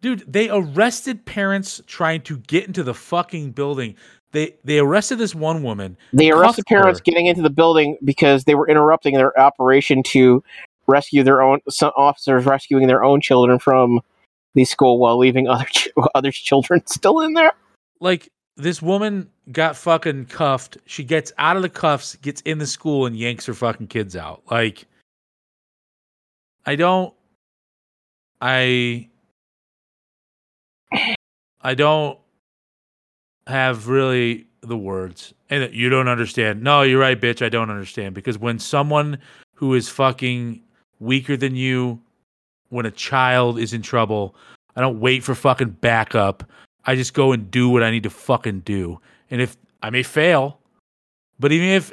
Dude, 0.00 0.24
they 0.32 0.48
arrested 0.48 1.26
parents 1.26 1.80
trying 1.86 2.22
to 2.22 2.38
get 2.38 2.66
into 2.66 2.82
the 2.82 2.94
fucking 2.94 3.52
building. 3.52 3.96
They 4.32 4.54
they 4.64 4.78
arrested 4.78 5.16
this 5.16 5.34
one 5.34 5.62
woman. 5.62 5.96
They 6.12 6.30
arrested 6.30 6.66
cuffed 6.66 6.70
her. 6.70 6.76
parents 6.82 7.00
getting 7.00 7.26
into 7.26 7.42
the 7.42 7.50
building 7.50 7.96
because 8.04 8.44
they 8.44 8.54
were 8.54 8.68
interrupting 8.68 9.14
their 9.14 9.38
operation 9.38 10.02
to 10.04 10.42
rescue 10.86 11.22
their 11.22 11.42
own 11.42 11.60
some 11.68 11.92
officers 11.96 12.46
rescuing 12.46 12.86
their 12.86 13.04
own 13.04 13.20
children 13.20 13.58
from 13.58 14.00
the 14.54 14.64
school 14.64 14.98
while 14.98 15.18
leaving 15.18 15.48
other 15.48 15.66
ch- 15.66 15.88
other 16.14 16.30
children 16.30 16.82
still 16.86 17.20
in 17.20 17.34
there. 17.34 17.52
Like 18.00 18.30
this 18.58 18.82
woman 18.82 19.30
got 19.52 19.76
fucking 19.76 20.26
cuffed. 20.26 20.76
She 20.84 21.04
gets 21.04 21.32
out 21.38 21.56
of 21.56 21.62
the 21.62 21.68
cuffs, 21.68 22.16
gets 22.16 22.40
in 22.42 22.58
the 22.58 22.66
school 22.66 23.06
and 23.06 23.16
yanks 23.16 23.46
her 23.46 23.54
fucking 23.54 23.86
kids 23.86 24.16
out. 24.16 24.42
Like 24.50 24.84
I 26.66 26.74
don't 26.74 27.14
I 28.40 29.08
I 31.62 31.74
don't 31.74 32.18
have 33.46 33.88
really 33.88 34.46
the 34.60 34.76
words. 34.76 35.32
And 35.50 35.72
you 35.72 35.88
don't 35.88 36.08
understand. 36.08 36.62
No, 36.62 36.82
you're 36.82 37.00
right, 37.00 37.18
bitch. 37.18 37.44
I 37.44 37.48
don't 37.48 37.70
understand. 37.70 38.14
Because 38.14 38.38
when 38.38 38.58
someone 38.58 39.18
who 39.54 39.74
is 39.74 39.88
fucking 39.88 40.60
weaker 40.98 41.36
than 41.36 41.54
you, 41.54 42.00
when 42.70 42.84
a 42.86 42.90
child 42.90 43.58
is 43.58 43.72
in 43.72 43.82
trouble, 43.82 44.34
I 44.76 44.80
don't 44.80 45.00
wait 45.00 45.22
for 45.22 45.34
fucking 45.34 45.70
backup. 45.80 46.44
I 46.88 46.94
just 46.94 47.12
go 47.12 47.32
and 47.32 47.50
do 47.50 47.68
what 47.68 47.82
I 47.82 47.90
need 47.90 48.04
to 48.04 48.10
fucking 48.10 48.60
do. 48.60 48.98
And 49.30 49.42
if 49.42 49.58
I 49.82 49.90
may 49.90 50.02
fail, 50.02 50.58
but 51.38 51.52
even 51.52 51.68
if 51.68 51.92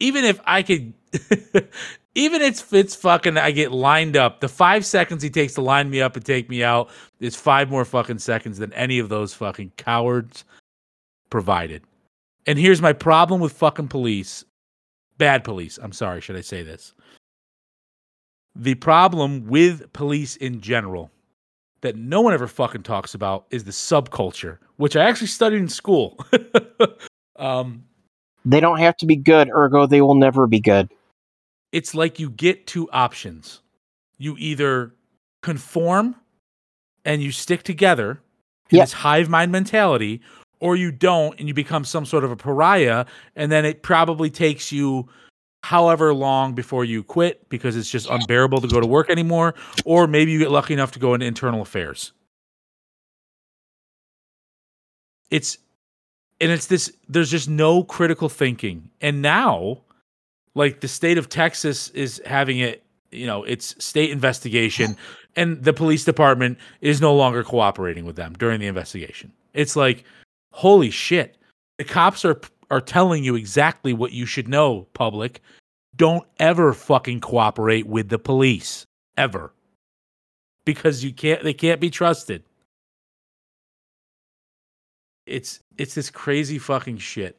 even 0.00 0.24
if 0.24 0.40
I 0.44 0.64
could 0.64 0.92
even 2.16 2.42
if 2.42 2.72
it's 2.72 2.96
fucking 2.96 3.38
I 3.38 3.52
get 3.52 3.70
lined 3.70 4.16
up, 4.16 4.40
the 4.40 4.48
five 4.48 4.84
seconds 4.84 5.22
he 5.22 5.30
takes 5.30 5.54
to 5.54 5.60
line 5.60 5.88
me 5.88 6.02
up 6.02 6.16
and 6.16 6.24
take 6.24 6.50
me 6.50 6.64
out 6.64 6.90
is 7.20 7.36
five 7.36 7.70
more 7.70 7.84
fucking 7.84 8.18
seconds 8.18 8.58
than 8.58 8.72
any 8.72 8.98
of 8.98 9.08
those 9.08 9.32
fucking 9.34 9.70
cowards 9.76 10.44
provided. 11.30 11.84
And 12.44 12.58
here's 12.58 12.82
my 12.82 12.92
problem 12.92 13.40
with 13.40 13.52
fucking 13.52 13.86
police. 13.86 14.44
Bad 15.16 15.44
police. 15.44 15.78
I'm 15.80 15.92
sorry, 15.92 16.20
should 16.20 16.34
I 16.34 16.40
say 16.40 16.64
this? 16.64 16.92
The 18.56 18.74
problem 18.74 19.46
with 19.46 19.92
police 19.92 20.34
in 20.34 20.60
general 20.60 21.12
that 21.84 21.96
no 21.96 22.20
one 22.22 22.32
ever 22.34 22.46
fucking 22.48 22.82
talks 22.82 23.14
about 23.14 23.44
is 23.50 23.64
the 23.64 23.70
subculture, 23.70 24.56
which 24.76 24.96
I 24.96 25.04
actually 25.04 25.26
studied 25.28 25.58
in 25.58 25.68
school. 25.68 26.18
um, 27.36 27.84
They 28.44 28.58
don't 28.60 28.78
have 28.78 28.96
to 28.98 29.06
be 29.06 29.16
good, 29.16 29.48
ergo 29.50 29.86
they 29.86 30.00
will 30.00 30.14
never 30.14 30.46
be 30.46 30.60
good. 30.60 30.90
it's 31.72 31.94
like 31.94 32.18
you 32.18 32.30
get 32.30 32.66
two 32.66 32.88
options. 32.90 33.60
You 34.18 34.34
either 34.38 34.94
conform 35.42 36.14
and 37.04 37.22
you 37.22 37.30
stick 37.32 37.62
together 37.62 38.20
in 38.70 38.78
Yep. 38.78 38.82
this 38.84 38.92
hive 38.94 39.28
mind 39.28 39.52
mentality, 39.52 40.22
or 40.60 40.76
you 40.76 40.90
don't 40.90 41.38
and 41.38 41.46
you 41.48 41.52
become 41.54 41.84
some 41.84 42.06
sort 42.06 42.24
of 42.24 42.30
a 42.30 42.36
pariah, 42.36 43.04
and 43.36 43.52
then 43.52 43.64
it 43.66 43.82
probably 43.82 44.30
takes 44.30 44.72
you 44.72 45.06
however 45.64 46.12
long 46.12 46.52
before 46.52 46.84
you 46.84 47.02
quit 47.02 47.48
because 47.48 47.74
it's 47.74 47.88
just 47.88 48.06
unbearable 48.10 48.60
to 48.60 48.68
go 48.68 48.80
to 48.80 48.86
work 48.86 49.08
anymore, 49.08 49.54
or 49.86 50.06
maybe 50.06 50.30
you 50.30 50.38
get 50.38 50.50
lucky 50.50 50.74
enough 50.74 50.92
to 50.92 50.98
go 50.98 51.14
into 51.14 51.24
internal 51.24 51.62
affairs. 51.62 52.12
It's 55.30 55.56
and 56.38 56.52
it's 56.52 56.66
this 56.66 56.92
there's 57.08 57.30
just 57.30 57.48
no 57.48 57.82
critical 57.82 58.28
thinking. 58.28 58.90
And 59.00 59.22
now 59.22 59.78
like 60.54 60.82
the 60.82 60.88
state 60.88 61.16
of 61.16 61.30
Texas 61.30 61.88
is 61.90 62.20
having 62.26 62.58
it, 62.58 62.84
you 63.10 63.26
know, 63.26 63.42
it's 63.44 63.82
state 63.82 64.10
investigation 64.10 64.98
and 65.34 65.64
the 65.64 65.72
police 65.72 66.04
department 66.04 66.58
is 66.82 67.00
no 67.00 67.14
longer 67.14 67.42
cooperating 67.42 68.04
with 68.04 68.16
them 68.16 68.34
during 68.34 68.60
the 68.60 68.66
investigation. 68.66 69.32
It's 69.54 69.76
like 69.76 70.04
holy 70.52 70.90
shit. 70.90 71.38
The 71.78 71.84
cops 71.84 72.22
are 72.22 72.38
are 72.74 72.80
telling 72.80 73.22
you 73.22 73.36
exactly 73.36 73.92
what 73.92 74.10
you 74.10 74.26
should 74.26 74.48
know, 74.48 74.88
public. 74.94 75.40
Don't 75.94 76.26
ever 76.40 76.72
fucking 76.72 77.20
cooperate 77.20 77.86
with 77.86 78.08
the 78.08 78.18
police 78.18 78.84
ever. 79.16 79.52
Because 80.64 81.04
you 81.04 81.12
can't 81.12 81.44
they 81.44 81.54
can't 81.54 81.80
be 81.80 81.88
trusted. 81.88 82.42
It's 85.24 85.60
it's 85.78 85.94
this 85.94 86.10
crazy 86.10 86.58
fucking 86.58 86.98
shit. 86.98 87.38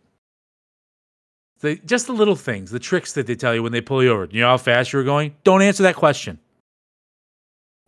The, 1.59 1.75
just 1.85 2.07
the 2.07 2.13
little 2.13 2.37
things, 2.37 2.71
the 2.71 2.79
tricks 2.79 3.11
that 3.13 3.27
they 3.27 3.35
tell 3.35 3.53
you 3.53 3.61
when 3.61 3.73
they 3.73 3.81
pull 3.81 4.01
you 4.01 4.11
over. 4.11 4.29
You 4.31 4.41
know 4.41 4.49
how 4.49 4.57
fast 4.57 4.93
you 4.93 4.99
were 4.99 5.03
going? 5.03 5.35
Don't 5.43 5.61
answer 5.61 5.83
that 5.83 5.95
question. 5.95 6.39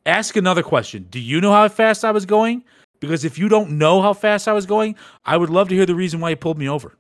Ask 0.06 0.36
another 0.36 0.64
question. 0.64 1.08
Do 1.10 1.20
you 1.20 1.40
know 1.40 1.52
how 1.54 1.70
fast 1.70 2.04
I 2.04 2.12
was 2.12 2.26
going? 2.26 2.66
Because 3.00 3.24
if 3.24 3.38
you 3.38 3.48
don't 3.48 3.78
know 3.78 4.02
how 4.02 4.14
fast 4.14 4.50
I 4.50 4.54
was 4.54 4.66
going, 4.66 4.96
I 5.26 5.38
would 5.38 5.50
love 5.50 5.70
to 5.70 5.76
hear 5.76 5.86
the 5.86 5.96
reason 5.96 6.20
why 6.20 6.32
you 6.32 6.36
pulled 6.36 6.58
me 6.58 6.68
over. 6.68 6.98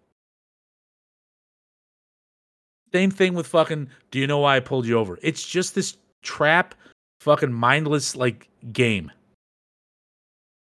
Same 2.94 3.12
thing 3.12 3.34
with 3.34 3.48
fucking, 3.48 3.90
do 4.12 4.20
you 4.20 4.28
know 4.28 4.40
why 4.40 4.58
I 4.58 4.60
pulled 4.60 4.86
you 4.86 4.98
over? 4.98 5.20
It's 5.22 5.46
just 5.46 5.76
this 5.76 5.98
trap, 6.22 6.76
fucking 7.20 7.52
mindless, 7.52 8.16
like, 8.16 8.48
game. 8.72 9.12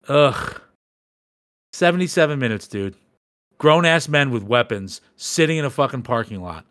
Ugh. 0.09 0.61
77 1.73 2.39
minutes, 2.39 2.69
dude 2.69 2.97
grown 3.59 3.85
ass 3.85 4.09
men 4.09 4.31
with 4.31 4.43
weapons 4.43 5.01
sitting 5.17 5.57
in 5.57 5.64
a 5.64 5.71
fucking 5.71 6.03
parking 6.03 6.43
lot. 6.43 6.64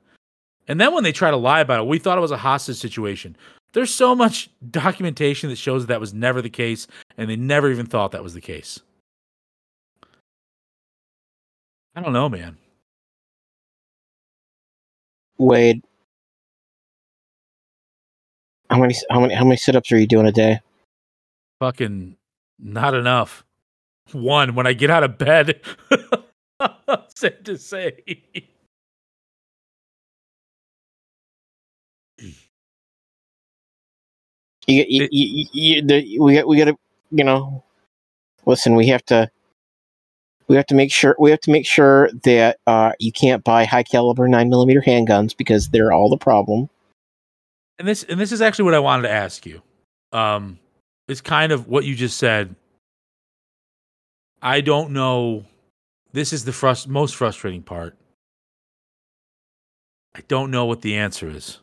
And 0.67 0.79
then 0.79 0.93
when 0.93 1.03
they 1.03 1.11
try 1.11 1.31
to 1.31 1.37
lie 1.37 1.59
about 1.59 1.81
it, 1.81 1.87
we 1.87 1.99
thought 1.99 2.17
it 2.17 2.21
was 2.21 2.31
a 2.31 2.37
hostage 2.37 2.77
situation. 2.77 3.35
There's 3.73 3.93
so 3.93 4.15
much 4.15 4.49
documentation 4.71 5.49
that 5.49 5.57
shows 5.57 5.83
that, 5.83 5.87
that 5.87 5.99
was 5.99 6.13
never 6.13 6.41
the 6.41 6.49
case, 6.49 6.87
and 7.17 7.29
they 7.29 7.35
never 7.35 7.71
even 7.71 7.85
thought 7.85 8.11
that 8.11 8.23
was 8.23 8.33
the 8.33 8.41
case. 8.41 8.79
I 11.95 12.01
don't 12.01 12.13
know, 12.13 12.27
man. 12.27 12.57
Wade, 15.37 15.83
how 18.69 18.79
many 18.79 18.95
how 19.09 19.21
many 19.21 19.33
how 19.35 19.45
many 19.45 19.57
sit-ups 19.57 19.91
are 19.91 19.97
you 19.99 20.07
doing 20.07 20.27
a 20.27 20.31
day? 20.31 20.61
Fucking 21.59 22.17
not 22.59 22.93
enough. 22.93 23.45
One, 24.11 24.55
when 24.55 24.67
I 24.67 24.73
get 24.73 24.89
out 24.91 25.03
of 25.03 25.17
bed. 25.17 25.61
Sad 27.15 27.45
to 27.45 27.57
say. 27.57 28.03
You, 34.67 34.85
you, 34.89 35.09
you, 35.11 35.81
the, 35.85 36.19
we 36.19 36.35
got 36.35 36.47
we 36.47 36.57
got 36.57 36.65
to 36.65 36.77
you 37.11 37.23
know 37.23 37.63
listen. 38.45 38.75
We 38.75 38.87
have 38.87 39.05
to 39.07 39.29
we 40.47 40.55
have 40.55 40.65
to 40.67 40.75
make 40.75 40.91
sure 40.91 41.15
we 41.19 41.31
have 41.31 41.39
to 41.41 41.51
make 41.51 41.65
sure 41.65 42.09
that 42.23 42.59
uh, 42.67 42.91
you 42.99 43.11
can't 43.11 43.43
buy 43.43 43.65
high 43.65 43.83
caliber 43.83 44.27
nine 44.27 44.49
millimeter 44.49 44.81
handguns 44.81 45.35
because 45.35 45.69
they're 45.69 45.91
all 45.91 46.09
the 46.09 46.17
problem. 46.17 46.69
and 47.79 47.87
this 47.87 48.03
and 48.03 48.19
this 48.19 48.31
is 48.31 48.41
actually 48.41 48.65
what 48.65 48.73
I 48.73 48.79
wanted 48.79 49.03
to 49.03 49.11
ask 49.11 49.45
you. 49.45 49.61
Um, 50.11 50.59
it's 51.07 51.21
kind 51.21 51.51
of 51.51 51.67
what 51.67 51.85
you 51.85 51.95
just 51.95 52.17
said. 52.17 52.55
I 54.41 54.61
don't 54.61 54.91
know. 54.91 55.45
This 56.13 56.31
is 56.31 56.45
the 56.45 56.51
frust- 56.51 56.87
most 56.87 57.15
frustrating 57.15 57.63
part. 57.63 57.97
I 60.15 60.21
don't 60.27 60.51
know 60.51 60.65
what 60.65 60.81
the 60.81 60.95
answer 60.95 61.29
is. 61.29 61.59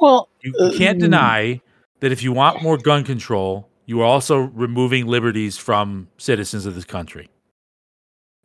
Well, 0.00 0.28
You, 0.42 0.54
you 0.58 0.78
can't 0.78 0.96
Um, 0.96 1.00
deny 1.00 1.60
that 2.00 2.10
if 2.12 2.22
you 2.22 2.32
want 2.32 2.62
more 2.62 2.78
gun 2.78 3.04
control, 3.04 3.68
you 3.86 4.00
are 4.00 4.04
also 4.06 4.38
removing 4.38 5.06
liberties 5.06 5.58
from 5.58 6.08
citizens 6.16 6.64
of 6.64 6.74
this 6.74 6.84
country. 6.86 7.28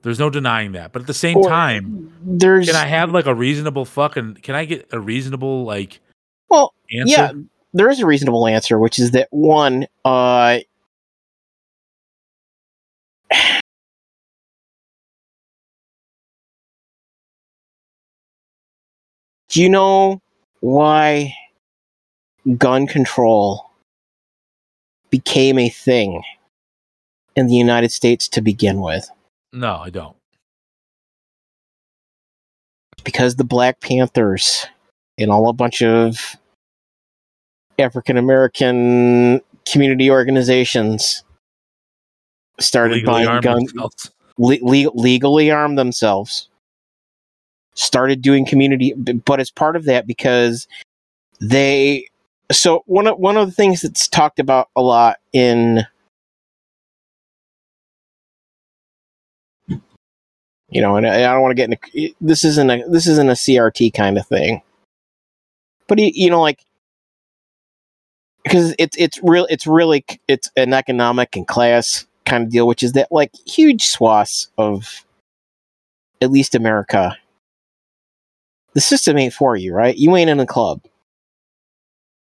There's 0.07 0.19
no 0.19 0.29
denying 0.29 0.71
that. 0.71 0.93
But 0.93 1.01
at 1.01 1.07
the 1.07 1.13
same 1.13 1.35
Or- 1.35 1.49
time, 1.49 2.09
there's 2.21 2.67
can 2.67 2.77
I 2.77 2.85
have 2.85 3.11
like 3.11 3.25
a 3.25 3.35
reasonable 3.35 3.83
fucking? 3.83 4.35
Can 4.35 4.55
I 4.55 4.63
get 4.63 4.87
a 4.93 5.01
reasonable 5.01 5.65
like 5.65 5.99
well, 6.47 6.73
answer? 6.97 7.11
yeah, 7.11 7.31
there 7.73 7.89
is 7.89 7.99
a 7.99 8.05
reasonable 8.05 8.47
answer, 8.47 8.79
which 8.79 8.99
is 8.99 9.11
that 9.11 9.27
one, 9.31 9.85
uh, 10.05 10.59
Do 19.49 19.61
you 19.61 19.67
know 19.67 20.21
why 20.61 21.33
gun 22.57 22.87
control 22.87 23.69
became 25.09 25.59
a 25.59 25.67
thing 25.67 26.23
in 27.35 27.47
the 27.47 27.55
United 27.55 27.91
States 27.91 28.29
to 28.29 28.39
begin 28.39 28.79
with? 28.79 29.09
No, 29.53 29.77
I 29.77 29.89
don't. 29.89 30.15
Because 33.03 33.35
the 33.35 33.43
Black 33.43 33.79
Panthers 33.79 34.65
and 35.17 35.31
all 35.31 35.49
a 35.49 35.53
bunch 35.53 35.81
of 35.81 36.35
African 37.79 38.17
American 38.17 39.41
community 39.71 40.09
organizations 40.09 41.23
started 42.59 42.95
Legally 42.95 43.25
buying 43.25 43.41
guns, 43.41 43.73
le- 44.37 44.57
le- 44.61 44.91
legally 44.93 45.51
armed 45.51 45.77
themselves, 45.77 46.49
started 47.75 48.21
doing 48.21 48.45
community, 48.45 48.93
but 48.93 49.39
as 49.39 49.51
part 49.51 49.75
of 49.75 49.85
that, 49.85 50.07
because 50.07 50.67
they. 51.39 52.07
So 52.51 52.83
one 52.85 53.07
of 53.07 53.17
one 53.19 53.37
of 53.37 53.45
the 53.45 53.53
things 53.53 53.81
that's 53.81 54.07
talked 54.07 54.39
about 54.39 54.69
a 54.75 54.81
lot 54.81 55.17
in, 55.33 55.85
you 60.69 60.81
know, 60.81 60.97
and 60.97 61.07
I 61.07 61.19
I 61.19 61.33
don't 61.33 61.41
want 61.41 61.51
to 61.51 61.55
get 61.55 61.71
into 61.71 62.15
this 62.19 62.43
isn't 62.43 62.69
a 62.69 62.83
this 62.89 63.07
isn't 63.07 63.29
a 63.29 63.33
CRT 63.33 63.93
kind 63.93 64.17
of 64.17 64.27
thing, 64.27 64.61
but 65.87 65.99
you, 65.99 66.11
you 66.13 66.29
know, 66.29 66.41
like 66.41 66.65
because 68.43 68.75
it's 68.77 68.97
it's 68.97 69.19
real 69.23 69.47
it's 69.49 69.67
really 69.67 70.05
it's 70.27 70.49
an 70.57 70.73
economic 70.73 71.35
and 71.35 71.47
class 71.47 72.05
kind 72.25 72.43
of 72.43 72.51
deal, 72.51 72.67
which 72.67 72.83
is 72.83 72.93
that 72.93 73.11
like 73.11 73.31
huge 73.45 73.85
swaths 73.85 74.49
of 74.57 75.05
at 76.21 76.31
least 76.31 76.55
America, 76.55 77.15
the 78.73 78.81
system 78.81 79.17
ain't 79.17 79.33
for 79.33 79.55
you, 79.55 79.73
right? 79.73 79.95
You 79.95 80.15
ain't 80.15 80.29
in 80.29 80.39
a 80.39 80.45
club, 80.45 80.81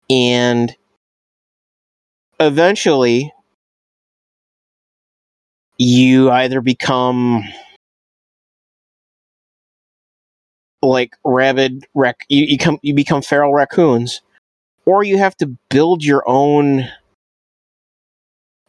and 0.09 0.75
eventually 2.39 3.33
you 5.77 6.31
either 6.31 6.61
become 6.61 7.43
like 10.81 11.15
rabid 11.25 11.85
rac 11.93 12.25
you, 12.29 12.45
you 12.45 12.57
come 12.57 12.79
you 12.81 12.93
become 12.93 13.21
feral 13.21 13.53
raccoons 13.53 14.21
or 14.85 15.03
you 15.03 15.17
have 15.17 15.35
to 15.37 15.47
build 15.69 16.03
your 16.03 16.23
own 16.27 16.89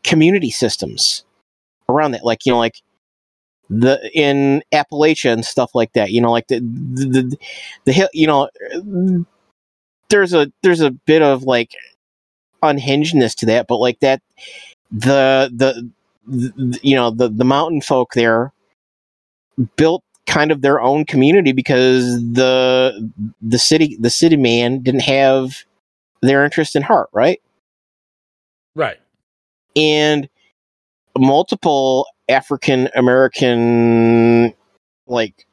community 0.03 0.51
systems 0.51 1.25
around 1.89 2.13
that 2.13 2.25
like 2.25 2.45
you 2.45 2.53
know 2.53 2.59
like 2.59 2.83
the 3.69 4.11
in 4.15 4.63
appalachia 4.73 5.33
and 5.33 5.45
stuff 5.45 5.75
like 5.75 5.93
that 5.93 6.11
you 6.11 6.21
know 6.21 6.33
like 6.33 6.49
the 6.49 6.59
the 6.59 7.05
the, 7.07 7.39
the 7.85 7.93
hill 7.93 8.09
you 8.13 8.27
know 8.27 8.49
there's 10.09 10.35
a 10.35 10.51
there's 10.63 10.81
a 10.81 10.91
bit 10.91 11.23
of 11.23 11.45
like 11.45 11.75
unhingedness 12.63 13.35
to 13.35 13.47
that 13.47 13.67
but 13.69 13.77
like 13.77 14.01
that 14.01 14.21
the 14.91 15.51
the, 15.55 15.91
the 16.27 16.81
you 16.83 16.97
know 16.97 17.11
the 17.11 17.29
the 17.29 17.45
mountain 17.45 17.81
folk 17.81 18.13
there 18.15 18.53
built 19.77 20.03
kind 20.31 20.53
of 20.53 20.63
their 20.63 20.81
own 20.81 21.05
community 21.05 21.51
because 21.53 22.05
the 22.33 23.11
the 23.43 23.59
city 23.59 23.97
the 24.01 24.09
city 24.11 24.37
man 24.37 24.81
didn't 24.81 25.03
have 25.03 25.65
their 26.23 26.45
interest 26.45 26.77
in 26.77 26.83
heart 26.83 27.09
right 27.13 27.43
Right. 28.77 28.99
and 29.75 30.29
multiple 31.19 32.07
African 32.29 32.89
American 32.95 34.55
like 35.09 35.47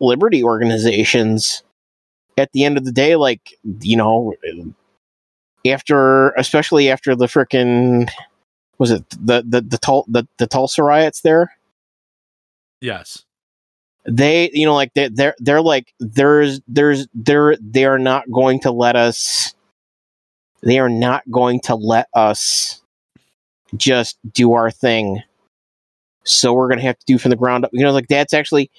liberty 0.00 0.42
organizations 0.42 1.62
at 2.38 2.50
the 2.52 2.64
end 2.64 2.78
of 2.78 2.86
the 2.86 2.92
day 2.92 3.16
like 3.16 3.54
you 3.80 3.96
know 3.98 4.32
after 5.66 6.30
especially 6.30 6.88
after 6.90 7.14
the 7.14 7.26
frickin' 7.26 8.08
was 8.78 8.90
it 8.90 9.04
the 9.10 9.44
the 9.46 9.60
the, 9.60 9.78
Tul- 9.78 10.06
the 10.08 10.26
the 10.38 10.46
Tulsa 10.46 10.82
riots 10.82 11.20
there 11.20 11.52
Yes. 12.80 13.24
They 14.04 14.50
you 14.52 14.66
know 14.66 14.74
like 14.74 14.92
they 14.94 15.08
they're 15.08 15.34
they're 15.38 15.62
like 15.62 15.94
there's 16.00 16.60
there's 16.66 17.06
they're 17.14 17.56
they 17.60 17.84
are 17.84 17.98
not 17.98 18.30
going 18.30 18.58
to 18.60 18.70
let 18.70 18.96
us 18.96 19.54
they 20.62 20.78
are 20.78 20.88
not 20.88 21.28
going 21.30 21.60
to 21.60 21.74
let 21.74 22.08
us 22.14 22.82
just 23.76 24.18
do 24.32 24.52
our 24.52 24.70
thing. 24.70 25.22
So 26.24 26.52
we're 26.52 26.68
gonna 26.68 26.82
have 26.82 26.98
to 26.98 27.06
do 27.06 27.18
from 27.18 27.30
the 27.30 27.36
ground 27.36 27.64
up. 27.64 27.70
You 27.72 27.84
know 27.84 27.92
like 27.92 28.08
that's 28.08 28.32
actually 28.32 28.70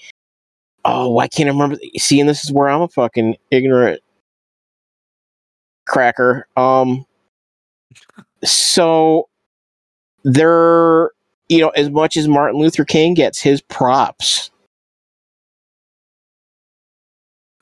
oh 0.86 1.10
why 1.10 1.28
can't 1.28 1.50
i 1.50 1.52
remember. 1.52 1.78
See 1.98 2.20
and 2.20 2.28
this 2.28 2.44
is 2.44 2.52
where 2.52 2.70
i'm 2.70 2.82
a 2.82 2.88
fucking 2.90 3.38
ignorant 3.52 4.02
cracker. 5.86 6.48
Um 6.58 7.06
so 8.44 9.30
they're 10.24 11.12
you 11.50 11.60
know 11.60 11.70
as 11.70 11.90
much 11.90 12.18
as 12.18 12.28
martin 12.28 12.60
luther 12.60 12.86
king 12.86 13.14
gets 13.14 13.42
his 13.42 13.62
props 13.62 14.52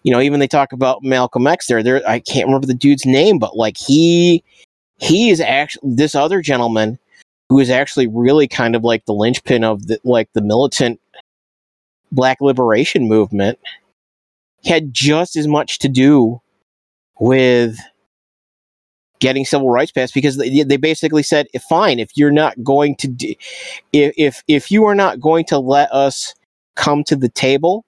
you 0.04 0.12
know, 0.12 0.22
even 0.22 0.40
they 0.40 0.48
talk 0.48 0.74
about 0.74 1.04
Malcolm 1.04 1.48
X 1.48 1.68
there. 1.68 1.84
There, 1.84 2.02
I 2.08 2.20
can't 2.20 2.48
remember 2.48 2.68
the 2.68 2.74
dude's 2.74 3.06
name, 3.06 3.40
but 3.40 3.56
like 3.56 3.78
he, 3.78 4.44
he 4.98 5.30
is 5.30 5.40
actually 5.40 5.94
this 5.96 6.16
other 6.16 6.42
gentleman 6.42 6.98
who 7.50 7.60
is 7.60 7.70
actually 7.70 8.08
really 8.08 8.48
kind 8.48 8.76
of 8.76 8.84
like 8.84 9.06
the 9.06 9.14
linchpin 9.14 9.64
of 9.64 9.88
the 9.88 10.00
like 10.04 10.30
the 10.34 10.42
militant 10.42 11.00
Black 12.12 12.40
liberation 12.42 13.08
movement. 13.08 13.60
Had 14.64 14.94
just 14.94 15.36
as 15.36 15.48
much 15.48 15.80
to 15.80 15.90
do 15.90 16.40
with 17.20 17.78
getting 19.20 19.44
civil 19.46 19.70
rights 19.70 19.92
passed 19.92 20.14
because 20.14 20.38
they, 20.38 20.64
they 20.64 20.78
basically 20.78 21.24
said, 21.24 21.48
"Fine, 21.68 22.00
if 22.00 22.12
you're 22.16 22.32
not 22.32 22.62
going 22.64 22.96
to, 22.98 23.08
do, 23.08 23.34
if 23.92 24.14
if 24.18 24.44
if 24.48 24.72
you 24.72 24.86
are 24.86 24.96
not 24.96 25.20
going 25.20 25.46
to 25.46 25.58
let 25.58 25.92
us 25.92 26.36
come 26.76 27.04
to 27.06 27.16
the 27.16 27.30
table." 27.30 27.86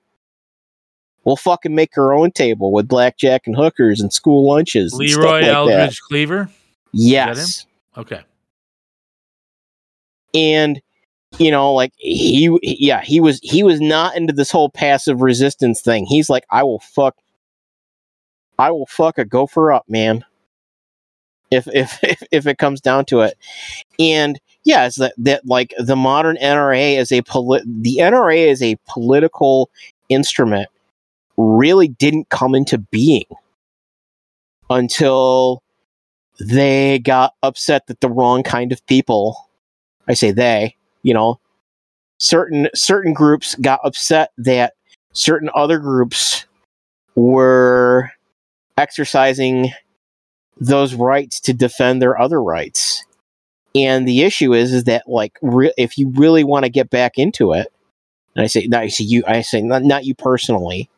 We'll 1.26 1.38
fucking 1.38 1.74
make 1.74 1.97
our 1.97 2.13
own 2.13 2.32
table 2.32 2.71
with 2.71 2.88
blackjack 2.88 3.47
and 3.47 3.55
hookers 3.55 4.01
and 4.01 4.11
school 4.11 4.47
lunches. 4.47 4.93
Leroy 4.93 5.24
like 5.24 5.41
that. 5.43 5.53
Eldridge 5.53 6.01
Cleaver. 6.01 6.49
Yes. 6.91 7.65
Okay. 7.97 8.21
And 10.34 10.82
you 11.39 11.49
know, 11.49 11.74
like 11.74 11.93
he 11.97 12.55
yeah, 12.61 13.01
he 13.01 13.19
was 13.19 13.39
he 13.41 13.63
was 13.63 13.80
not 13.80 14.15
into 14.15 14.34
this 14.34 14.51
whole 14.51 14.69
passive 14.69 15.21
resistance 15.21 15.82
thing. 15.82 16.05
He's 16.05 16.30
like, 16.30 16.45
I 16.49 16.63
will 16.63 16.80
fuck 16.80 17.15
I 18.59 18.71
will 18.71 18.86
fuck 18.86 19.17
a 19.17 19.26
gopher 19.26 19.71
up, 19.71 19.86
man. 19.88 20.26
If 21.51 21.67
if 21.67 21.99
if, 22.03 22.24
if 22.32 22.47
it 22.47 22.57
comes 22.57 22.82
down 22.82 23.05
to 23.05 23.21
it. 23.21 23.38
And 23.97 24.39
yeah, 24.63 24.86
it's 24.86 24.97
that, 24.97 25.13
that 25.17 25.45
like 25.45 25.74
the 25.78 25.95
modern 25.95 26.38
NRA 26.38 26.97
is 26.97 27.11
a 27.11 27.21
polit- 27.21 27.63
the 27.65 27.97
NRA 27.99 28.47
is 28.47 28.61
a 28.61 28.78
political 28.88 29.69
instrument 30.09 30.69
really 31.38 31.88
didn't 31.88 32.30
come 32.30 32.56
into 32.56 32.78
being 32.78 33.26
until 34.70 35.62
they 36.40 37.00
got 37.00 37.34
upset 37.44 37.88
that 37.88 38.02
the 38.02 38.10
wrong 38.10 38.44
kind 38.44 38.72
of 38.72 38.86
people 38.88 39.38
I 40.08 40.14
say 40.14 40.32
they, 40.32 40.76
you 41.02 41.14
know, 41.14 41.40
certain 42.20 42.70
certain 42.76 43.14
groups 43.14 43.56
got 43.56 43.80
upset 43.84 44.32
that 44.38 44.74
certain 45.14 45.50
other 45.54 45.80
groups 45.80 46.46
were 47.16 48.12
exercising 48.78 49.72
those 50.60 50.94
rights 50.94 51.40
to 51.42 51.54
defend 51.54 52.02
their 52.02 52.20
other 52.20 52.42
rights. 52.42 53.06
And 53.76 54.08
the 54.08 54.24
issue 54.24 54.54
is 54.54 54.74
is 54.74 54.84
that 54.86 55.08
like 55.08 55.38
re- 55.42 55.74
if 55.78 55.98
you 55.98 56.10
really 56.10 56.44
want 56.44 56.66
to 56.66 56.70
get 56.70 56.90
back 56.90 57.18
into 57.18 57.54
it, 57.54 57.68
and 58.36 58.44
I 58.44 58.48
say 58.48 58.68
not 58.68 59.00
you 59.00 59.24
I 59.28 59.42
say 59.42 59.62
not, 59.62 59.84
not 59.84 60.06
you 60.06 60.16
personally, 60.16 60.90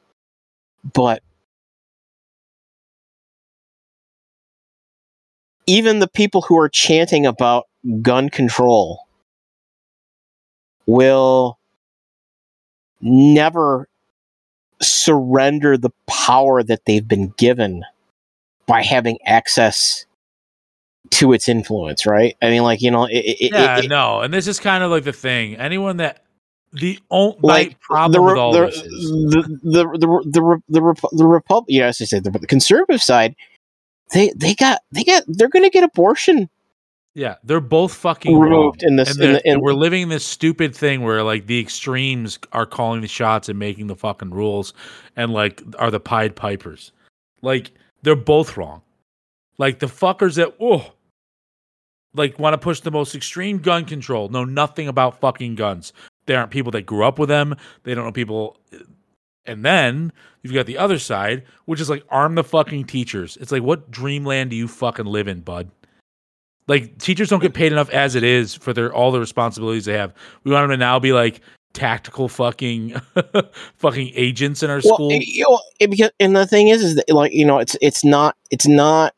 but 0.94 1.22
even 5.68 6.00
the 6.00 6.08
people 6.08 6.42
who 6.44 6.58
are 6.60 6.70
chanting 6.70 7.26
about 7.26 7.68
gun 8.02 8.30
control 8.30 9.00
will 10.86 11.58
never 13.02 13.88
surrender 14.82 15.78
the 15.78 15.92
power 16.08 16.62
that 16.64 16.86
they've 16.86 17.08
been 17.08 17.34
given 17.38 17.84
by 18.68 18.84
having 18.84 19.18
access 19.26 20.06
to 21.12 21.34
its 21.34 21.48
influence, 21.48 22.06
right? 22.06 22.36
I 22.42 22.50
mean, 22.50 22.64
like 22.64 22.82
you 22.82 22.92
know, 22.92 23.06
it, 23.06 23.18
it, 23.18 23.52
Yeah, 23.52 23.80
it, 23.80 23.88
no, 23.88 24.22
and 24.22 24.34
this 24.34 24.48
is 24.48 24.60
kind 24.60 24.84
of 24.84 24.92
like 24.92 25.04
the 25.04 25.14
thing. 25.14 25.56
Anyone 25.56 25.98
that 25.98 26.24
the 26.80 26.99
only 27.09 27.38
like 27.41 27.80
problem 27.80 28.11
the, 28.11 28.21
with 28.21 28.38
all 28.38 28.51
the, 28.51 28.65
this 28.67 28.76
is 28.76 29.09
the 29.11 29.59
the 29.63 29.84
the 29.84 29.84
the 29.97 30.21
the 30.26 30.61
the, 30.69 30.80
Repu- 30.80 31.17
the 31.17 31.26
Republic, 31.26 31.67
yeah, 31.69 31.88
as 31.88 32.01
I 32.01 32.05
said, 32.05 32.23
the, 32.23 32.32
the 32.32 32.47
conservative 32.47 33.01
side, 33.01 33.36
they 34.11 34.32
they 34.36 34.55
got 34.55 34.82
they 34.91 35.03
got 35.03 35.23
they're 35.28 35.49
going 35.49 35.63
to 35.63 35.69
get 35.69 35.84
abortion 35.84 36.49
yeah, 37.15 37.36
they're 37.45 37.61
both 37.61 37.93
fucking 37.93 38.38
removed 38.38 38.84
wrong. 38.84 38.89
in 38.89 38.95
this 38.97 39.15
and, 39.15 39.23
in 39.23 39.34
the 39.34 39.47
in, 39.47 39.53
and 39.53 39.61
we're 39.61 39.73
living 39.73 40.09
this 40.09 40.26
stupid 40.26 40.76
thing 40.76 41.01
where 41.01 41.23
like 41.23 41.47
the 41.47 41.57
extremes 41.59 42.38
are 42.51 42.65
calling 42.65 42.99
the 42.99 43.07
shots 43.07 43.47
and 43.47 43.57
making 43.57 43.88
the 43.88 43.95
fucking 43.95 44.32
rules 44.32 44.73
and 45.15 45.32
like 45.32 45.63
are 45.80 45.89
the 45.89 45.99
pied 45.99 46.36
pipers 46.36 46.91
Like 47.41 47.71
they're 48.03 48.17
both 48.17 48.57
wrong. 48.57 48.82
Like 49.57 49.80
the 49.80 49.86
fuckers 49.86 50.36
that 50.36 50.55
oh 50.59 50.91
like 52.13 52.38
want 52.38 52.53
to 52.53 52.57
push 52.57 52.82
the 52.82 52.91
most 52.91 53.15
extreme 53.15 53.59
gun 53.59 53.86
control, 53.86 54.28
know 54.28 54.43
nothing 54.43 54.89
about 54.89 55.17
fucking 55.21 55.55
guns. 55.55 55.93
They 56.28 56.36
aren't 56.36 56.51
people 56.51 56.71
that 56.71 56.84
grew 56.86 57.03
up 57.05 57.19
with 57.19 57.30
them. 57.30 57.55
They 57.84 57.93
don't 57.93 58.05
know 58.05 58.11
people 58.11 58.57
and 59.45 59.63
then 59.63 60.11
you've 60.41 60.53
got 60.53 60.65
the 60.65 60.78
other 60.78 60.97
side, 60.97 61.43
which 61.65 61.80
is 61.80 61.89
like 61.89 62.03
arm 62.09 62.34
the 62.36 62.43
fucking 62.43 62.86
teachers. 62.86 63.38
It's 63.39 63.51
like 63.51 63.61
what 63.63 63.91
dreamland 63.91 64.49
do 64.49 64.55
you 64.55 64.67
fucking 64.67 65.05
live 65.05 65.28
in, 65.28 65.41
bud? 65.41 65.69
Like 66.67 66.97
teachers 66.97 67.30
don't 67.30 67.41
get 67.41 67.53
paid 67.53 67.71
enough 67.71 67.91
as 67.91 68.15
it 68.15 68.23
is 68.23 68.55
for 68.55 68.73
their 68.73 68.91
all 68.91 69.11
the 69.11 69.19
responsibilities 69.19 69.86
they 69.86 69.93
have. 69.93 70.13
We 70.43 70.51
want 70.51 70.63
them 70.63 70.71
to 70.71 70.78
now 70.78 70.97
be 70.99 71.13
like 71.13 71.41
tactical 71.73 72.28
fucking 72.28 72.95
fucking 73.76 74.11
agents 74.15 74.63
in 74.63 74.71
our 74.71 74.82
well, 74.84 74.95
school. 74.95 75.11
it- 75.11 75.28
you 75.28 75.43
know, 75.47 75.61
it- 75.80 75.91
because 75.91 76.09
and 76.19 76.36
the 76.36 76.47
thing 76.47 76.69
is, 76.69 76.84
is 76.84 76.95
that 76.95 77.07
like 77.09 77.34
you 77.34 77.45
know, 77.45 77.59
it's 77.59 77.78
it's 77.82 78.03
not 78.03 78.36
it's 78.49 78.65
not 78.67 79.13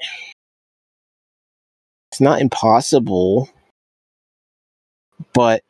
it's 2.11 2.19
not 2.19 2.41
impossible, 2.41 3.49
but 5.33 5.63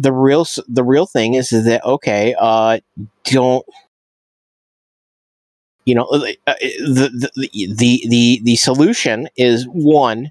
the 0.00 0.12
real 0.12 0.46
the 0.68 0.84
real 0.84 1.06
thing 1.06 1.34
is, 1.34 1.52
is 1.52 1.64
that 1.66 1.84
okay? 1.84 2.34
Uh, 2.38 2.80
don't 3.24 3.66
you 5.84 5.94
know 5.94 6.04
uh, 6.04 6.24
uh, 6.46 6.54
the 6.60 7.30
the 7.34 7.74
the 7.76 8.04
the, 8.08 8.40
the 8.44 8.56
solution 8.56 9.28
is 9.36 9.66
one 9.72 10.30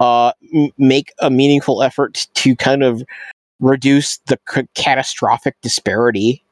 uh 0.00 0.32
make 0.78 1.12
a 1.20 1.30
meaningful 1.30 1.82
effort 1.82 2.26
to 2.34 2.56
kind 2.56 2.82
of 2.82 3.02
reduce 3.60 4.18
the 4.26 4.38
c- 4.48 4.66
catastrophic 4.74 5.54
disparity 5.62 6.42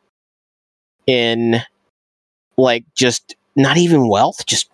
in 1.07 1.61
like 2.57 2.85
just 2.95 3.35
not 3.57 3.77
even 3.77 4.09
wealth 4.09 4.47
just 4.47 4.71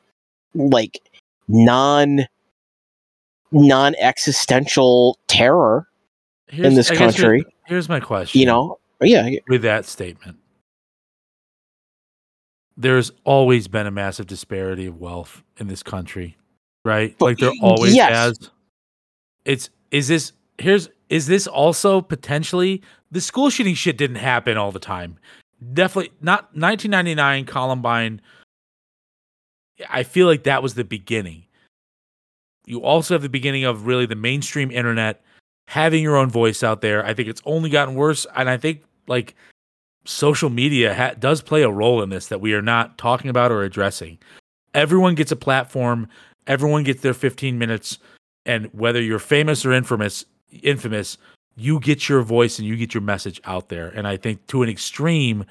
like 0.54 1.00
non 1.48 2.26
non 3.52 3.94
existential 3.96 5.18
terror 5.26 5.86
in 6.56 6.74
this 6.74 6.90
I 6.90 6.96
country 6.96 7.44
here's 7.66 7.88
my 7.88 8.00
question. 8.00 8.40
you 8.40 8.46
know 8.46 8.78
yeah 9.00 9.28
with 9.48 9.62
that 9.62 9.84
statement. 9.84 10.38
There's 12.76 13.12
always 13.22 13.68
been 13.68 13.86
a 13.86 13.90
massive 13.90 14.26
disparity 14.26 14.86
of 14.86 14.98
wealth 14.98 15.44
in 15.58 15.68
this 15.68 15.82
country, 15.82 16.36
right? 16.84 17.14
But 17.18 17.24
like 17.24 17.38
there 17.38 17.52
always 17.62 17.94
yes. 17.94 18.10
has. 18.10 18.50
It's 19.44 19.70
is 19.92 20.08
this 20.08 20.32
here's 20.58 20.88
is 21.08 21.26
this 21.26 21.46
also 21.46 22.00
potentially 22.00 22.82
the 23.12 23.20
school 23.20 23.50
shooting 23.50 23.74
shit 23.74 23.96
didn't 23.96 24.16
happen 24.16 24.56
all 24.56 24.72
the 24.72 24.80
time. 24.80 25.18
Definitely 25.72 26.12
not 26.20 26.44
1999 26.56 27.44
Columbine. 27.46 28.20
I 29.88 30.02
feel 30.02 30.26
like 30.26 30.44
that 30.44 30.62
was 30.62 30.74
the 30.74 30.84
beginning. 30.84 31.44
You 32.66 32.82
also 32.82 33.14
have 33.14 33.22
the 33.22 33.28
beginning 33.28 33.64
of 33.64 33.86
really 33.86 34.06
the 34.06 34.16
mainstream 34.16 34.70
internet 34.70 35.22
having 35.68 36.02
your 36.02 36.16
own 36.16 36.30
voice 36.30 36.62
out 36.62 36.80
there. 36.80 37.04
I 37.04 37.14
think 37.14 37.28
it's 37.28 37.42
only 37.44 37.70
gotten 37.70 37.94
worse, 37.94 38.26
and 38.36 38.48
I 38.48 38.56
think 38.56 38.82
like 39.06 39.34
social 40.04 40.50
media 40.50 40.94
ha- 40.94 41.14
does 41.18 41.42
play 41.42 41.62
a 41.62 41.70
role 41.70 42.02
in 42.02 42.10
this 42.10 42.28
that 42.28 42.40
we 42.40 42.52
are 42.54 42.62
not 42.62 42.98
talking 42.98 43.30
about 43.30 43.50
or 43.50 43.62
addressing. 43.62 44.18
Everyone 44.74 45.14
gets 45.14 45.32
a 45.32 45.36
platform. 45.36 46.08
Everyone 46.46 46.82
gets 46.82 47.00
their 47.00 47.14
15 47.14 47.58
minutes, 47.58 47.98
and 48.44 48.66
whether 48.72 49.00
you're 49.00 49.18
famous 49.18 49.64
or 49.64 49.72
infamous, 49.72 50.24
infamous, 50.62 51.16
you 51.56 51.80
get 51.80 52.08
your 52.08 52.22
voice 52.22 52.58
and 52.58 52.68
you 52.68 52.76
get 52.76 52.92
your 52.92 53.00
message 53.00 53.40
out 53.44 53.68
there. 53.68 53.88
And 53.88 54.06
I 54.06 54.16
think 54.16 54.46
to 54.48 54.62
an 54.62 54.68
extreme, 54.68 55.46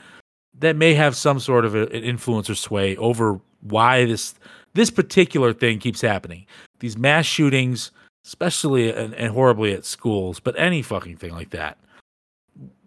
that 0.59 0.75
may 0.75 0.93
have 0.93 1.15
some 1.15 1.39
sort 1.39 1.65
of 1.65 1.75
a, 1.75 1.83
an 1.87 2.03
influence 2.03 2.49
or 2.49 2.55
sway 2.55 2.95
over 2.97 3.39
why 3.61 4.05
this 4.05 4.35
this 4.73 4.89
particular 4.89 5.53
thing 5.53 5.79
keeps 5.79 6.01
happening. 6.01 6.45
These 6.79 6.97
mass 6.97 7.25
shootings, 7.25 7.91
especially 8.25 8.91
and, 8.91 9.13
and 9.15 9.33
horribly 9.33 9.73
at 9.73 9.85
schools, 9.85 10.39
but 10.39 10.57
any 10.57 10.81
fucking 10.81 11.17
thing 11.17 11.31
like 11.33 11.49
that. 11.51 11.77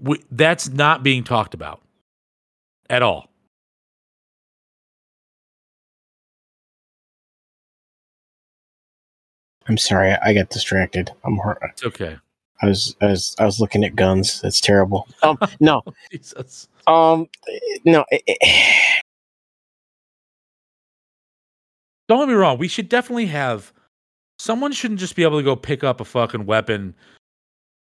We, 0.01 0.23
that's 0.31 0.69
not 0.69 1.03
being 1.03 1.25
talked 1.25 1.55
about 1.55 1.81
at 2.89 3.03
all. 3.03 3.29
i'm 9.69 9.77
sorry 9.77 10.13
i, 10.23 10.33
got 10.33 10.49
distracted 10.51 11.11
i'm 11.25 11.37
hurt 11.39 11.59
It's 11.63 11.85
okay. 11.85 12.17
i 12.63 12.67
was 12.67 12.95
i 13.01 13.07
was 13.07 13.35
i 13.39 13.45
was 13.45 13.59
looking 13.61 13.85
at 13.85 13.97
guns 13.97 14.41
that's 14.41 14.61
terrible 14.61 15.09
um 15.23 15.39
no 15.61 15.83
Jesus. 16.13 16.69
um 16.87 17.29
no 17.85 18.05
it, 18.11 18.23
it- 18.27 19.03
Don't 22.09 22.21
get 22.21 22.29
me 22.29 22.35
wrong. 22.35 22.59
We 22.59 22.69
should 22.69 22.89
definitely 22.89 23.27
have 23.27 23.73
someone 24.39 24.73
shouldn't 24.73 25.01
just 25.01 25.17
be 25.17 25.23
able 25.23 25.39
to 25.39 25.43
go 25.45 25.57
pick 25.57 25.83
up 25.85 26.01
a 26.01 26.05
fucking 26.05 26.47
weapon 26.47 26.95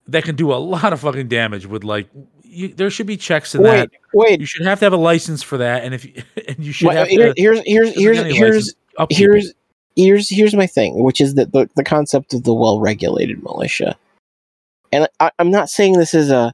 that 0.08 0.24
can 0.24 0.36
do 0.36 0.54
a 0.54 0.56
lot 0.74 0.94
of 0.94 1.00
fucking 1.02 1.28
damage 1.28 1.66
with 1.66 1.84
like 1.84 2.08
you, 2.44 2.70
there 2.70 2.90
should 2.90 3.08
be 3.08 3.18
checks 3.18 3.54
in 3.56 3.62
wait 3.64 3.72
that. 3.72 3.92
wait 4.14 4.40
You 4.40 4.46
should 4.46 4.66
have 4.66 4.80
to 4.80 4.86
have 4.86 4.94
a 4.94 4.98
license 4.98 5.44
for 5.44 5.58
that, 5.58 5.84
and 5.84 5.94
if 5.94 6.06
you, 6.06 6.24
and 6.48 6.60
you 6.60 6.72
should 6.72 6.88
Well, 6.88 6.98
have 6.98 7.08
here- 7.08 7.34
to 7.34 7.42
here's 7.42 7.62
here's 7.66 7.94
here's 7.96 8.18
here's 8.36 8.76
here's 9.10 9.54
here's 9.96 10.30
here's 10.30 10.54
my 10.56 10.68
thing, 10.68 11.04
which 11.04 11.20
is 11.22 11.36
that 11.36 11.52
the, 11.54 11.70
the 11.76 11.84
concept 11.84 12.34
of 12.34 12.44
the 12.44 12.54
well-regulated 12.54 13.42
militia, 13.44 13.98
and 14.92 15.08
I, 15.20 15.32
I'm 15.40 15.52
not 15.52 15.70
saying 15.70 15.94
this 15.98 16.14
is 16.14 16.30
a, 16.32 16.54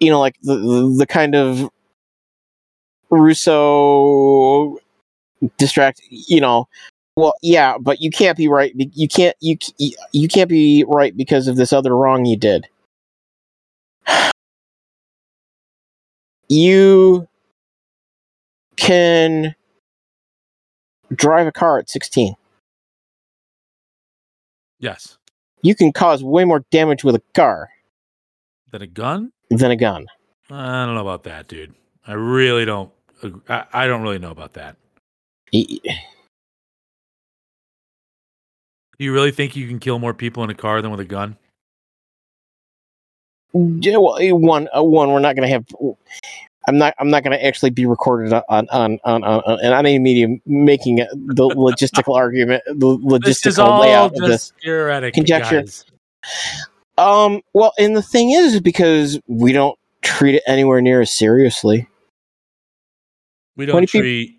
you 0.00 0.10
know, 0.10 0.20
like 0.20 0.36
the 0.42 0.56
the, 0.56 0.94
the 1.00 1.06
kind 1.06 1.34
of 1.34 1.68
Russo 3.10 4.78
distract, 5.58 6.00
you 6.10 6.40
know. 6.40 6.68
Well, 7.18 7.34
yeah, 7.42 7.78
but 7.80 8.00
you 8.00 8.12
can't 8.12 8.36
be 8.38 8.46
right. 8.46 8.72
You 8.76 9.08
can't 9.08 9.34
you 9.40 9.56
you 10.12 10.28
can't 10.28 10.48
be 10.48 10.84
right 10.86 11.16
because 11.16 11.48
of 11.48 11.56
this 11.56 11.72
other 11.72 11.96
wrong 11.96 12.24
you 12.24 12.36
did. 12.36 12.68
You 16.50 17.28
can 18.76 19.54
drive 21.14 21.46
a 21.46 21.52
car 21.52 21.78
at 21.78 21.90
16. 21.90 22.34
yes, 24.78 25.18
You 25.60 25.74
can 25.74 25.92
cause 25.92 26.24
way 26.24 26.46
more 26.46 26.64
damage 26.70 27.04
with 27.04 27.14
a 27.16 27.22
car 27.34 27.68
than 28.70 28.80
a 28.80 28.86
gun. 28.86 29.32
than 29.50 29.70
a 29.72 29.76
gun. 29.76 30.06
I 30.50 30.86
don't 30.86 30.94
know 30.94 31.02
about 31.02 31.24
that, 31.24 31.48
dude. 31.48 31.74
I 32.06 32.14
really 32.14 32.64
don't. 32.64 32.90
I, 33.48 33.64
I 33.72 33.86
don't 33.86 34.00
really 34.00 34.18
know 34.18 34.30
about 34.30 34.54
that. 34.54 34.76
Y- 35.52 35.80
Do 38.98 39.04
you 39.04 39.12
really 39.12 39.30
think 39.30 39.54
you 39.54 39.68
can 39.68 39.78
kill 39.78 39.98
more 39.98 40.12
people 40.14 40.42
in 40.44 40.50
a 40.50 40.54
car 40.54 40.82
than 40.82 40.90
with 40.90 41.00
a 41.00 41.04
gun? 41.04 41.36
Yeah, 43.54 43.96
well, 43.96 44.18
eh, 44.18 44.30
one, 44.32 44.68
uh, 44.76 44.82
one, 44.82 45.10
we're 45.10 45.20
not 45.20 45.36
going 45.36 45.48
to 45.48 45.52
have. 45.52 45.64
I'm 46.66 46.76
not. 46.76 46.94
I'm 46.98 47.08
not 47.08 47.22
going 47.24 47.36
to 47.38 47.42
actually 47.44 47.70
be 47.70 47.86
recorded 47.86 48.32
on 48.32 48.42
on 48.48 48.66
on 48.70 48.98
on, 49.04 49.24
on, 49.24 49.64
on 49.64 49.86
any 49.86 49.98
medium 49.98 50.40
making 50.44 50.98
it- 50.98 51.08
the 51.12 51.44
logistical 51.56 52.14
argument, 52.14 52.62
the 52.66 53.20
This 53.22 53.46
is 53.46 53.56
logistical 53.56 53.64
all 53.64 53.80
layout 53.80 54.12
of 54.16 54.28
this. 54.28 54.52
theoretic 54.62 55.14
Conjecture. 55.14 55.62
guys. 55.62 55.84
Um. 56.98 57.40
Well, 57.54 57.72
and 57.78 57.96
the 57.96 58.02
thing 58.02 58.32
is, 58.32 58.60
because 58.60 59.18
we 59.28 59.52
don't 59.52 59.78
treat 60.02 60.34
it 60.34 60.42
anywhere 60.46 60.82
near 60.82 61.00
as 61.00 61.10
seriously. 61.12 61.88
We 63.56 63.64
don't 63.66 63.88
treat 63.88 64.37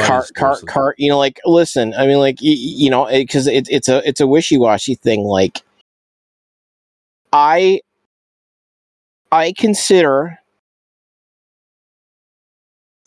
car, 0.00 0.26
car, 0.34 0.60
car. 0.66 0.94
You 0.98 1.10
know, 1.10 1.18
like 1.18 1.40
listen. 1.44 1.94
I 1.94 2.06
mean, 2.06 2.18
like 2.18 2.36
y- 2.42 2.48
y- 2.50 2.54
you 2.56 2.90
know, 2.90 3.06
because 3.06 3.46
it's 3.46 3.68
it's 3.70 3.88
a 3.88 4.06
it's 4.08 4.20
a 4.20 4.26
wishy 4.26 4.58
washy 4.58 4.94
thing. 4.96 5.24
Like, 5.24 5.62
I 7.32 7.80
I 9.32 9.52
consider 9.56 10.38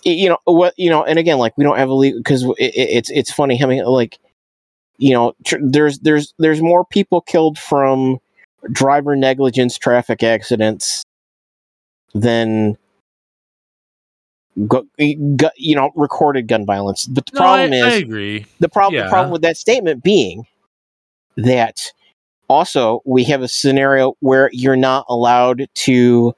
you 0.05 0.29
know 0.29 0.37
what 0.45 0.73
you 0.77 0.89
know, 0.89 1.03
and 1.03 1.17
again, 1.19 1.37
like 1.37 1.57
we 1.57 1.63
don't 1.63 1.77
have 1.77 1.89
a 1.89 1.93
legal 1.93 2.19
because 2.19 2.43
it, 2.43 2.53
it, 2.59 2.89
it's 2.89 3.09
it's 3.09 3.31
funny 3.31 3.57
how 3.57 3.67
many 3.67 3.81
like 3.83 4.19
you 4.97 5.13
know 5.13 5.33
tr- 5.45 5.57
there's 5.61 5.99
there's 5.99 6.33
there's 6.39 6.61
more 6.61 6.85
people 6.85 7.21
killed 7.21 7.57
from 7.57 8.19
driver 8.71 9.15
negligence 9.15 9.77
traffic 9.77 10.23
accidents 10.23 11.03
than 12.13 12.77
gu- 14.67 14.87
gu- 14.97 15.49
you 15.57 15.75
know 15.75 15.91
recorded 15.95 16.47
gun 16.47 16.65
violence 16.65 17.05
but 17.05 17.25
the 17.25 17.31
No, 17.33 17.39
problem 17.39 17.73
I, 17.73 17.75
is 17.77 17.83
I 17.83 17.97
agree. 17.97 18.45
the 18.59 18.69
problem 18.69 19.03
the 19.03 19.09
problem 19.09 19.31
with 19.31 19.41
that 19.41 19.57
statement 19.57 20.03
being 20.03 20.45
that 21.37 21.91
also 22.47 23.01
we 23.05 23.23
have 23.25 23.41
a 23.41 23.47
scenario 23.47 24.13
where 24.19 24.49
you're 24.53 24.75
not 24.75 25.05
allowed 25.09 25.67
to 25.73 26.33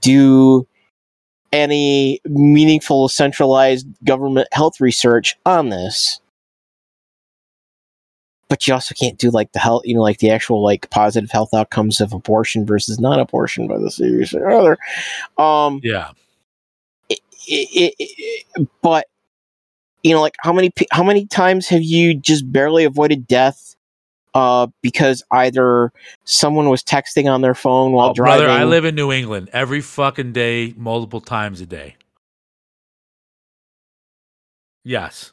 do 0.00 0.66
any 1.52 2.20
meaningful 2.24 3.08
centralized 3.08 3.86
government 4.04 4.48
health 4.52 4.80
research 4.80 5.36
on 5.46 5.68
this 5.68 6.20
but 8.48 8.66
you 8.66 8.74
also 8.74 8.94
can't 8.94 9.18
do 9.18 9.30
like 9.30 9.52
the 9.52 9.58
health 9.58 9.82
you 9.84 9.94
know 9.94 10.02
like 10.02 10.18
the 10.18 10.30
actual 10.30 10.62
like 10.62 10.90
positive 10.90 11.30
health 11.30 11.54
outcomes 11.54 12.00
of 12.00 12.12
abortion 12.12 12.66
versus 12.66 12.98
non-abortion 12.98 13.68
by 13.68 13.78
the 13.78 13.90
series 13.90 14.34
or 14.34 14.50
other 14.50 14.76
um 15.38 15.80
Yeah. 15.82 16.10
It, 17.46 17.94
it, 17.98 18.44
it, 18.56 18.68
but 18.82 19.06
you 20.02 20.14
know, 20.14 20.20
like 20.20 20.34
how 20.40 20.52
many 20.52 20.72
how 20.90 21.02
many 21.02 21.26
times 21.26 21.66
have 21.68 21.82
you 21.82 22.14
just 22.14 22.50
barely 22.52 22.84
avoided 22.84 23.26
death 23.26 23.74
uh, 24.34 24.66
because 24.82 25.22
either 25.30 25.92
someone 26.24 26.68
was 26.68 26.82
texting 26.82 27.30
on 27.32 27.40
their 27.40 27.54
phone 27.54 27.92
while 27.92 28.10
Oh, 28.10 28.14
driving? 28.14 28.46
brother, 28.46 28.52
I 28.60 28.64
live 28.64 28.84
in 28.84 28.94
New 28.94 29.12
England 29.12 29.48
every 29.52 29.80
fucking 29.80 30.32
day, 30.32 30.74
multiple 30.76 31.20
times 31.20 31.60
a 31.60 31.66
day. 31.66 31.96
Yes. 34.84 35.32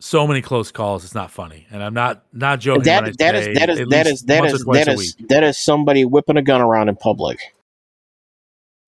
So 0.00 0.26
many 0.26 0.42
close 0.42 0.70
calls, 0.70 1.04
it's 1.04 1.14
not 1.14 1.30
funny. 1.30 1.66
And 1.70 1.82
I'm 1.82 1.94
not 1.94 2.24
not 2.32 2.60
joking. 2.60 2.82
that 2.82 3.16
that 3.18 3.34
is 3.34 3.46
that 3.56 3.68
is 3.70 3.78
at 3.78 3.88
that 3.88 4.06
is 4.06 4.22
that 4.24 4.44
is 4.44 4.64
that 4.64 4.88
is 4.88 5.16
that 5.28 5.42
is 5.42 5.58
somebody 5.58 6.04
whipping 6.04 6.36
a 6.36 6.42
gun 6.42 6.60
around 6.60 6.90
in 6.90 6.96
public, 6.96 7.38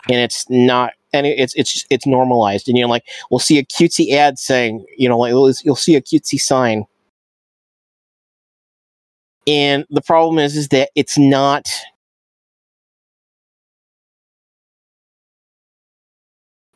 and 0.09 0.21
it's 0.21 0.49
not 0.51 0.93
and 1.13 1.27
it's 1.27 1.55
it's 1.55 1.85
it's 1.91 2.07
normalized, 2.07 2.69
and 2.69 2.77
you're 2.79 2.89
like, 2.89 3.05
we'll 3.31 3.39
see 3.41 3.59
a 3.59 3.65
cutesy 3.65 4.13
ad 4.13 4.39
saying, 4.39 4.85
you 4.97 5.09
know, 5.09 5.19
like 5.19 5.33
you'll 5.33 5.77
see 5.77 5.97
a 5.97 6.01
cutesy 6.03 6.41
sign, 6.41 6.85
and 9.47 9.85
the 9.91 10.03
problem 10.03 10.39
is 10.39 10.57
is 10.57 10.69
that 10.69 10.91
it's 10.95 11.19
not. 11.19 11.71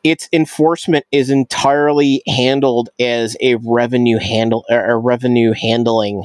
Its 0.02 0.30
enforcement 0.32 1.04
is 1.12 1.28
entirely 1.28 2.22
handled 2.26 2.88
as 2.98 3.36
a 3.42 3.56
revenue 3.56 4.16
handle 4.18 4.64
a 4.70 4.96
revenue 4.96 5.52
handling 5.52 6.24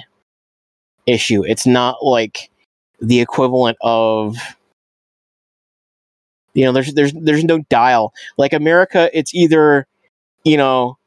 issue. 1.06 1.44
It's 1.46 1.68
not 1.68 2.02
like 2.02 2.50
the 3.02 3.20
equivalent 3.20 3.78
of 3.82 4.38
you 6.56 6.64
know 6.66 6.72
there's 6.72 6.94
there's 6.94 7.14
there's 7.14 7.44
no 7.44 7.60
dial 7.70 8.14
like 8.38 8.54
America. 8.54 9.10
It's 9.14 9.36
either 9.36 9.86
you 10.44 10.58
know 10.58 10.98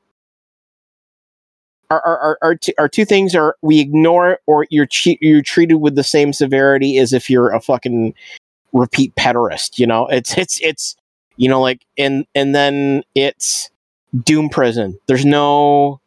our 1.91 2.01
our 2.07 2.19
our, 2.19 2.39
our, 2.43 2.55
two, 2.55 2.73
our 2.79 2.89
two 2.89 3.05
things 3.05 3.35
are 3.35 3.57
we 3.63 3.81
ignore 3.81 4.39
or 4.47 4.67
you're 4.71 4.87
che- 4.87 5.19
you're 5.21 5.43
treated 5.43 5.77
with 5.77 5.97
the 5.97 6.05
same 6.05 6.33
severity 6.33 6.99
as 6.99 7.13
if 7.13 7.31
you're 7.31 7.51
a 7.51 7.61
fucking 7.61 8.15
repeat 8.73 9.15
pederast. 9.17 9.79
You 9.79 9.87
know 9.87 10.07
it's 10.09 10.37
it's 10.37 10.61
it's 10.61 10.97
you 11.37 11.49
know 11.49 11.61
like 11.61 11.85
and 11.97 12.27
and 12.35 12.55
then 12.55 13.03
it's 13.15 13.71
doom 14.25 14.51
prison. 14.51 14.99
There's 15.07 15.25
no 15.25 16.01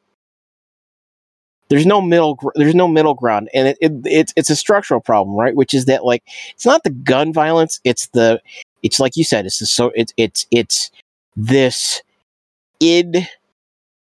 there's 1.70 1.86
no 1.86 2.02
middle 2.02 2.36
gr- 2.36 2.50
there's 2.56 2.76
no 2.76 2.88
middle 2.88 3.16
ground 3.16 3.50
and 3.54 3.70
it, 3.70 3.78
it 3.80 3.94
it's 4.06 4.34
it's 4.36 4.50
a 4.50 4.56
structural 4.58 5.00
problem 5.00 5.38
right 5.38 5.56
which 5.56 5.74
is 5.74 5.86
that 5.86 6.04
like 6.04 6.22
it's 6.54 6.66
not 6.66 6.84
the 6.84 6.90
gun 6.90 7.32
violence 7.32 7.80
it's 7.86 8.08
the 8.10 8.42
it's 8.84 9.00
like 9.00 9.16
you 9.16 9.24
said 9.24 9.46
it's 9.46 9.60
the 9.60 9.66
so 9.66 9.92
it's 9.96 10.14
it's 10.18 10.48
it's 10.52 10.92
this 11.36 12.02
id 12.80 13.28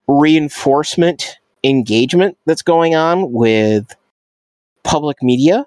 reinforcement 0.08 1.38
engagement 1.64 2.38
that's 2.46 2.62
going 2.62 2.96
on 2.96 3.32
with 3.32 3.96
public 4.84 5.22
media. 5.22 5.66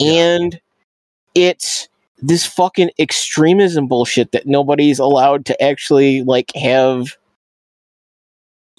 And 0.00 0.60
it's 1.34 1.88
this 2.20 2.44
fucking 2.44 2.90
extremism 2.98 3.86
bullshit 3.86 4.32
that 4.32 4.46
nobody's 4.46 4.98
allowed 4.98 5.46
to 5.46 5.62
actually 5.62 6.22
like 6.22 6.52
have 6.54 7.16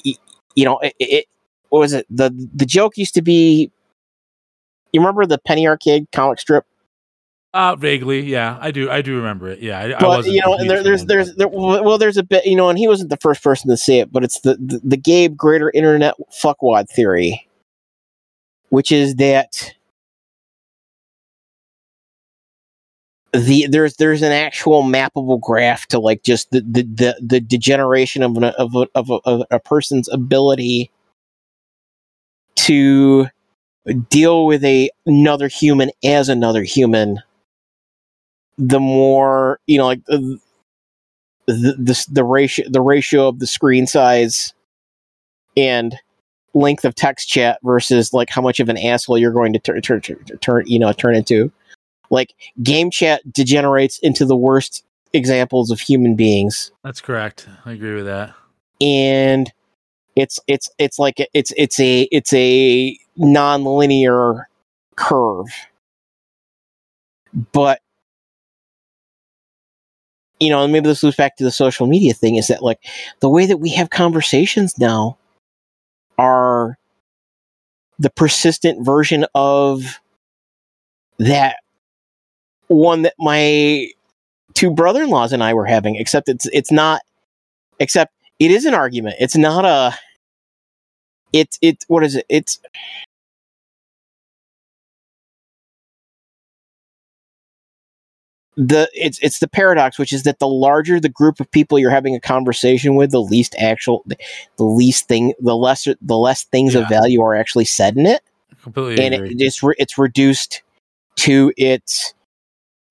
you 0.03 0.65
know 0.65 0.79
it, 0.79 0.93
it 0.99 1.25
what 1.69 1.79
was 1.79 1.93
it? 1.93 2.05
The 2.09 2.29
the 2.53 2.65
joke 2.65 2.97
used 2.97 3.13
to 3.15 3.21
be 3.21 3.71
you 4.91 4.99
remember 4.99 5.25
the 5.25 5.39
penny 5.39 5.67
arcade 5.67 6.07
comic 6.11 6.39
strip 6.39 6.65
Uh 7.53 7.75
vaguely, 7.75 8.21
yeah. 8.21 8.57
I 8.59 8.71
do 8.71 8.89
I 8.89 9.03
do 9.03 9.15
remember 9.15 9.47
it. 9.47 9.59
Yeah. 9.59 9.79
I, 9.79 9.95
I 9.95 9.99
but 9.99 10.07
wasn't 10.07 10.35
you 10.35 10.41
know 10.41 10.55
and 10.55 10.69
there, 10.69 10.81
there's 10.81 11.05
there's 11.05 11.35
there, 11.35 11.47
well 11.47 11.99
there's 11.99 12.17
a 12.17 12.23
bit 12.23 12.45
you 12.45 12.55
know 12.55 12.69
and 12.69 12.79
he 12.79 12.87
wasn't 12.87 13.11
the 13.11 13.17
first 13.17 13.43
person 13.43 13.69
to 13.69 13.77
say 13.77 13.99
it 13.99 14.11
but 14.11 14.23
it's 14.23 14.39
the 14.39 14.55
the, 14.55 14.81
the 14.83 14.97
gabe 14.97 15.37
greater 15.37 15.69
internet 15.71 16.15
fuckwad 16.31 16.89
theory 16.89 17.47
which 18.69 18.91
is 18.91 19.15
that 19.17 19.75
the 23.33 23.67
there's 23.67 23.97
there's 23.97 24.23
an 24.23 24.31
actual 24.31 24.83
mappable 24.83 25.39
graph 25.39 25.85
to 25.87 25.99
like 25.99 26.23
just 26.23 26.49
the 26.49 26.61
the 26.61 26.83
the, 26.83 27.15
the 27.21 27.39
degeneration 27.39 28.23
of 28.23 28.35
an, 28.37 28.45
of 28.45 28.75
a, 28.75 28.87
of, 28.95 29.09
a, 29.11 29.19
of 29.25 29.43
a 29.51 29.59
person's 29.59 30.07
ability 30.09 30.89
to 32.55 33.27
deal 34.09 34.45
with 34.45 34.63
a 34.63 34.89
another 35.05 35.47
human 35.47 35.91
as 36.03 36.29
another 36.29 36.63
human 36.63 37.21
the 38.57 38.79
more 38.79 39.59
you 39.67 39.77
know 39.77 39.85
like 39.85 40.01
uh, 40.09 40.17
the 40.17 40.39
the 41.47 41.75
the, 41.77 42.05
the 42.11 42.23
ratio 42.23 42.67
the 42.69 42.81
ratio 42.81 43.27
of 43.27 43.39
the 43.39 43.47
screen 43.47 43.87
size 43.87 44.53
and 45.57 45.95
length 46.53 46.85
of 46.85 46.93
text 46.95 47.27
chat 47.27 47.59
versus 47.63 48.13
like 48.13 48.29
how 48.29 48.41
much 48.41 48.59
of 48.59 48.69
an 48.69 48.77
asshole 48.77 49.17
you're 49.17 49.31
going 49.31 49.53
to 49.53 49.59
turn 49.59 49.81
turn 49.81 50.01
turn 50.01 50.63
you 50.67 50.77
know 50.79 50.91
turn 50.93 51.15
into 51.15 51.51
like 52.09 52.33
game 52.61 52.91
chat 52.91 53.21
degenerates 53.33 53.97
into 53.99 54.23
the 54.25 54.35
worst 54.35 54.85
examples 55.13 55.71
of 55.71 55.79
human 55.79 56.15
beings 56.15 56.71
That's 56.83 57.01
correct. 57.01 57.47
I 57.65 57.71
agree 57.71 57.95
with 57.95 58.05
that. 58.05 58.33
and 58.81 59.51
it's 60.15 60.39
it's 60.47 60.69
it's 60.77 60.99
like 60.99 61.27
it's 61.33 61.51
it's 61.57 61.79
a 61.79 62.03
it's 62.11 62.31
a 62.33 62.97
non-linear 63.17 64.47
curve 64.95 65.47
but 67.51 67.79
you 70.43 70.49
know 70.49 70.63
and 70.63 70.73
maybe 70.73 70.87
this 70.87 71.01
goes 71.01 71.15
back 71.15 71.35
to 71.37 71.43
the 71.43 71.51
social 71.51 71.87
media 71.87 72.13
thing 72.13 72.35
is 72.35 72.47
that 72.47 72.61
like 72.61 72.79
the 73.21 73.29
way 73.29 73.45
that 73.45 73.57
we 73.57 73.69
have 73.69 73.89
conversations 73.89 74.77
now 74.77 75.17
are 76.17 76.77
the 77.99 78.09
persistent 78.09 78.85
version 78.85 79.25
of 79.33 79.99
that 81.19 81.57
one 82.67 83.03
that 83.03 83.13
my 83.19 83.87
two 84.53 84.71
brother-in-laws 84.71 85.33
and 85.33 85.43
I 85.43 85.53
were 85.53 85.65
having 85.65 85.95
except 85.95 86.29
it's 86.29 86.47
it's 86.53 86.71
not 86.71 87.01
except 87.79 88.13
it 88.39 88.51
is 88.51 88.65
an 88.65 88.73
argument. 88.73 89.15
It's 89.19 89.35
not 89.35 89.65
a 89.65 89.97
it's 91.31 91.57
it's 91.61 91.85
what 91.87 92.03
is 92.03 92.15
it? 92.15 92.25
It's 92.29 92.59
the 98.55 98.89
it's 98.93 99.17
it's 99.23 99.39
the 99.39 99.47
paradox 99.47 99.97
which 99.97 100.13
is 100.13 100.23
that 100.23 100.37
the 100.39 100.47
larger 100.47 100.99
the 100.99 101.09
group 101.09 101.39
of 101.39 101.49
people 101.49 101.79
you're 101.79 101.89
having 101.89 102.13
a 102.15 102.19
conversation 102.19 102.93
with 102.95 103.09
the 103.11 103.21
least 103.21 103.55
actual 103.57 104.05
the 104.57 104.63
least 104.63 105.07
thing 105.07 105.33
the 105.39 105.55
lesser 105.55 105.95
the 106.01 106.17
less 106.17 106.43
things 106.45 106.75
Yeah. 106.75 106.81
of 106.81 106.89
value 106.89 107.21
are 107.21 107.33
actually 107.35 107.65
said 107.65 107.97
in 107.97 108.05
it. 108.05 108.21
Completely 108.61 109.03
and 109.03 109.13
it, 109.13 109.41
it's 109.41 109.61
re- 109.63 109.75
it's 109.79 109.97
reduced 109.97 110.61
to 111.17 111.51
its 111.57 112.13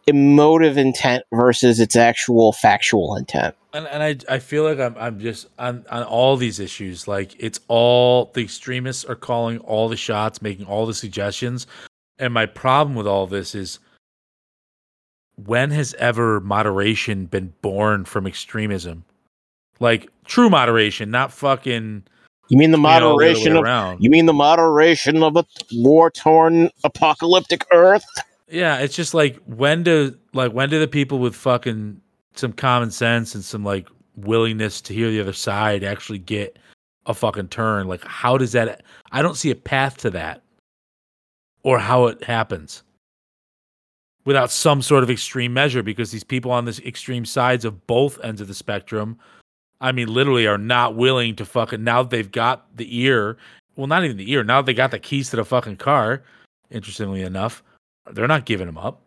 emotive 0.06 0.76
intent 0.76 1.22
versus 1.32 1.78
its 1.80 1.94
actual 1.96 2.52
factual 2.52 3.14
intent. 3.16 3.54
And, 3.72 3.86
and 3.86 4.02
I 4.02 4.34
I 4.34 4.38
feel 4.38 4.64
like 4.64 4.78
I'm 4.78 4.96
I'm 4.98 5.20
just 5.20 5.46
on 5.58 5.84
on 5.90 6.02
all 6.02 6.36
these 6.36 6.58
issues. 6.60 7.08
Like 7.08 7.34
it's 7.38 7.60
all 7.68 8.26
the 8.34 8.42
extremists 8.42 9.04
are 9.04 9.14
calling 9.14 9.58
all 9.58 9.88
the 9.88 9.96
shots, 9.96 10.42
making 10.42 10.66
all 10.66 10.84
the 10.86 10.94
suggestions, 10.94 11.66
and 12.18 12.34
my 12.34 12.46
problem 12.46 12.94
with 12.96 13.06
all 13.06 13.26
this 13.26 13.54
is 13.54 13.78
when 15.36 15.70
has 15.70 15.94
ever 15.94 16.40
moderation 16.40 17.26
been 17.26 17.52
born 17.62 18.04
from 18.04 18.26
extremism? 18.26 19.04
Like 19.80 20.08
true 20.24 20.50
moderation, 20.50 21.10
not 21.10 21.32
fucking 21.32 22.04
you 22.48 22.58
mean 22.58 22.70
the 22.70 22.76
you 22.76 22.82
know, 22.82 22.94
the 22.94 23.06
moderation 23.06 23.56
of 23.56 24.00
you 24.00 24.10
mean 24.10 24.26
the 24.26 24.32
moderation 24.32 25.22
of 25.22 25.36
a 25.36 25.44
war-torn 25.72 26.70
apocalyptic 26.84 27.64
earth 27.72 28.04
Yeah, 28.48 28.78
it's 28.78 28.94
just 28.94 29.14
like 29.14 29.36
when 29.46 29.82
do 29.82 30.16
like 30.34 30.52
when 30.52 30.68
do 30.68 30.78
the 30.78 30.88
people 30.88 31.18
with 31.18 31.34
fucking 31.34 32.00
some 32.34 32.52
common 32.52 32.90
sense 32.90 33.34
and 33.34 33.44
some 33.44 33.64
like 33.64 33.88
willingness 34.16 34.80
to 34.82 34.94
hear 34.94 35.10
the 35.10 35.20
other 35.20 35.32
side 35.32 35.82
actually 35.82 36.18
get 36.18 36.58
a 37.06 37.14
fucking 37.14 37.48
turn? 37.48 37.88
Like 37.88 38.04
how 38.04 38.36
does 38.36 38.52
that 38.52 38.82
I 39.10 39.22
don't 39.22 39.36
see 39.36 39.50
a 39.50 39.56
path 39.56 39.96
to 39.98 40.10
that 40.10 40.42
or 41.62 41.78
how 41.78 42.06
it 42.06 42.22
happens 42.22 42.82
without 44.24 44.50
some 44.50 44.82
sort 44.82 45.02
of 45.02 45.10
extreme 45.10 45.52
measure 45.52 45.82
because 45.82 46.10
these 46.10 46.24
people 46.24 46.50
on 46.50 46.64
this 46.64 46.78
extreme 46.80 47.24
sides 47.24 47.64
of 47.64 47.86
both 47.86 48.22
ends 48.24 48.40
of 48.40 48.48
the 48.48 48.54
spectrum 48.54 49.18
I 49.80 49.90
mean 49.92 50.08
literally 50.08 50.46
are 50.46 50.58
not 50.58 50.94
willing 50.94 51.34
to 51.36 51.44
fucking 51.44 51.82
now 51.82 52.02
that 52.02 52.10
they've 52.10 52.30
got 52.30 52.76
the 52.76 53.00
ear, 53.00 53.36
well 53.76 53.88
not 53.88 54.04
even 54.04 54.16
the 54.16 54.30
ear, 54.30 54.44
now 54.44 54.62
they 54.62 54.74
got 54.74 54.92
the 54.92 54.98
keys 54.98 55.30
to 55.30 55.36
the 55.36 55.44
fucking 55.44 55.76
car, 55.76 56.22
interestingly 56.70 57.22
enough, 57.22 57.62
they're 58.12 58.28
not 58.28 58.46
giving 58.46 58.66
them 58.66 58.78
up. 58.78 59.00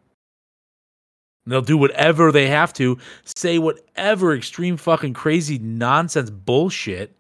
They'll 1.48 1.62
do 1.62 1.78
whatever 1.78 2.32
they 2.32 2.48
have 2.48 2.74
to, 2.74 2.98
say 3.24 3.60
whatever 3.60 4.36
extreme 4.36 4.78
fucking 4.78 5.14
crazy 5.14 5.60
nonsense 5.60 6.30
bullshit 6.30 7.16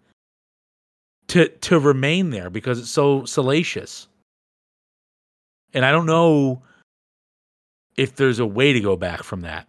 to 1.28 1.48
to 1.48 1.80
remain 1.80 2.32
there 2.32 2.50
because 2.50 2.80
it's 2.80 2.90
so 2.90 3.26
salacious. 3.26 4.08
And 5.74 5.86
I 5.86 5.92
don't 5.92 6.06
know 6.06 6.62
if 7.98 8.16
there's 8.16 8.40
a 8.40 8.46
way 8.46 8.74
to 8.74 8.80
go 8.80 8.96
back 8.96 9.24
from 9.24 9.42
that. 9.42 9.68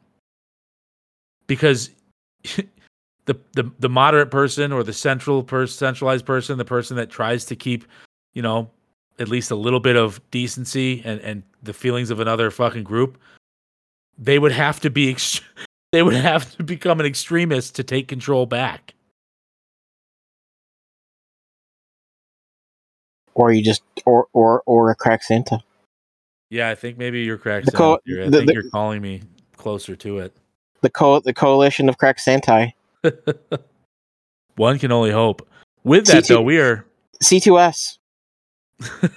Because 1.47 1.91
the 3.27 3.37
the 3.53 3.71
the 3.79 3.89
moderate 3.89 4.31
person 4.31 4.73
or 4.73 4.83
the 4.83 4.93
central 4.93 5.43
person, 5.43 5.77
centralized 5.77 6.25
person, 6.27 6.59
the 6.59 6.65
person 6.65 6.97
that 6.97 7.11
tries 7.11 7.45
to 7.47 7.57
keep, 7.57 7.85
you 8.35 8.43
know, 8.43 8.71
at 9.19 9.29
least 9.29 9.51
a 9.51 9.57
little 9.57 9.81
bit 9.81 9.97
of 9.97 10.21
decency 10.31 11.03
and 11.05 11.21
and 11.21 11.43
the 11.63 11.73
feelings 11.73 12.11
of 12.11 12.21
another 12.21 12.51
fucking 12.51 12.85
group, 12.85 13.19
they 14.19 14.39
would 14.39 14.53
have 14.53 14.81
to 14.81 14.91
be 14.91 15.11
ex- 15.13 15.41
they 15.93 16.03
would 16.03 16.15
have 16.15 16.57
to 16.57 16.65
become 16.65 17.01
an 17.01 17.07
extremist 17.07 17.77
to 17.77 17.85
take 17.85 18.09
control 18.09 18.47
back. 18.47 18.95
Or 23.35 23.53
you 23.53 23.63
just 23.63 23.83
or 24.05 24.27
or 24.33 24.63
or 24.67 24.91
a 24.91 24.95
crack 24.95 25.23
Santa. 25.23 25.63
Yeah, 26.51 26.69
I 26.71 26.75
think 26.75 26.97
maybe 26.99 27.23
you're 27.23 27.39
cracked. 27.39 27.73
Co- 27.75 27.95
I 27.95 27.99
the- 28.07 28.31
think 28.31 28.47
the- 28.47 28.55
you're 28.55 28.71
calling 28.71 29.03
me 29.03 29.23
closer 29.57 29.97
to 29.97 30.19
it. 30.19 30.37
The 30.83 30.91
co 30.91 31.19
the 31.21 31.33
coalition 31.35 31.89
of 31.89 31.99
crack 31.99 32.19
Santa. 32.19 32.73
One 34.57 34.79
can 34.79 34.93
only 34.93 35.11
hope. 35.11 35.47
With 35.85 36.07
that 36.07 36.27
See, 36.27 36.35
though, 36.35 36.43
we 36.43 36.59
are 36.59 36.85
C2S. 37.23 37.99
the 38.79 39.11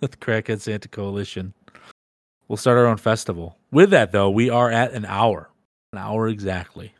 Crackhead 0.02 0.60
Santa 0.60 0.88
Coalition. 0.88 1.52
We'll 2.48 2.56
start 2.56 2.78
our 2.78 2.86
own 2.86 2.96
festival. 2.96 3.56
With 3.70 3.90
that 3.90 4.12
though, 4.12 4.30
we 4.30 4.50
are 4.50 4.70
at 4.70 4.92
an 4.92 5.04
hour. 5.04 5.50
An 5.92 5.98
hour 5.98 6.28
exactly. 6.28 6.92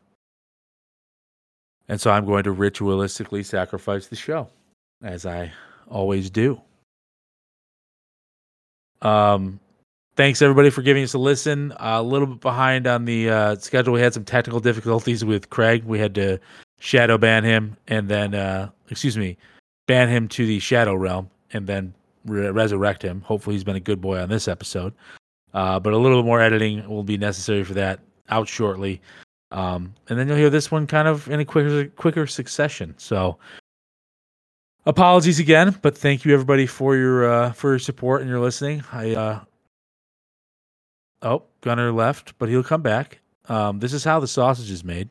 And 1.88 2.00
so 2.00 2.10
I'm 2.10 2.24
going 2.24 2.44
to 2.44 2.54
ritualistically 2.54 3.44
sacrifice 3.44 4.06
the 4.06 4.16
show, 4.16 4.48
as 5.02 5.26
I 5.26 5.52
always 5.88 6.30
do. 6.30 6.60
Um 9.02 9.60
thanks 10.16 10.42
everybody 10.42 10.70
for 10.70 10.82
giving 10.82 11.02
us 11.02 11.14
a 11.14 11.18
listen. 11.18 11.72
a 11.78 12.02
little 12.02 12.26
bit 12.26 12.40
behind 12.40 12.86
on 12.86 13.04
the 13.04 13.30
uh, 13.30 13.56
schedule. 13.56 13.92
We 13.92 14.00
had 14.00 14.14
some 14.14 14.24
technical 14.24 14.60
difficulties 14.60 15.24
with 15.24 15.50
Craig. 15.50 15.84
We 15.84 15.98
had 15.98 16.14
to 16.16 16.38
shadow 16.78 17.18
ban 17.18 17.44
him 17.44 17.76
and 17.88 18.08
then, 18.08 18.34
uh, 18.34 18.70
excuse 18.90 19.16
me, 19.16 19.36
ban 19.86 20.08
him 20.08 20.28
to 20.28 20.46
the 20.46 20.58
shadow 20.58 20.94
realm 20.94 21.30
and 21.52 21.66
then 21.66 21.94
re- 22.24 22.50
resurrect 22.50 23.02
him. 23.02 23.20
Hopefully, 23.22 23.54
he's 23.54 23.64
been 23.64 23.76
a 23.76 23.80
good 23.80 24.00
boy 24.00 24.20
on 24.20 24.28
this 24.28 24.48
episode. 24.48 24.94
Uh, 25.52 25.78
but 25.78 25.92
a 25.92 25.96
little 25.96 26.20
bit 26.20 26.26
more 26.26 26.40
editing 26.40 26.86
will 26.88 27.04
be 27.04 27.16
necessary 27.16 27.64
for 27.64 27.74
that. 27.74 28.00
Out 28.30 28.48
shortly, 28.48 29.02
um, 29.50 29.92
and 30.08 30.18
then 30.18 30.26
you'll 30.26 30.38
hear 30.38 30.48
this 30.48 30.70
one 30.70 30.86
kind 30.86 31.06
of 31.06 31.28
in 31.28 31.40
a 31.40 31.44
quicker 31.44 31.86
quicker 31.88 32.26
succession. 32.26 32.94
So. 32.96 33.38
Apologies 34.86 35.38
again, 35.40 35.78
but 35.80 35.96
thank 35.96 36.26
you 36.26 36.34
everybody 36.34 36.66
for 36.66 36.94
your 36.96 37.30
uh, 37.30 37.52
for 37.52 37.70
your 37.70 37.78
support 37.78 38.20
and 38.20 38.28
your 38.28 38.40
listening. 38.40 38.82
I 38.92 39.14
uh, 39.14 39.40
Oh, 41.24 41.42
Gunner 41.62 41.90
left, 41.90 42.38
but 42.38 42.50
he'll 42.50 42.62
come 42.62 42.82
back. 42.82 43.20
Um, 43.48 43.80
this 43.80 43.94
is 43.94 44.04
how 44.04 44.20
the 44.20 44.28
sausage 44.28 44.70
is 44.70 44.84
made. 44.84 45.08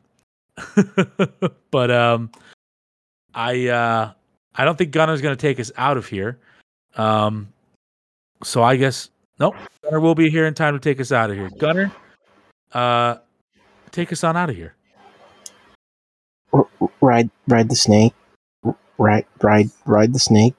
but 1.72 1.90
um, 1.90 2.30
I 3.34 3.66
uh, 3.66 4.12
I 4.54 4.64
don't 4.64 4.78
think 4.78 4.92
Gunner's 4.92 5.20
going 5.20 5.36
to 5.36 5.40
take 5.40 5.58
us 5.58 5.72
out 5.76 5.96
of 5.96 6.06
here. 6.06 6.38
Um, 6.96 7.48
so 8.44 8.62
I 8.62 8.76
guess 8.76 9.10
nope. 9.40 9.56
Gunner 9.82 9.98
will 9.98 10.14
be 10.14 10.30
here 10.30 10.46
in 10.46 10.54
time 10.54 10.74
to 10.74 10.80
take 10.80 11.00
us 11.00 11.10
out 11.10 11.30
of 11.30 11.36
here. 11.36 11.50
Gunner, 11.58 11.92
uh, 12.72 13.16
take 13.90 14.12
us 14.12 14.22
on 14.22 14.36
out 14.36 14.50
of 14.50 14.56
here. 14.56 14.74
Ride 17.00 17.28
ride 17.48 17.68
the 17.68 17.76
snake. 17.76 18.14
Ride 18.98 19.26
ride 19.42 19.70
ride 19.84 20.12
the 20.12 20.20
snake. 20.20 20.54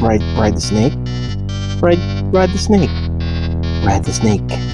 Ride 0.00 0.22
ride 0.38 0.56
the 0.56 0.60
snake. 0.60 0.94
Ride 1.82 2.32
ride 2.32 2.50
the 2.50 2.58
snake. 2.58 3.09
Ride 3.82 4.04
the 4.04 4.12
snake. 4.12 4.69